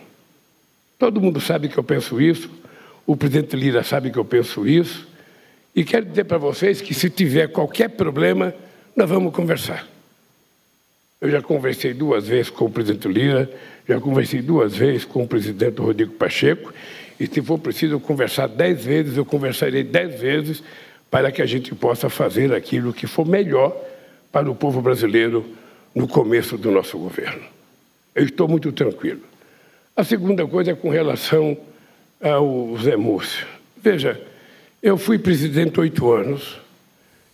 [0.98, 2.50] Todo mundo sabe que eu penso isso,
[3.06, 5.06] o presidente Lira sabe que eu penso isso,
[5.74, 8.54] e quero dizer para vocês que se tiver qualquer problema,
[8.94, 9.86] nós vamos conversar.
[11.20, 13.50] Eu já conversei duas vezes com o presidente Lira,
[13.88, 16.72] já conversei duas vezes com o presidente Rodrigo Pacheco,
[17.18, 20.62] e se for preciso conversar dez vezes, eu conversarei dez vezes
[21.10, 23.74] para que a gente possa fazer aquilo que for melhor
[24.36, 25.46] para o povo brasileiro
[25.94, 27.40] no começo do nosso governo.
[28.14, 29.22] Eu estou muito tranquilo.
[29.96, 31.56] A segunda coisa é com relação
[32.22, 33.46] ao Zé Múcio.
[33.78, 34.20] Veja,
[34.82, 36.58] eu fui presidente oito anos.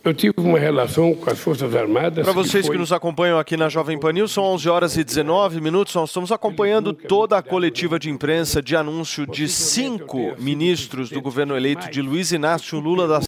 [0.05, 2.25] Eu tive uma relação com as Forças Armadas.
[2.25, 2.77] Para vocês que, foi...
[2.77, 5.97] que, nos acompanham aqui na Jovem Pan News, são 11 horas e 19 minutos.
[5.97, 11.57] Nós estamos acompanhando toda a coletiva de imprensa de anúncio de cinco ministros do governo
[11.57, 13.21] eleito de Luiz Inácio Lula da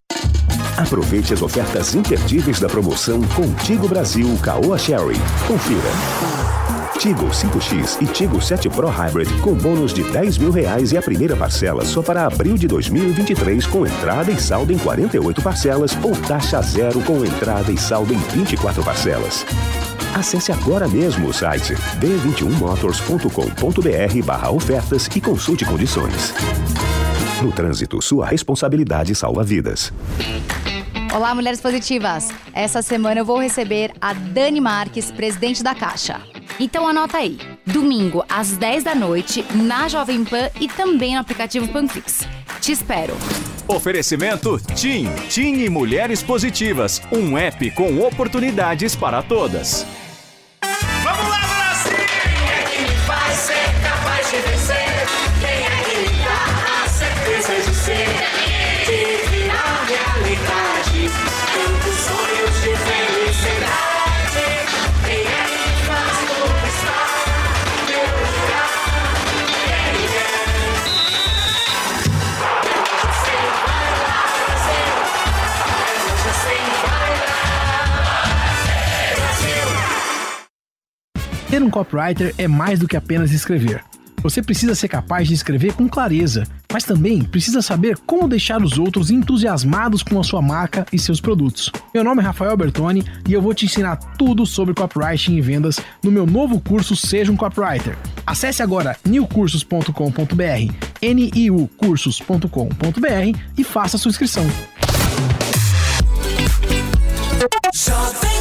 [0.77, 5.17] Aproveite as ofertas imperdíveis da promoção Contigo Brasil Caoa Sherry.
[5.47, 6.35] Confira.
[6.99, 11.03] Tigo 5X e Tigo 7 Pro Hybrid com bônus de 10 mil reais e a
[11.03, 16.13] primeira parcela só para abril de 2023 com entrada e saldo em 48 parcelas ou
[16.13, 19.45] taxa zero com entrada e saldo em 24 parcelas.
[20.15, 26.33] Acesse agora mesmo o site d21motors.com.br barra ofertas e consulte condições.
[27.43, 29.93] No trânsito, sua responsabilidade salva vidas.
[31.15, 32.31] Olá, mulheres positivas!
[32.53, 36.21] Essa semana eu vou receber a Dani Marques, presidente da Caixa.
[36.59, 41.69] Então anota aí, domingo às 10 da noite, na Jovem Pan e também no aplicativo
[41.69, 42.27] Panflix.
[42.61, 43.15] Te espero!
[43.69, 49.87] Oferecimento TIM, TIM e Mulheres Positivas, um app com oportunidades para todas.
[81.55, 83.81] Ter um copywriter é mais do que apenas escrever.
[84.25, 88.77] Você precisa ser capaz de escrever com clareza, mas também precisa saber como deixar os
[88.77, 91.71] outros entusiasmados com a sua marca e seus produtos.
[91.95, 95.79] Meu nome é Rafael Bertoni e eu vou te ensinar tudo sobre copywriting e vendas
[96.03, 97.97] no meu novo curso Seja um Copywriter.
[98.27, 104.45] Acesse agora newcursos.com.br, niucursos.com.br e faça sua inscrição.
[107.73, 108.34] Jovem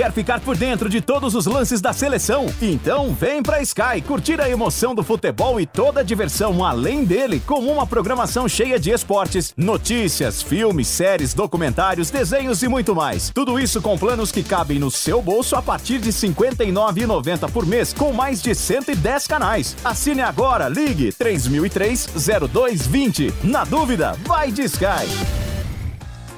[0.00, 2.46] Quer ficar por dentro de todos os lances da seleção?
[2.62, 7.38] Então vem pra Sky curtir a emoção do futebol e toda a diversão além dele
[7.46, 13.28] com uma programação cheia de esportes, notícias, filmes, séries, documentários, desenhos e muito mais.
[13.28, 17.66] Tudo isso com planos que cabem no seu bolso a partir de R$ 59,90 por
[17.66, 19.76] mês, com mais de 110 canais.
[19.84, 23.34] Assine agora, ligue 3003-0220.
[23.44, 25.49] Na dúvida, vai de Sky.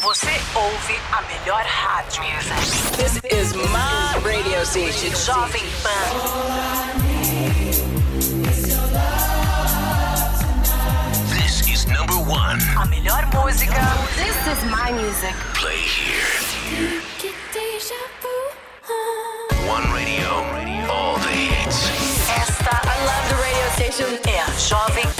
[0.00, 2.22] Você ouve a melhor rádio.
[2.96, 6.10] This is my radio station, Jovem Pan.
[11.28, 12.58] This is number one.
[12.76, 13.80] A melhor música.
[14.16, 15.34] This is my music.
[15.54, 16.40] Play here.
[19.68, 20.28] One radio,
[20.90, 21.88] all the hits.
[22.28, 25.19] Esta, I love the radio station, é a Jovem Pan.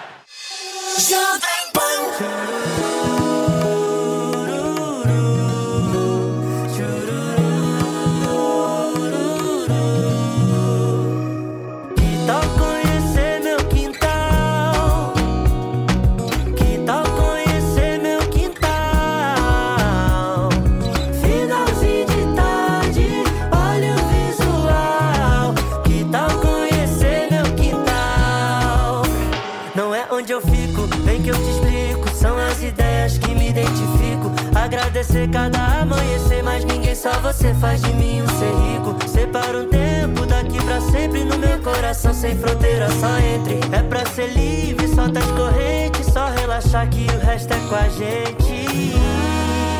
[0.99, 2.80] Jovem Pan.
[35.27, 38.95] Cada amanhecer, mas ninguém, só você faz de mim um ser rico.
[39.07, 43.59] Separa um tempo daqui pra sempre no meu coração, sem fronteira, só entre.
[43.71, 47.87] É pra ser livre, solta as correntes, só relaxar que o resto é com a
[47.89, 48.65] gente.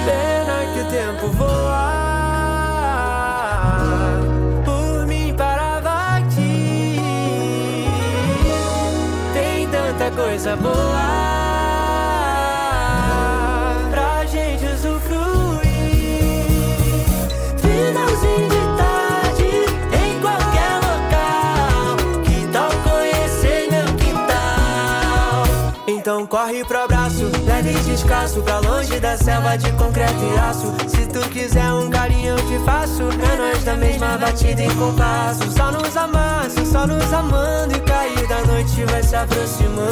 [0.05, 1.91] Pena que o tempo voa.
[4.63, 6.99] Por mim parava aqui.
[9.33, 11.20] Tem tanta coisa boa
[26.31, 30.73] corre pro abraço, leve e descasso pra longe da selva de concreto e aço.
[30.87, 33.03] Se tu quiser um carinho eu te faço.
[33.03, 35.51] É nós da mesma batida em compasso.
[35.51, 37.75] Só nos amando, só nos amando.
[37.75, 39.91] E cair da noite vai se aproximando.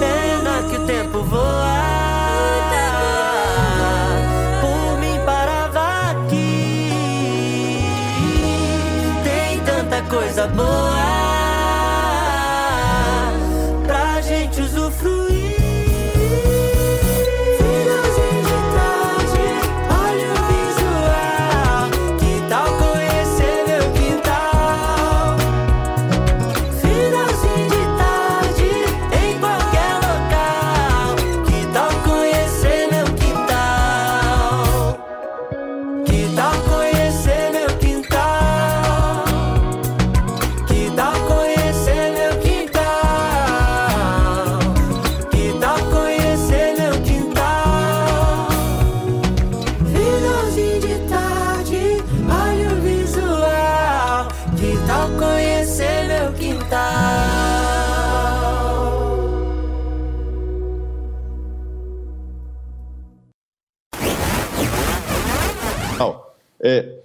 [0.00, 1.86] Pena que o tempo voa.
[10.08, 11.15] Coisa boa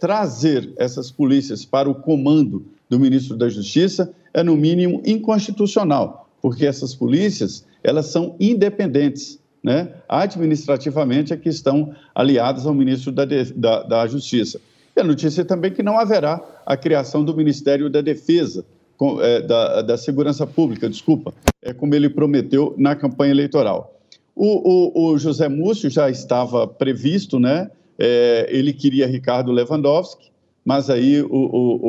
[0.01, 6.65] trazer essas polícias para o comando do ministro da Justiça é, no mínimo, inconstitucional, porque
[6.65, 9.39] essas polícias elas são independentes.
[9.63, 9.89] Né?
[10.09, 13.25] Administrativamente é que estão aliadas ao ministro da,
[13.55, 14.59] da, da Justiça.
[14.97, 18.65] E a notícia é também que não haverá a criação do Ministério da Defesa,
[18.97, 23.99] com- é, da, da Segurança Pública, desculpa, é como ele prometeu na campanha eleitoral.
[24.35, 27.69] O, o- o José Múcio já estava previsto, né?
[28.03, 30.31] É, ele queria Ricardo Lewandowski,
[30.65, 31.79] mas aí o- o-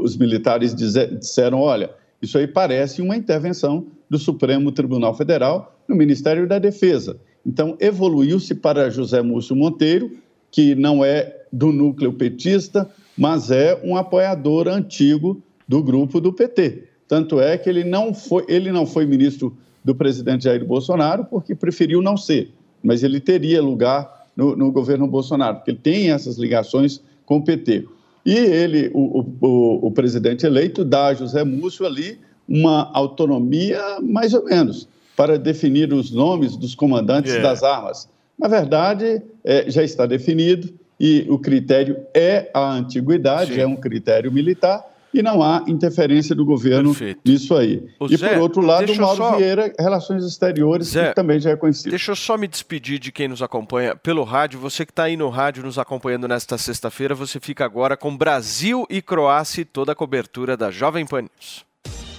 [0.00, 1.90] o- os militares disseram: olha,
[2.20, 7.18] isso aí parece uma intervenção do Supremo Tribunal Federal no Ministério da Defesa.
[7.46, 10.10] Então, evoluiu-se para José Múcio Monteiro,
[10.50, 16.84] que não é do núcleo petista, mas é um apoiador antigo do grupo do PT.
[17.06, 21.54] Tanto é que ele não foi, ele não foi ministro do presidente Jair Bolsonaro, porque
[21.54, 22.50] preferiu não ser,
[22.82, 27.44] mas ele teria lugar no, no governo Bolsonaro, porque ele tem essas ligações com o
[27.44, 27.86] PT.
[28.24, 32.18] E ele, o, o, o presidente eleito, dá a José Múcio ali
[32.48, 37.40] uma autonomia, mais ou menos, para definir os nomes dos comandantes É.
[37.40, 38.08] das armas.
[38.38, 43.60] Na verdade, é, já está definido e o critério é a antiguidade, Sim.
[43.60, 47.82] é um critério militar e não há interferência do governo nisso aí.
[47.98, 51.40] Ô, e, Zé, por outro lado, eu Mauro só- Vieira, Relações Exteriores, Zé, que também
[51.40, 51.90] já é conhecido.
[51.90, 54.58] Deixa eu só me despedir de quem nos acompanha pelo rádio.
[54.60, 58.86] Você que está aí no rádio nos acompanhando nesta sexta-feira, você fica agora com Brasil
[58.88, 61.64] e Croácia e toda a cobertura da Jovem Pan News.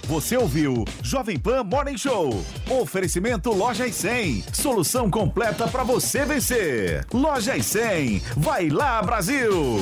[0.04, 2.42] Você ouviu Jovem Pan Morning Show.
[2.68, 4.44] Oferecimento Loja e 100.
[4.52, 7.06] Solução completa para você vencer.
[7.14, 8.20] Loja e 100.
[8.36, 9.78] Vai lá, Brasil!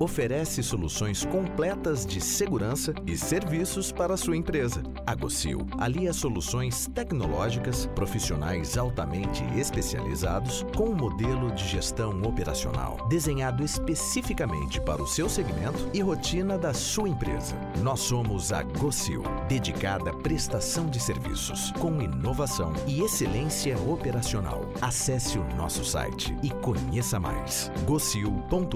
[0.00, 4.82] Oferece soluções completas de segurança e serviços para sua empresa.
[5.06, 13.62] A Gocil alia soluções tecnológicas, profissionais altamente especializados, com um modelo de gestão operacional desenhado
[13.62, 17.54] especificamente para o seu segmento e rotina da sua empresa.
[17.82, 24.72] Nós somos a Gocil, dedicada à prestação de serviços, com inovação e excelência operacional.
[24.80, 27.70] Acesse o nosso site e conheça mais.
[27.84, 28.70] gocil.com.br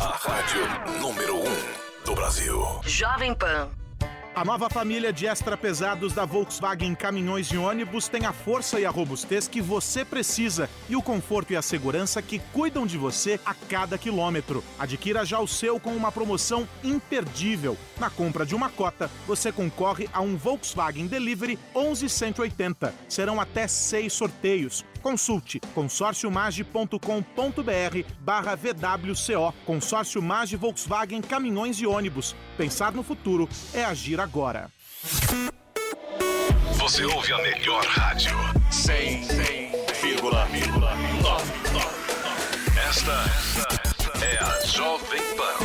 [0.00, 1.44] A rádio número 1
[2.04, 2.80] do Brasil.
[2.84, 3.68] Jovem Pan.
[4.34, 8.84] A nova família de extra pesados da Volkswagen Caminhões e Ônibus tem a força e
[8.84, 13.38] a robustez que você precisa e o conforto e a segurança que cuidam de você
[13.46, 14.64] a cada quilômetro.
[14.78, 17.76] Adquira já o seu com uma promoção imperdível.
[17.98, 22.92] Na compra de uma cota, você concorre a um Volkswagen Delivery 11180.
[23.08, 24.84] Serão até seis sorteios.
[25.04, 26.98] Consulte consórciomage.com.br
[28.20, 29.52] barra VWCO.
[29.66, 32.34] Consórcio Mage Volkswagen Caminhões e Ônibus.
[32.56, 34.70] Pensar no futuro é agir agora.
[36.78, 38.34] Você ouve a melhor rádio.
[38.70, 39.44] 100,9.
[42.88, 43.24] Esta,
[43.84, 45.64] esta é a Jovem Pan.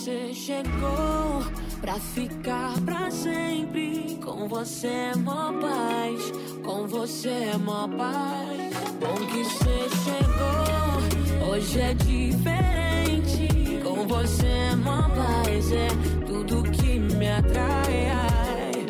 [0.00, 1.44] Você chegou
[1.82, 4.18] pra ficar pra sempre.
[4.24, 6.32] Com você é mó paz,
[6.64, 8.72] com você é mó paz.
[8.98, 13.48] Bom que você chegou, hoje é diferente.
[13.84, 15.88] Com você é mó paz, é
[16.26, 18.08] tudo que me atrai.
[18.10, 18.86] Ai.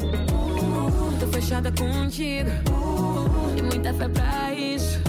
[1.19, 2.51] Tô fechada contigo,
[3.59, 5.01] e muita fé pra isso.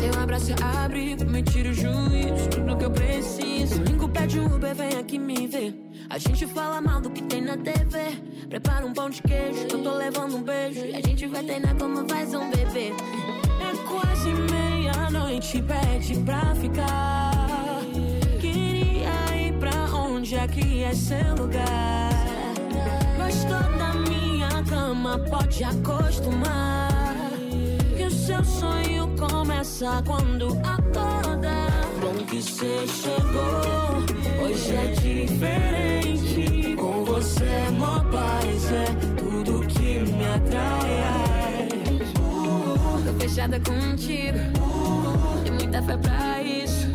[0.00, 3.51] Teu abraço abrigo, me tira o juízo, tudo que eu preciso.
[3.70, 5.74] Domingo pede um Uber, vem aqui me ver.
[6.10, 8.16] A gente fala mal do que tem na TV.
[8.48, 10.80] Prepara um pão de queijo, que eu tô levando um beijo.
[10.84, 12.92] E a gente vai treinar como faz um bebê.
[13.60, 17.82] É quase meia-noite, pede pra ficar.
[18.40, 22.10] Queria ir pra onde aqui é seu lugar.
[23.16, 26.90] Gostou da minha cama, pode acostumar.
[27.96, 31.71] Que o seu sonho começa quando acorda.
[32.02, 34.02] Bom que você chegou,
[34.44, 36.74] hoje é diferente.
[36.76, 41.68] Com você é mó paz, é tudo que me atrai.
[43.06, 44.38] Tô fechada contigo,
[45.44, 46.90] tem muita fé pra isso.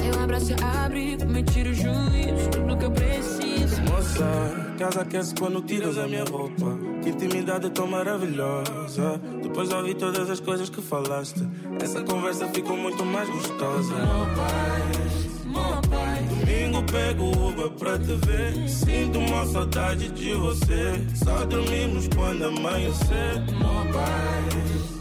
[0.00, 3.82] Teu abraço é abrigo, me tira o juízo, tudo que eu preciso.
[3.82, 6.95] Moça, casa aquece quando tiras a minha roupa.
[7.06, 9.20] Que intimidade tão maravilhosa.
[9.40, 11.40] Depois de ouvir todas as coisas que falaste,
[11.80, 13.94] essa conversa ficou muito mais gostosa.
[13.94, 16.26] Mó paz, mó paz.
[16.28, 18.68] Domingo pego o Uber pra te ver.
[18.68, 21.00] Sinto uma saudade de você.
[21.14, 23.40] Só dormimos quando amanhecer.
[23.52, 24.48] Meu pai,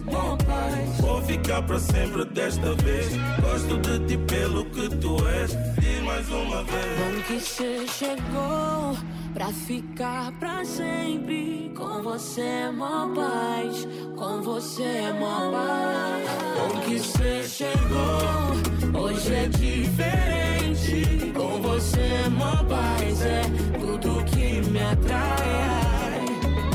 [0.06, 0.86] meu pai.
[1.00, 3.10] Vou ficar pra sempre desta vez.
[3.42, 5.58] Gosto de ti pelo que tu és.
[5.80, 7.00] Diz mais uma vez.
[7.00, 8.96] Bom que você chegou
[9.36, 11.70] pra ficar pra sempre.
[11.76, 13.86] Com você é mó paz,
[14.16, 16.26] com você é mó paz.
[16.58, 21.34] Bom que você chegou, hoje é diferente.
[21.34, 23.42] Com você é mó paz, é
[23.78, 26.26] tudo que me atrai.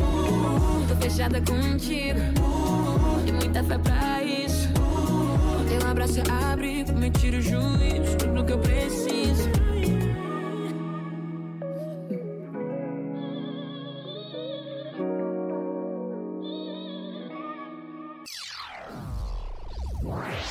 [0.03, 4.69] Uh, tô fechada contigo, uh, e muita fé pra isso.
[4.79, 9.60] Uh, teu abraço abrigo, me tira o juízo, tudo que eu preciso.